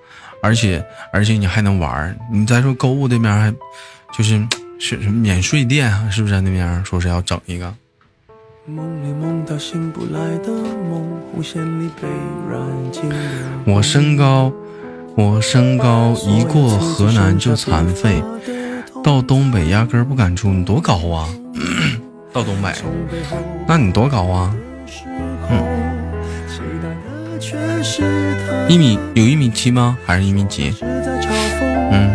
[0.43, 2.13] 而且而且你还能玩。
[2.30, 3.49] 你再说购物这边还
[4.13, 4.45] 就是
[4.77, 7.73] 是免税店啊，是不是那边说是要整一个？
[13.65, 14.51] 我身高，
[15.15, 18.23] 我身高一过河南就残废，
[19.03, 20.49] 到东北压根儿不敢住。
[20.49, 21.27] 你多高啊？
[22.31, 22.69] 到东北，
[23.67, 24.55] 那你多高啊？
[28.67, 29.97] 一米有一米七吗？
[30.05, 30.69] 还是一米几？
[30.71, 32.11] 是在嘲讽，嗯，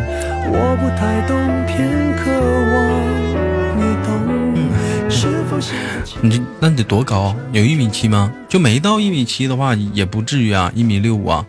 [6.24, 7.36] 你这那得多高？
[7.52, 8.32] 有一米七吗？
[8.48, 11.44] 就没到一米七的话，也不至于啊，一米六五啊。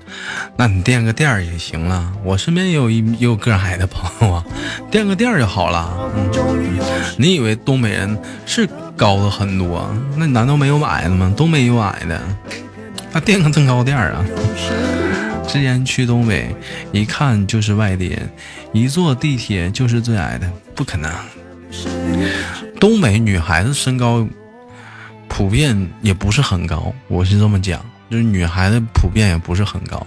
[0.57, 2.11] 那你垫个垫儿也行了。
[2.25, 4.45] 我身边也有一也有个矮的朋友啊，
[4.91, 5.97] 垫个垫儿就好了。
[6.13, 6.29] 嗯，
[7.15, 9.89] 你以为东北人是高的很多？
[10.17, 11.33] 那难道没有矮的吗？
[11.37, 12.21] 东北有矮的，
[13.13, 14.25] 那垫个增高垫儿啊。
[15.47, 16.53] 之前去东北，
[16.91, 18.29] 一看就是外地人，
[18.73, 21.09] 一坐地铁就是最矮的，不可能。
[22.77, 24.27] 东北女孩子身高
[25.27, 27.79] 普遍也不是很高，我是这么讲，
[28.09, 30.05] 就是女孩子普遍也不是很高，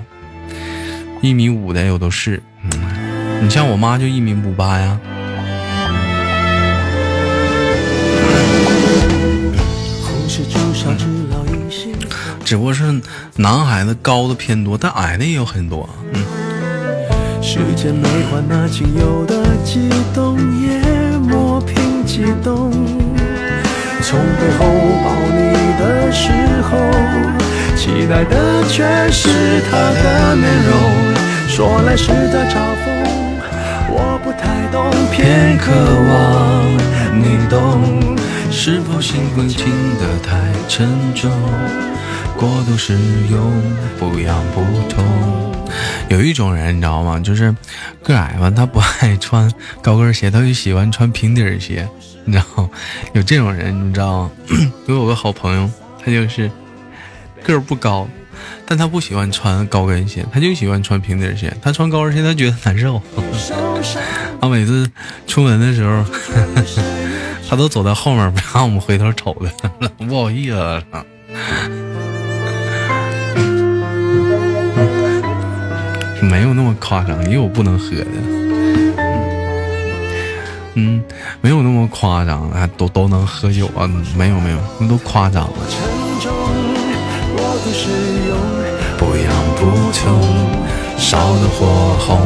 [1.21, 2.43] 一米五的有都是。
[2.63, 2.71] 嗯，
[3.43, 4.99] 你像我妈就一米五八呀。
[12.45, 12.99] 只不过是
[13.37, 15.87] 男孩子高的偏多，但矮的也有很多。
[16.15, 16.23] 嗯，
[17.43, 20.81] 时间没换那仅有的激动，也
[21.19, 22.73] 磨平激动。
[24.03, 24.65] 从背后
[25.05, 26.31] 抱你的时
[26.63, 26.79] 候，
[27.77, 29.29] 期待的却是
[29.71, 30.73] 他的面容。
[31.49, 32.55] 说来是在嘲
[32.85, 32.87] 讽，
[33.91, 35.73] 我不太懂，偏渴
[36.09, 36.13] 望
[37.19, 38.17] 你懂。
[38.51, 39.67] 是否心会轻
[39.99, 40.39] 得太
[40.69, 41.31] 沉重？
[42.37, 42.95] 过度使
[43.31, 43.63] 用
[43.99, 45.05] 不痒不痛。
[46.09, 47.21] 有一种人你知道吗？
[47.21, 47.55] 就是
[48.03, 49.51] 个矮嘛，他不爱穿
[49.83, 51.87] 高跟鞋，他就喜欢穿平底鞋。
[52.29, 52.69] 你知道，
[53.15, 54.31] 有这种人，你知道吗？
[54.87, 55.71] 我有个好朋友，
[56.05, 56.51] 他就是
[57.43, 58.07] 个儿不高，
[58.67, 61.51] 但他不喜欢穿高跟鞋，他就喜欢穿平底鞋。
[61.63, 63.01] 他穿高跟鞋，他觉得难受。
[64.41, 64.89] 他每次
[65.27, 66.05] 出门的时候，
[67.49, 70.83] 他都走在后面，不让我们回头瞅他，不好意思。
[76.21, 78.38] 没有那么夸张，也有不能喝的。
[80.81, 81.03] 嗯，
[81.41, 83.91] 没有那么夸张啊，都都能喝酒啊？
[84.17, 85.53] 没有没有，那都夸张了。
[85.69, 85.81] 沉
[86.21, 86.33] 重，
[87.37, 87.91] 过度使
[88.29, 88.39] 用。
[88.97, 90.21] 不痒不痛，
[90.97, 92.21] 烧得火红，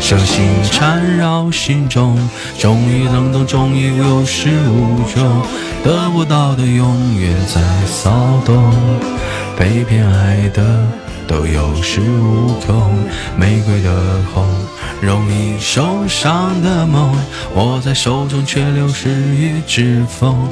[0.00, 2.16] 蛇心缠绕心中，
[2.58, 5.42] 终于能懂，终于有始无终，
[5.82, 8.72] 得不到的永远在骚动，
[9.56, 10.86] 被偏爱的
[11.26, 12.90] 都有恃无恐。
[13.36, 14.46] 玫瑰的红，
[15.00, 17.14] 容易受伤的梦，
[17.54, 20.48] 握在手中却流失于指缝。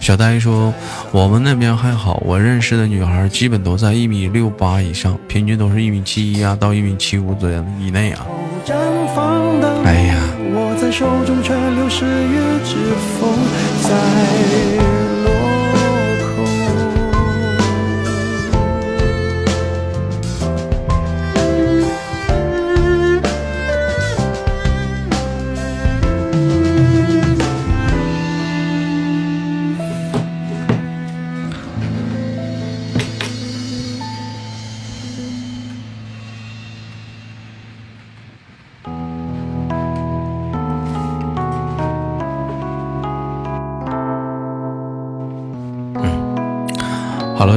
[0.00, 0.72] 小呆说
[1.10, 8.24] ：“我们那边还好，我认识的女孩基本都在一米六八以上，平均都是一米七一啊到一米七五左右以内啊。
[8.64, 8.74] 绽
[9.14, 10.16] 放的哎呀，
[10.54, 12.76] 握在手中却流失于指
[13.18, 13.28] 缝，
[13.82, 13.90] 在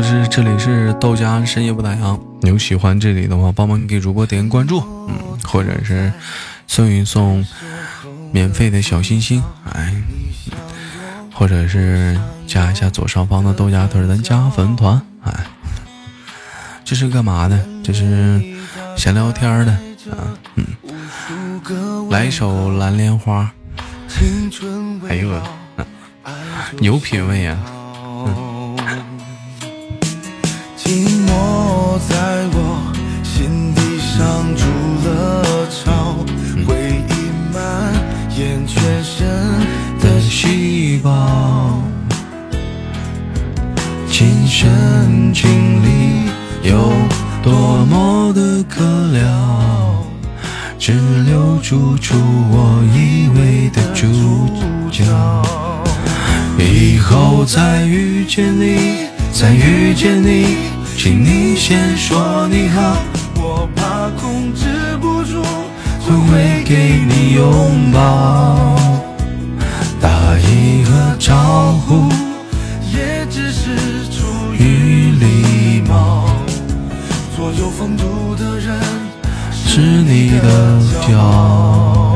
[0.02, 2.20] 是这里是豆家深夜不打烊。
[2.42, 6.12] 有喜欢这里的话，帮忙给主播点个关注，嗯，或者是
[6.68, 7.46] 送一送
[8.32, 9.44] 免费的小心心，
[9.74, 9.94] 哎，
[11.34, 15.34] 或者是加一下左上方的豆家腿儿的加粉团，哎，
[16.86, 17.60] 这是干嘛的？
[17.84, 18.42] 这是
[18.96, 19.72] 闲聊天的，
[20.12, 20.66] 啊，嗯，
[22.10, 23.52] 来一首《蓝莲花》，
[25.10, 25.42] 哎呦我，
[26.80, 27.58] 有品位呀、
[34.20, 34.66] 上筑
[35.06, 36.26] 了潮，
[36.68, 36.76] 回
[37.08, 37.14] 忆
[37.54, 37.94] 蔓
[38.38, 39.26] 延全身
[40.02, 41.82] 的细胞，
[44.12, 45.50] 亲身经
[45.86, 46.92] 历有
[47.42, 50.04] 多么的可了，
[50.78, 50.92] 只
[51.24, 52.18] 留住出
[52.52, 54.06] 我以为的主
[54.92, 55.06] 角。
[56.60, 60.58] 以后再遇见你，再遇见你，
[60.98, 62.98] 请你先说你好，
[63.42, 64.66] 我怕控制
[65.02, 67.98] 不住，我会给你拥抱，
[70.02, 72.10] 打一个招呼，
[72.92, 76.28] 也只是出于礼貌。
[77.36, 78.78] 所有风度的人。
[79.52, 82.14] 是你的骄傲。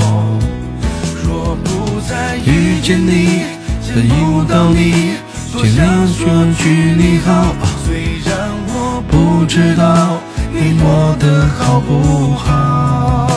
[1.23, 3.43] 若不再遇见你，
[3.79, 5.13] 见不到你，
[5.55, 6.27] 尽量说
[6.57, 7.55] 句你好。
[7.85, 10.17] 虽然我不知道
[10.55, 13.27] 你过得好不好，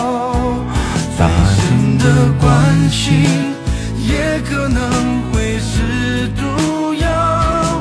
[1.18, 3.24] 大人的关心
[4.06, 7.80] 也可能会是毒药，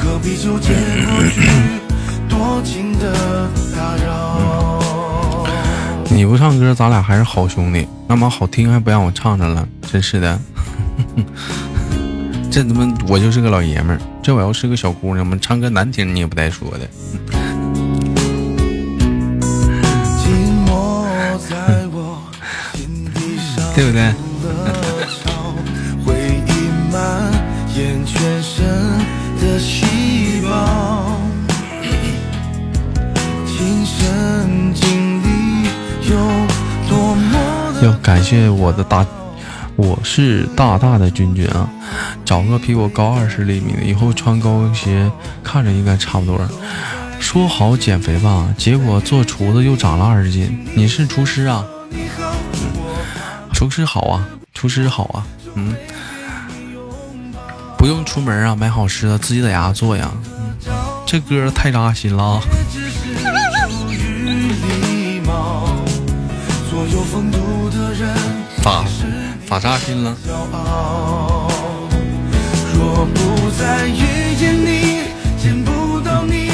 [0.00, 0.72] 何必纠结
[1.04, 1.50] 过去
[2.30, 3.12] 多情的
[3.76, 5.44] 打扰？
[6.08, 7.86] 你不唱歌，咱俩还是好兄弟。
[8.08, 10.40] 那么好听还不让我唱上了，真是的。
[12.50, 16.80] 这他妈我就是个老爷们儿，这我要是个小姑娘，们唱歌难听你也不带说的。
[23.74, 24.12] 对不对
[37.82, 39.04] 要感谢我的大，
[39.74, 41.68] 我是大大的君君啊，
[42.24, 45.10] 找个比我高二十厘米的，以后穿高跟鞋
[45.42, 46.38] 看着应该差不多。
[47.18, 50.64] 说好减肥吧，结果做厨子又长了二十斤。
[50.74, 51.64] 你是厨师啊？
[53.62, 55.24] 厨师好啊，厨师好啊，
[55.54, 55.72] 嗯，
[57.78, 60.10] 不用出门啊，买好吃的自己在家做呀。
[60.36, 60.56] 嗯，
[61.06, 62.40] 这歌太扎心了
[68.64, 68.84] 咋
[69.48, 70.16] 咋扎心了？
[70.26, 71.48] 骄傲。
[72.74, 75.02] 若不再遇见你，
[75.40, 76.50] 见不到你，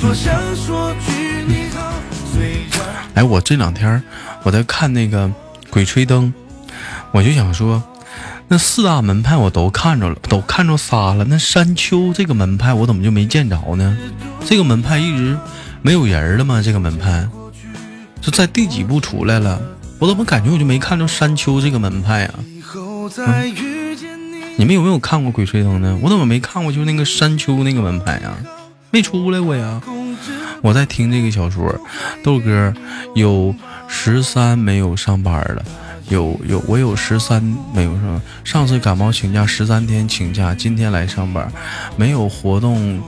[0.00, 1.92] 多想说句你好。
[2.32, 2.80] 虽然
[3.14, 4.00] 哎，我这两天
[4.44, 5.26] 我在看那个
[5.70, 6.32] 《鬼吹灯》，
[7.14, 7.80] 我就想说，
[8.48, 11.24] 那四大门派我都看着了，都看着仨了。
[11.24, 13.96] 那山丘这个门派我怎么就没见着呢？
[14.44, 15.38] 这个门派一直
[15.80, 16.60] 没有人了吗？
[16.60, 17.28] 这个门派
[18.20, 19.62] 是在第几部出来了？
[20.00, 22.34] 我怎么感觉我就没看着山丘这个门派啊？
[24.56, 25.96] 你，们有没有看过《鬼吹灯》呢？
[26.02, 26.72] 我怎么没看过？
[26.72, 28.34] 就那个山丘那个门派啊，
[28.90, 29.80] 没出来过呀。
[30.62, 31.78] 我在听这个小说，
[32.24, 32.74] 豆哥
[33.14, 33.54] 有
[33.86, 35.64] 十三没有上班了，
[36.08, 41.50] 有有我有十三没有上，上次感冒请假十三天请假，今天来上班，
[41.96, 43.00] 没有活动，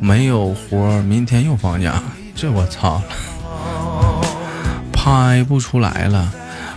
[0.00, 2.02] 没有活，明天又放假，
[2.34, 4.22] 这我操了，
[4.92, 6.32] 拍不出来了，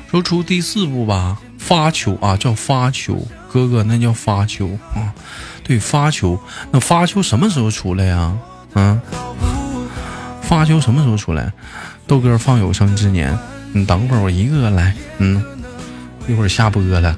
[0.10, 5.14] 说出第四部吧，发球啊，叫发球，哥哥那叫发球啊，
[5.64, 6.40] 对发球，
[6.72, 8.34] 那发球什么时候出来呀？
[8.76, 9.00] 嗯、
[10.42, 11.52] 发球什么时候出来？
[12.08, 13.38] 豆哥放有生之年，
[13.74, 15.44] 你等会儿我一个个来，嗯，
[16.28, 17.18] 一会儿下播了，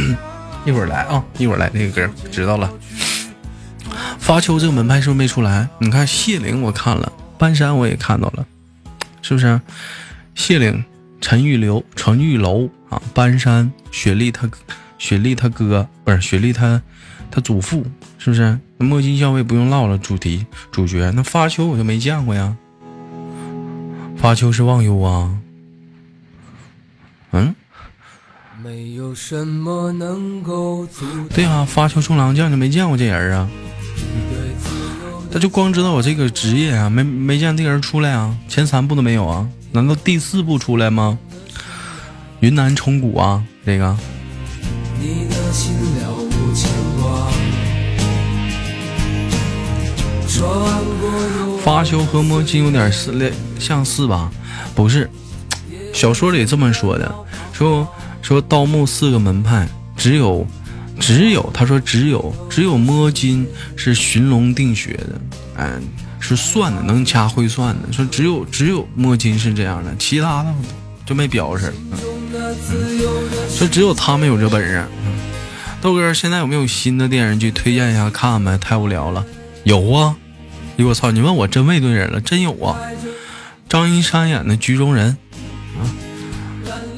[0.64, 2.72] 一会儿来啊，一会儿来那个歌，知道了。
[4.18, 5.68] 发丘这个门派是不是没出来？
[5.78, 8.46] 你看谢灵我看了，搬山我也看到了，
[9.22, 9.60] 是不是？
[10.34, 10.84] 谢灵、
[11.20, 14.48] 陈玉流、陈玉楼啊，搬山、雪莉他、
[14.98, 16.80] 雪莉他哥不是雪莉他
[17.30, 17.84] 他祖父，
[18.18, 18.58] 是不是？
[18.78, 22.56] 那墨金校尉不用唠了，主题主角那发丘我就没见过呀。
[24.16, 25.38] 发丘是忘忧啊，
[27.32, 27.54] 嗯，
[28.60, 30.84] 没有什么能够
[31.32, 33.48] 对啊，发球中郎将就没见过这人啊。
[35.30, 41.16] 他就光知道我这个职业啊，没没见这人出来啊，前三部都没有啊，难道第四部出来吗？
[42.40, 43.96] 云南虫谷啊，这个
[44.98, 46.68] 你的心了无牵
[47.00, 47.28] 挂。
[51.62, 54.32] 发球和摸金有点似类相似吧？
[54.74, 55.08] 不是，
[55.92, 57.14] 小说里这么说的，
[57.52, 57.86] 说
[58.22, 60.46] 说盗墓四个门派，只有
[60.98, 63.46] 只有他说只有只有摸金
[63.76, 65.20] 是寻龙定穴的，
[65.56, 65.82] 嗯，
[66.20, 70.54] 是算的，能掐会算的，说只有只有摸金是这样的，其他的
[71.06, 71.72] 就没表示。
[71.92, 71.98] 嗯
[73.48, 74.84] 说只有他们有这本事。
[75.80, 78.58] 豆哥，现在有没有新的电视剧推荐一下看呗？
[78.58, 79.24] 太无聊了。
[79.64, 80.14] 有啊，
[80.76, 81.10] 哎我操！
[81.10, 82.78] 你问我真问对人了，真有啊。
[83.68, 85.16] 张一山演的局中人，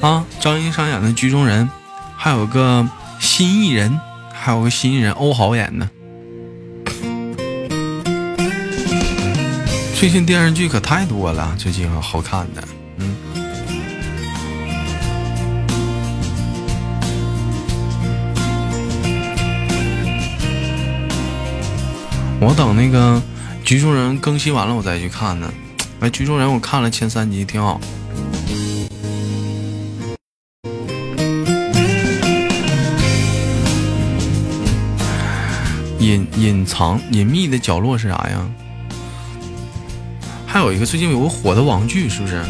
[0.01, 1.69] 啊，张一山演的局中人，
[2.17, 3.99] 还有个新艺人，
[4.33, 5.87] 还有个新艺人欧豪演的。
[9.95, 12.63] 最近电视剧可太多了，最近好看的，
[12.97, 13.15] 嗯。
[22.39, 23.21] 我等那个
[23.63, 25.53] 局中人更新完了，我再去看呢。
[25.99, 27.79] 哎，局中人我看了前三集，挺好。
[36.01, 38.49] 隐隐藏隐秘的角落是啥呀？
[40.47, 42.43] 还有一个最近有个火的网剧，是不是？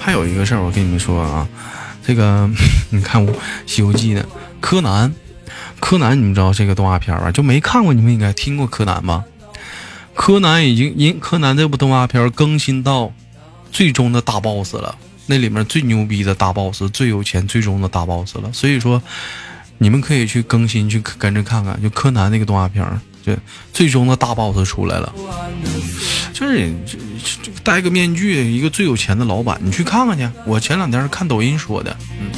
[0.00, 1.46] 还有一个事儿，我跟你们说啊，
[2.02, 2.48] 这个
[2.88, 3.26] 你看
[3.66, 4.26] 《西游记》的
[4.58, 5.12] 柯南，
[5.78, 7.30] 柯南你们知道这个动画片吧？
[7.30, 9.24] 就没看过，你们应该听过柯南吧？
[10.14, 13.12] 柯南已经因柯南这部动画片更新到
[13.70, 14.96] 最终的大 boss 了，
[15.26, 18.52] 那里面最牛逼的大 boss，最有钱最终的大 boss 了。
[18.52, 19.02] 所以说，
[19.78, 22.84] 你们可以去更新去跟着看看，就柯南那个动画片，
[23.24, 23.32] 就
[23.72, 25.12] 最终的大 boss 出来了。
[26.32, 26.98] 就是就
[27.42, 30.28] 就戴个面具，一个最有钱的老板，你去看看去。
[30.44, 32.30] 我前两天看抖音说的，嗯，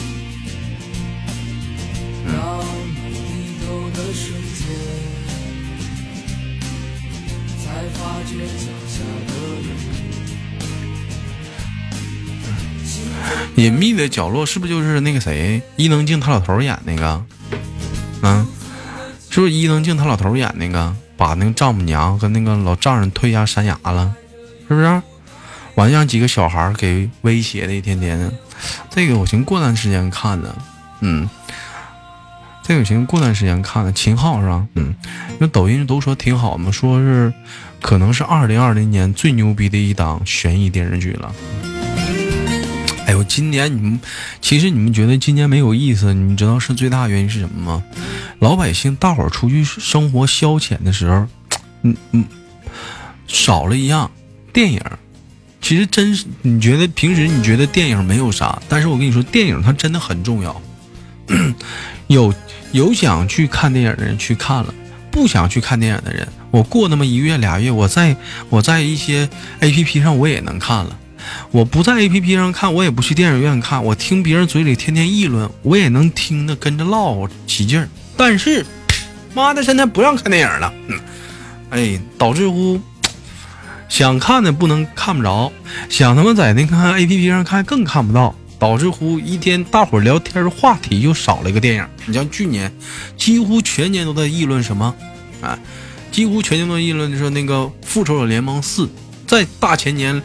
[13.58, 17.24] 隐秘的角落是不是就是那个谁伊能静他老头演那个？
[18.22, 18.46] 嗯，
[19.30, 20.94] 是不是伊能静他老头演那个？
[21.16, 24.14] 把那个丈母娘跟那个老丈人推下山崖了，
[24.68, 25.02] 是不是？
[25.74, 28.32] 完让几个小孩给威胁的，一天天的。
[28.90, 30.56] 这个我寻思过段时间看的，
[31.00, 31.28] 嗯，
[32.62, 33.92] 这个我寻过段时间看的。
[33.92, 34.64] 秦昊是吧？
[34.76, 34.94] 嗯，
[35.40, 37.34] 那抖音都说挺好嘛，说是
[37.82, 41.34] 可能是二零二零年最牛逼的一档悬疑电视剧了。
[43.08, 43.98] 哎呦，今年你们
[44.42, 47.82] 其实你们觉得今年没有意思，你们知道是最大原因是什么吗？
[48.38, 51.26] 老百姓大伙儿出去生活消遣的时候，
[51.84, 52.26] 嗯嗯，
[53.26, 54.10] 少了一样
[54.52, 54.78] 电影。
[55.62, 60.60] 其实真你觉得平时你觉得电影没有啥，但是我跟你说，电影它真的很重要。
[62.08, 62.34] 有
[62.72, 64.74] 有想去看电影的人去看了，
[65.10, 68.14] 不想去看电影的人，我过那么一个月俩月，我在
[68.50, 69.26] 我在一些
[69.60, 70.98] A P P 上我也能看了。
[71.50, 77.88] 我不在 A P P 上看，我也不去电影院看，我听别人嘴里天天议论，我也能听着跟着唠起劲儿。
[78.16, 78.66] 但是，
[79.34, 81.00] 妈的，现在不让看电影了，嗯，
[81.70, 82.80] 哎，导致乎
[83.88, 85.50] 想看的不能看不着，
[85.88, 91.86] 想他妈在那个 A P P 上看更看不到，导致乎一天大伙儿聊天的话题就少了一个电影。
[92.06, 92.70] 你像去年，
[93.16, 94.94] 几乎全年都在议论什么？
[95.40, 95.58] 啊，
[96.12, 98.86] 几乎全年都在议论说那个《复仇者联盟四》，
[99.26, 100.22] 在大前年。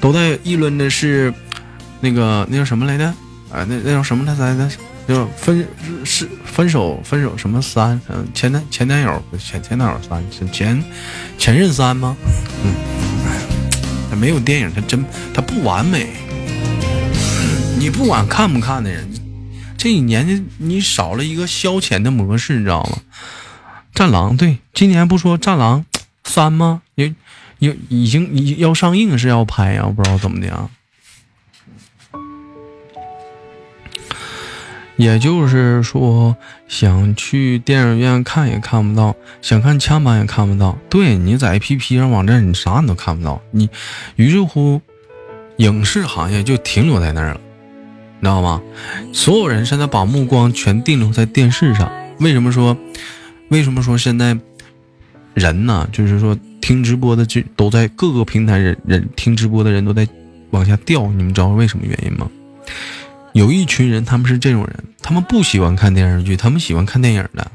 [0.00, 1.32] 都在议论的是
[2.00, 3.06] 那个那叫什么来着？
[3.50, 4.76] 啊，那那叫什么来着？
[5.08, 5.64] 就分
[6.04, 8.00] 是分手分手什么三？
[8.08, 10.20] 嗯，前男前男友前前男友三
[10.50, 10.82] 前
[11.38, 12.16] 前任三吗？
[12.64, 12.74] 嗯，
[14.10, 16.08] 他没有电影，他真他不完美。
[17.78, 19.08] 你不管看不看的人，
[19.78, 22.98] 这一年你少了一个消遣的模式，你知道吗？
[23.94, 25.84] 战狼对，今年不说战狼
[26.24, 26.82] 三吗？
[26.96, 27.14] 因为
[27.58, 30.70] 有已经已要上映是要拍呀、我不知道怎么的啊。
[34.96, 36.36] 也就是说，
[36.68, 40.78] 想去电影院看也看不到，想看枪版也看不到。
[40.88, 43.42] 对你在 APP 上网站，你啥你都看不到。
[43.50, 43.68] 你
[44.14, 44.80] 于是乎，
[45.58, 47.40] 影视行业就停留在那儿了，
[48.20, 48.62] 你知道吗？
[49.12, 51.92] 所有人现在把目光全定留在电视上。
[52.18, 52.74] 为什么说？
[53.50, 54.38] 为什么说现在
[55.34, 55.86] 人呢？
[55.92, 60.04] 就是说听直播的就都在各个平台人人听直播的人都在
[60.50, 61.06] 往下掉。
[61.12, 62.28] 你们知道为什么原因吗？
[63.34, 67.52] 有一群人，他们是这种人，他们不喜欢看电视剧，他们喜欢看电影的，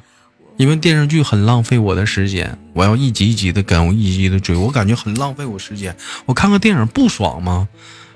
[0.56, 5.94] 因为电视剧很浪费我的时间，我要一集一集的跟，我一集一集的追，我感觉很浪费我时间。
[6.26, 7.68] 我看个电影不爽吗？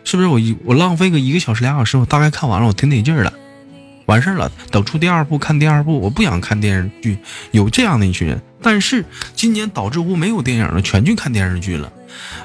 [0.05, 3.34] 是不是我一我浪费个一个小时俩小时，我大概看完了，我挺得劲儿了，
[4.06, 7.18] 完事儿了，等出第二部看第二部，我不想看电视剧。
[7.52, 9.03] 有这样的一群人，但是
[9.36, 11.91] 今年导致乎没有电影了，全去看电视剧了。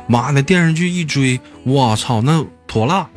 [0.07, 3.09] 妈的，电视剧一追，我操，那妥了。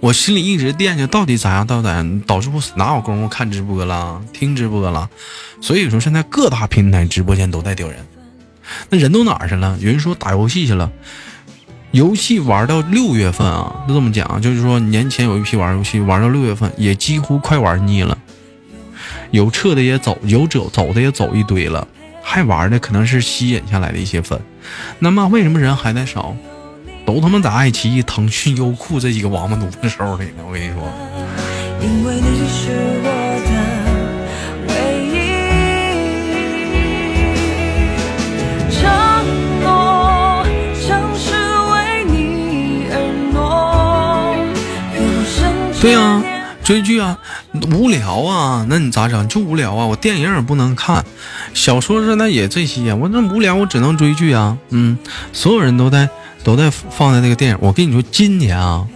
[0.00, 5.10] 我心里一直惦记到底咋样，到底咋样，导致我哪有功夫看直播了，听直播了。
[5.60, 7.98] 所以说现在各大平台直播间都在丢人，
[8.88, 9.76] 那人都哪儿去了？
[9.80, 10.90] 有人说打游戏去了，
[11.92, 18.16] 游戏玩到六月份啊，就这么讲，就是说年前有一批玩游戏玩到六月份，也几乎快玩腻了，
[19.32, 21.86] 有撤的也走，有走走的也走一堆了，
[22.22, 24.40] 还玩的可能是吸引下来的一些粉。
[25.00, 26.36] 那么为什么人还在少？
[27.06, 30.44] 都他妈在爱奇艺、腾讯、优酷这几个王八犊子手里呢！
[30.46, 30.92] 我跟你说，
[31.80, 32.70] 因为你是
[33.02, 33.08] 我
[33.46, 33.69] 的
[45.80, 46.22] 对呀、
[46.62, 47.18] 追剧啊，
[47.72, 49.26] 无聊啊，那你咋整？
[49.28, 49.86] 就无聊啊！
[49.86, 51.02] 我电影也不能看，
[51.54, 54.58] 小说是那也这些，我这无聊，我只能追剧啊。
[54.68, 54.98] 嗯，
[55.32, 56.06] 所有人都在
[56.44, 57.58] 都在放在那个电影。
[57.62, 58.86] 我跟你说，今年啊，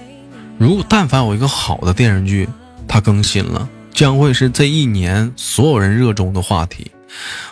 [0.59, 2.47] 如果但凡有一个好的电视剧，
[2.87, 6.91] 它更新了，将会是这一年所有人热衷的话题。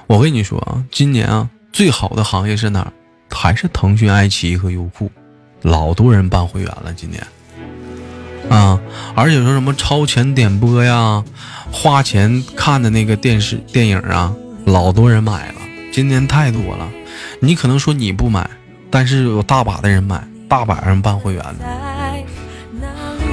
[0.07, 2.93] 我跟你说啊，今年啊，最好的行业是哪儿？
[3.31, 5.11] 还是腾讯、爱奇艺和优酷，
[5.63, 7.27] 老多人办会员了，今年。
[8.49, 8.79] 啊，
[9.15, 11.23] 而且说什么超前点播呀，
[11.71, 15.55] 花钱看的那个电视电影啊，老多人买了，
[15.93, 16.89] 今年太多了。
[17.41, 18.49] 你可能说你不买，
[18.91, 21.61] 但是有大把的人买，大把人办会员的。
[21.61, 22.25] 在
[22.81, 22.89] 哪
[23.19, 23.25] 里？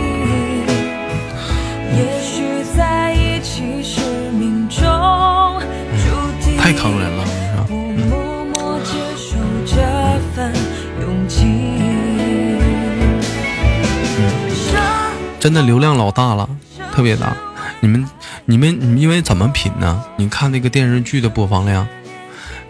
[1.98, 4.80] 也许在一起是命中
[5.98, 6.58] 注定。
[6.58, 7.09] 太坑了，
[15.40, 16.50] 真的流量老大了，
[16.92, 17.36] 特别大。
[17.80, 18.06] 你们、
[18.46, 20.04] 你们、你们因为怎么品呢？
[20.18, 21.88] 你看那个电视剧的播放量，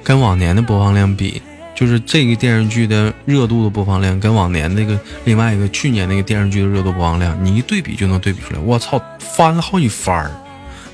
[0.04, 1.42] 跟往年的播放量比，
[1.74, 8.60] 就是这个电视剧的热度的播放量，跟往年那个另外一个去年那个电视剧的热度播放量，你一对比就能对比出来。
[8.60, 10.32] 我操，翻了好几番儿，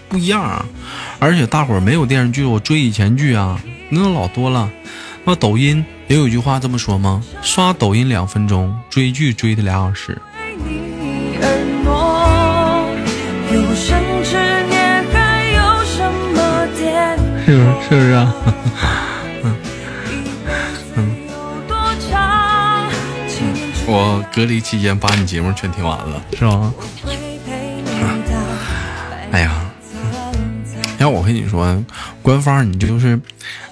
[0.07, 0.65] 不一样啊！
[1.19, 4.69] 而且大伙儿没有电视剧，我追以前剧啊，那老多了。
[5.25, 7.21] 那抖音也有一句话这么说吗？
[7.41, 10.21] 刷抖音两分钟，追剧追的俩小时。
[13.75, 14.37] 生之
[14.69, 17.51] 年还有什么惦记？
[17.51, 17.89] 是不是？
[17.89, 18.33] 是不是啊？
[21.27, 21.75] 有多
[22.09, 22.87] 长？
[23.27, 26.71] 青春我隔离期间把你节目全听完了，是吧？
[27.03, 27.13] 会
[27.45, 27.91] 陪你
[28.31, 28.35] 到
[29.31, 29.51] 哎呀，
[30.97, 31.83] 要我跟你说，
[32.21, 33.19] 官方你就是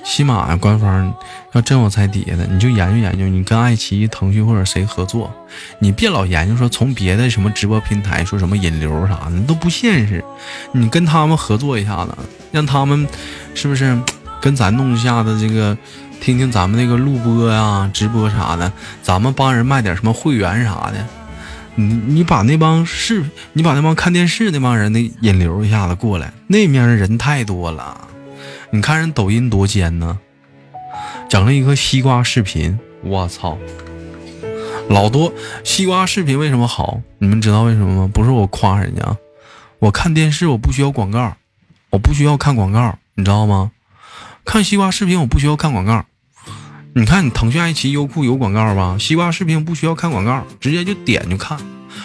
[0.04, 1.14] 起码，官方
[1.54, 5.32] 要真有在底下的，你就研究研究，你跟爱奇艺、腾讯或者谁合作，
[5.80, 10.24] 你别老研究说从别的什么直播平台说什么引流啥的，那都不现实。
[10.74, 12.12] 你跟他们合作一下子，
[12.52, 13.08] 让他们
[13.56, 13.98] 是不是
[14.42, 15.78] 跟咱弄一下子这个，
[16.20, 18.72] 听听咱们那个录播呀、直播啥的，
[19.02, 21.23] 咱们帮人卖点什么会员啥的。
[21.76, 28.08] 你你把那帮视，你把那帮看电视那帮人的引流一下子过来，那面的人太多了。
[28.72, 30.20] 你看人抖音多尖呢，
[31.30, 33.58] 整了一个西瓜视频，我操，
[34.90, 35.34] 老多
[35.64, 37.02] 西瓜视频为什么好？
[37.18, 38.12] 你们知道为什么吗？
[38.14, 39.18] 不是我夸人家，
[39.80, 41.36] 我看电视我不需要广告，
[41.90, 43.72] 我不需要看广告，你知道吗？
[44.46, 46.06] 看西瓜视频我不需要看广告。
[46.96, 48.96] 你看，你腾讯、爱奇艺、优酷有广告吧？
[49.00, 51.58] 西瓜视频不需要看广告，直接就点就看，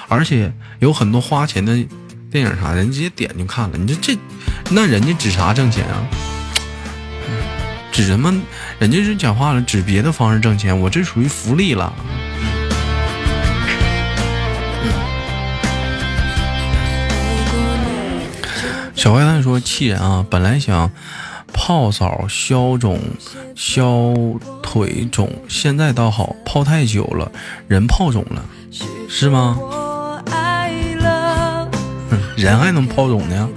[0.08, 1.76] 而且有很多花钱的
[2.30, 3.76] 电影啥的，你直接点就看了。
[3.76, 4.18] 你这这，
[4.70, 6.02] 那人家指啥挣钱啊？
[7.92, 8.34] 指什么？
[8.78, 11.92] 人家是讲话了，指别的方式挣钱，我这属于福利了。
[18.94, 20.26] 小坏蛋说：“气人啊！
[20.28, 20.90] 本来想
[21.60, 23.00] 泡澡消肿、
[23.56, 24.14] 消
[24.62, 27.32] 腿肿，现在倒好，泡太久了，
[27.66, 28.42] 人泡肿了，
[29.08, 29.58] 是吗？
[32.08, 33.48] 哼 人还能泡肿呢？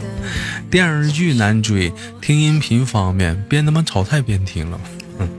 [0.71, 4.79] 电视剧难追，听音频方便，边他妈炒菜边听了。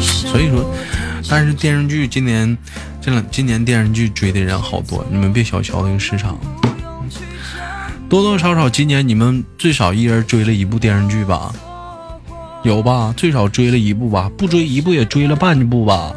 [0.00, 0.74] 所以说，
[1.28, 2.56] 但是电视剧今年，
[3.00, 6.38] 这两今年电视剧追的人好多，你们别小瞧这个市场。
[8.14, 11.52] 多多少少，今年你们最少一人追了一部电视剧吧？
[12.62, 13.12] 有吧？
[13.16, 14.30] 最少追了一部吧？
[14.38, 16.12] 不追一部也追了半部吧？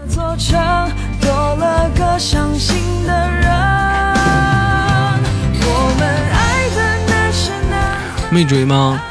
[8.30, 9.02] 没追吗？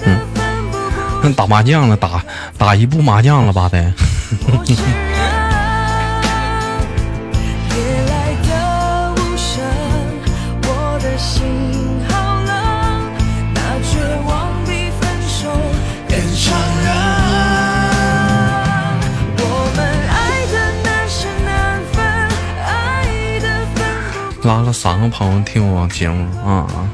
[0.00, 2.24] 分分不顾那打麻将了，打
[2.56, 3.92] 打一部麻将了吧得。
[24.44, 26.90] 拉了三个朋友听我节目啊啊！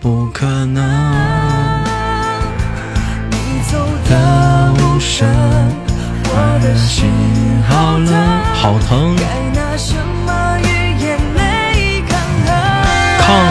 [0.00, 0.82] 不可能
[3.30, 3.36] 你
[3.70, 3.78] 走
[4.08, 5.28] 的无声，
[6.24, 7.08] 我的心
[7.68, 9.22] 好疼，该
[9.54, 9.94] 拿什
[10.26, 10.64] 么与
[10.98, 12.18] 眼泪抗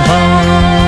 [0.07, 0.84] 衡？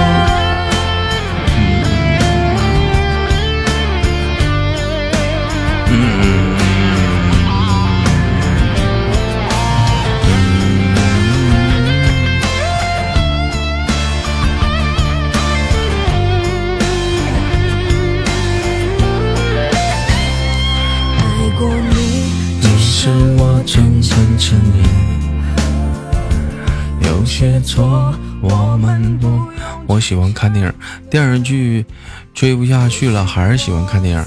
[27.67, 29.41] 错我们不。
[29.85, 30.73] 我喜欢看电影，
[31.11, 31.85] 电视剧
[32.33, 34.25] 追不下去了，还是喜欢看电影。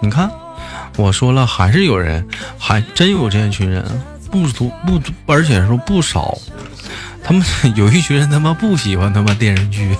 [0.00, 0.30] 你看，
[0.96, 2.26] 我说了，还是有人，
[2.58, 3.84] 还真有这样一群人，
[4.30, 6.36] 不足不足，而且说不少。
[7.22, 7.44] 他们
[7.76, 9.94] 有一群人他妈不喜欢他妈电视剧，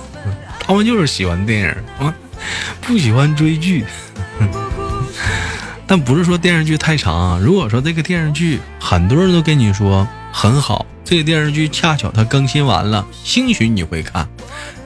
[0.59, 2.15] 他们就是喜欢电影啊，
[2.81, 3.85] 不喜欢追剧。
[5.87, 14.29] 但不是说电视剧太长，如果说这个电视剧很多人都跟你说很好，这个电视剧恰巧它更新完了，兴许你会看，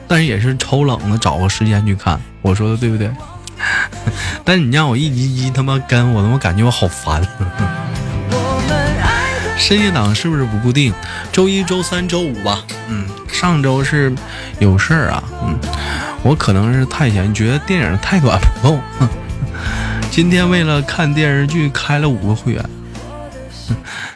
[0.07, 2.17] 但是也是抽冷子找个时间去看。
[2.41, 3.11] 我说的对不对？
[4.45, 7.21] 但你让我一集集他妈跟，我他妈感觉我好烦。
[9.59, 10.93] 深夜档是不是不固定？
[11.29, 12.63] 周一周三周五吧。
[12.87, 14.15] 嗯，上周是
[14.59, 15.21] 有事儿啊。
[15.43, 15.59] 嗯，
[16.23, 18.79] 我可能是太闲，觉得电影太短不够。
[20.09, 22.63] 今天为了看电视剧开了五个会员。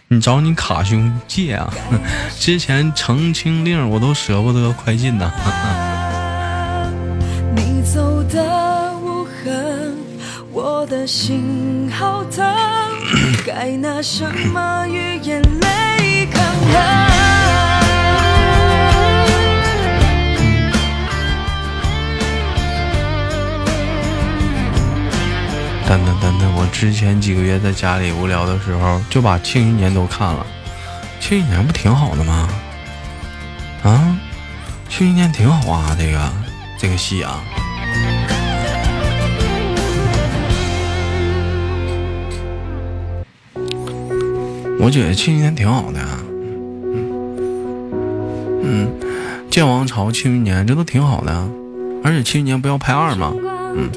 [0.09, 1.69] 哼你找你卡兄借啊！
[2.39, 5.31] 之前澄清令我都舍不得快进呐。
[7.55, 9.95] 你走的无痕，
[10.51, 12.45] 我的心好疼，
[13.45, 14.23] 该拿什
[14.53, 17.76] 么与眼泪抗衡？
[25.87, 30.45] 等等等等，我之前几个月在家里无聊的时候，就把《庆余年》都看了，
[31.25, 32.49] 《庆余年》不挺好的吗？
[33.83, 34.19] 啊，
[34.93, 36.19] 《庆余年》挺好啊，这个
[36.77, 37.41] 这个戏啊。
[44.79, 46.19] 我觉得《庆余年》挺好的、啊，
[46.91, 47.31] 嗯。
[48.61, 48.91] 嗯，
[49.49, 51.49] 《剑王朝》《庆余年》这都挺好的、啊，
[52.03, 53.33] 而且《庆余年》不要拍二吗？
[53.73, 53.89] 嗯。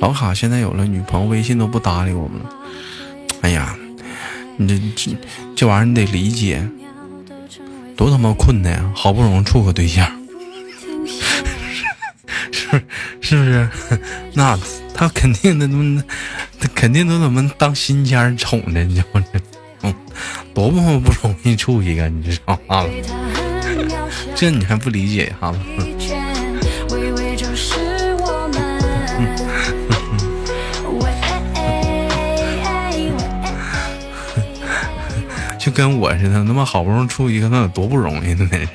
[0.00, 2.50] 老卡现在有了女朋友，微信都不搭理我们了。
[3.42, 3.76] 哎呀，
[4.56, 5.16] 你这这
[5.56, 6.66] 这玩意儿你得理解，
[7.96, 8.92] 多他妈困难呀！
[8.94, 10.06] 好不容易处个对象，
[12.52, 12.82] 是是？
[13.20, 13.68] 是不是？
[14.34, 14.58] 那
[14.94, 16.02] 他肯定的他妈，
[16.60, 19.24] 他肯定都他妈当心尖儿宠着，你知道吗？
[19.82, 19.94] 嗯，
[20.54, 22.86] 多么不容易处一个，你知道吗？
[24.34, 25.52] 这你还不理解哈？
[25.78, 25.94] 微
[35.78, 38.48] 跟我似的，他妈好不容易出一个，那有多不容易呢？
[38.50, 38.68] 那是。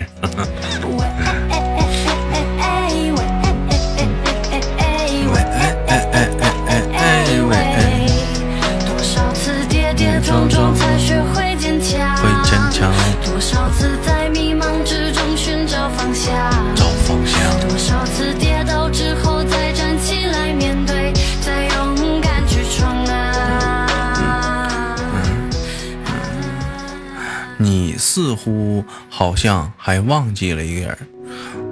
[29.24, 30.98] 好像还忘记了一个人，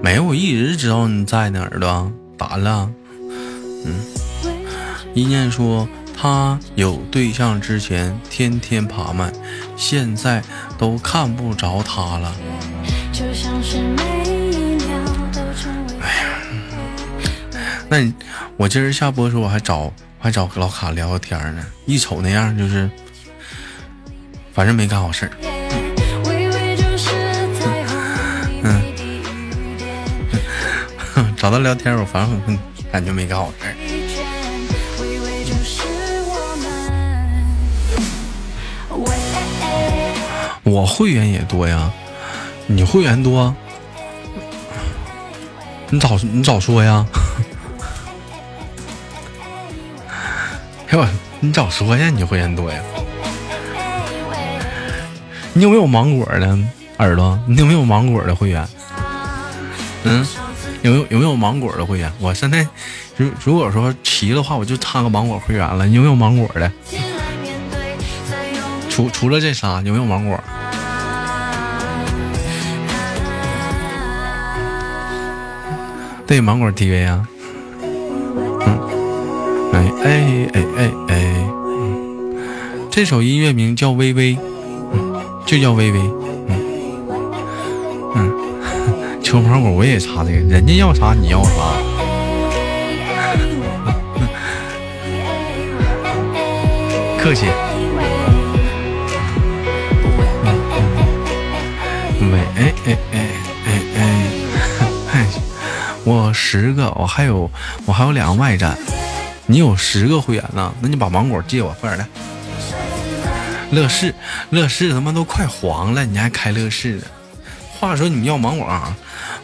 [0.02, 2.90] 没，我一直知道你在哪儿的咋了？
[3.86, 3.94] 嗯，
[5.14, 5.86] 一念说
[6.18, 9.34] 他有对象之前天天爬麦，
[9.76, 10.41] 现在
[10.78, 12.34] 都看不着他了。
[15.99, 16.23] 哎呀
[17.90, 18.14] 那你
[18.56, 22.90] 我今儿下播的时候我还找还找老卡聊个天呢，一瞅那样就是，
[24.53, 25.30] 反正没干好事。
[31.41, 32.59] 找他聊天，我反正
[32.91, 33.73] 感觉没干好事儿。
[40.63, 40.85] 我。
[40.85, 41.91] 会员也多呀，
[42.68, 43.55] 你会员多，
[45.89, 47.03] 你早你早说呀！
[50.89, 51.07] 哎呦，
[51.39, 52.11] 你早说呀！
[52.11, 52.80] 你会员多呀？
[55.53, 56.55] 你有没有芒果的
[56.99, 57.39] 耳朵？
[57.47, 58.63] 你有没有芒果的会员？
[60.03, 60.23] 嗯，
[60.84, 62.12] 有没有有没有芒果的会员？
[62.20, 62.68] 我现在
[63.16, 65.88] 如如果说齐的话，我就插个芒果会员了。
[65.88, 66.72] 有没有芒果的？
[68.90, 70.40] 除除了这仨，有没有芒果？
[76.26, 77.28] 对，芒果 TV 啊。
[77.82, 78.68] 嗯，
[79.74, 81.16] 哎哎哎哎哎，
[81.68, 82.36] 嗯，
[82.90, 84.36] 这首音乐名叫《微微》，
[84.94, 85.99] 嗯，就叫《微微》，
[89.32, 91.52] 求芒果我也查这个，人家要啥你要啥。
[97.18, 97.45] 客气。
[102.20, 103.20] 喂，哎哎哎
[103.56, 104.28] 哎哎，
[105.10, 105.26] 嗨，
[106.03, 107.49] 我十个，我还有
[107.86, 108.78] 我还有两个外站，
[109.45, 112.06] 你有十个会员呢，那你把芒果借我，快点来。
[113.72, 114.14] 乐视，
[114.49, 117.03] 乐视他妈都快黄了，你还开乐视呢？
[117.80, 118.94] 话说你们要芒果啊？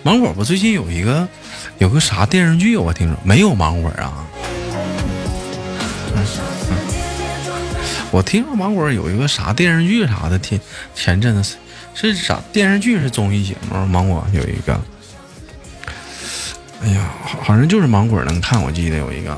[0.04, 1.28] 芒果不最近有一个
[1.80, 4.26] 有个啥电视剧，我听说没有芒果啊？
[8.10, 10.60] 我听说芒果有一个啥电视剧啥的，前
[10.96, 11.58] 前阵子
[11.94, 13.86] 是是啥电视剧是综艺节目？
[13.86, 14.80] 芒果有一个，
[16.82, 19.38] 哎呀，好好像就是芒果能看，我记得有一个。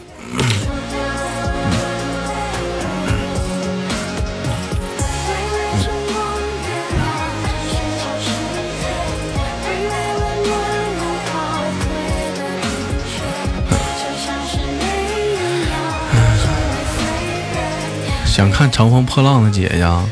[18.40, 20.10] 想看《乘风破浪的姐姐》 啊？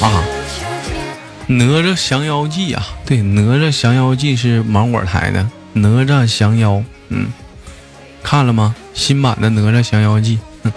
[0.00, 0.24] 啊，
[1.54, 5.42] 《哪吒降妖记》啊，对，《哪吒降妖记》是芒果台的，
[5.74, 6.72] 《哪吒降妖》，
[7.10, 7.28] 嗯，
[8.24, 8.74] 看了吗？
[8.92, 10.72] 新版的《哪吒降妖记》，嗯，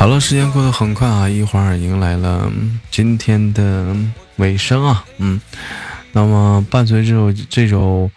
[0.00, 2.50] 好了，时间过得很快啊，一会儿迎来了
[2.90, 3.94] 今天的
[4.36, 5.38] 尾声啊，嗯，
[6.12, 8.10] 那么伴随这首这首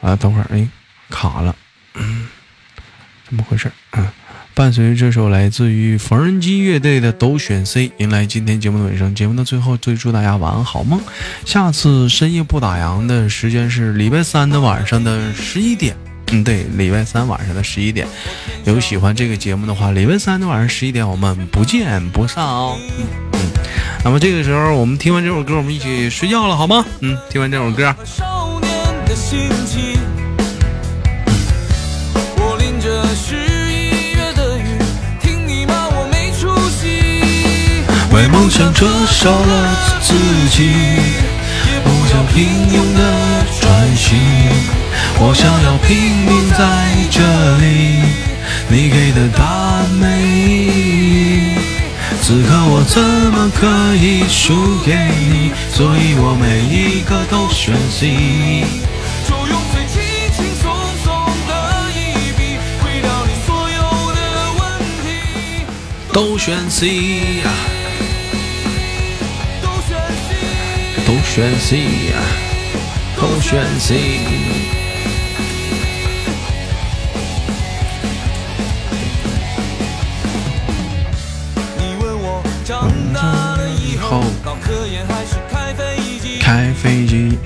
[0.00, 0.66] 啊，等会儿哎
[1.08, 1.54] 卡了，
[3.28, 3.70] 怎么回事？
[3.92, 4.08] 嗯，
[4.54, 9.14] 伴随这首来自于缝纫机乐队的《都选 C》，迎来今天节目的尾声。
[9.14, 11.00] 节目的最后，最祝大家晚安好梦。
[11.46, 15.96] 下次深夜不打烊的时间是礼拜三的晚上的十一点。
[16.32, 18.06] 嗯，对，礼拜三晚上的十一点，
[18.64, 22.76] 有喜欢这个节目的话，礼拜三的晚上十一点，我们不见不散哦。
[22.98, 23.40] 嗯嗯，
[24.04, 26.84] 那么这个时候，我们听完这首歌，我们一起睡觉了，好吗？
[27.00, 28.70] 嗯，听完这首歌，少年
[29.06, 29.98] 的心情。
[32.36, 33.34] 我淋着十
[33.72, 34.78] 一月的雨，
[35.20, 37.84] 听你骂我没出息。
[38.14, 40.14] 为梦想折烧了自
[40.50, 40.70] 己，
[41.82, 44.18] 不想平庸的专心，
[45.18, 45.96] 我想要拼
[46.26, 46.60] 命在
[47.10, 47.20] 这
[47.58, 48.02] 里，
[48.68, 51.58] 你给的答案没意义。
[52.22, 53.66] 此刻我怎么可
[53.96, 55.52] 以输给你？
[55.72, 58.64] 所以我每一个都选 C。
[59.26, 60.00] 就用最轻
[60.36, 60.64] 轻松
[61.04, 61.06] 松
[61.48, 61.50] 的
[61.90, 63.78] 一笔，毁掉你所有
[64.14, 64.18] 的
[64.58, 64.60] 问
[65.02, 65.06] 题。
[66.12, 66.86] 都选 C
[67.42, 67.50] 呀、
[69.62, 69.90] 都选
[70.28, 70.30] C，
[71.06, 71.70] 都选 C
[72.10, 72.16] 呀、
[73.16, 74.59] 都选 C。
[84.10, 84.18] 搞
[84.60, 86.40] 科研还是开飞机？
[86.40, 87.38] 开飞机。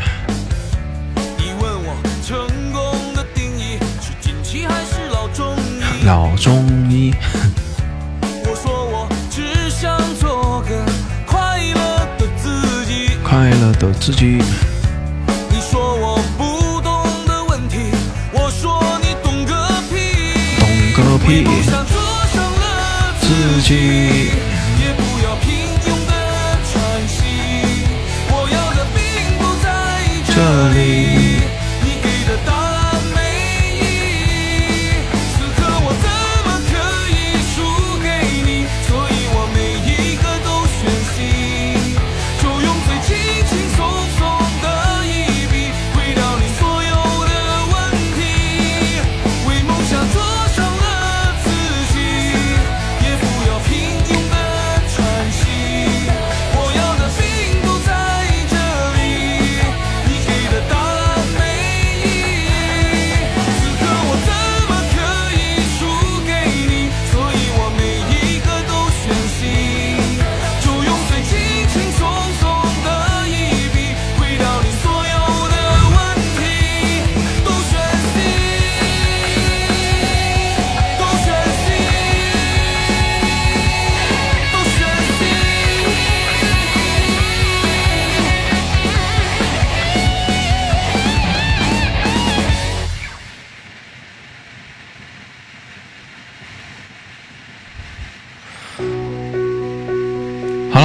[1.36, 1.94] 你问我
[2.26, 6.06] 成功的定义是还是老中医？
[6.06, 7.12] 老中医。
[8.46, 10.86] 我说我只想做个
[11.26, 13.10] 快乐的自己。
[13.22, 14.42] 快乐的自己。
[15.50, 17.90] 你说我不懂的问题
[18.32, 19.54] 我说你懂个
[19.90, 20.56] 屁。
[20.56, 21.44] 懂个屁。
[21.62, 21.94] 想做
[22.32, 24.30] 成了自己。
[30.44, 31.13] 这里，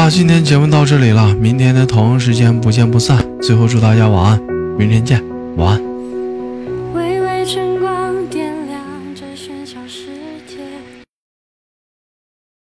[0.09, 3.23] 今天节目到这里了，明天的同样时间不见不散。
[3.39, 4.41] 最后祝大家晚安，
[4.75, 5.23] 明天见，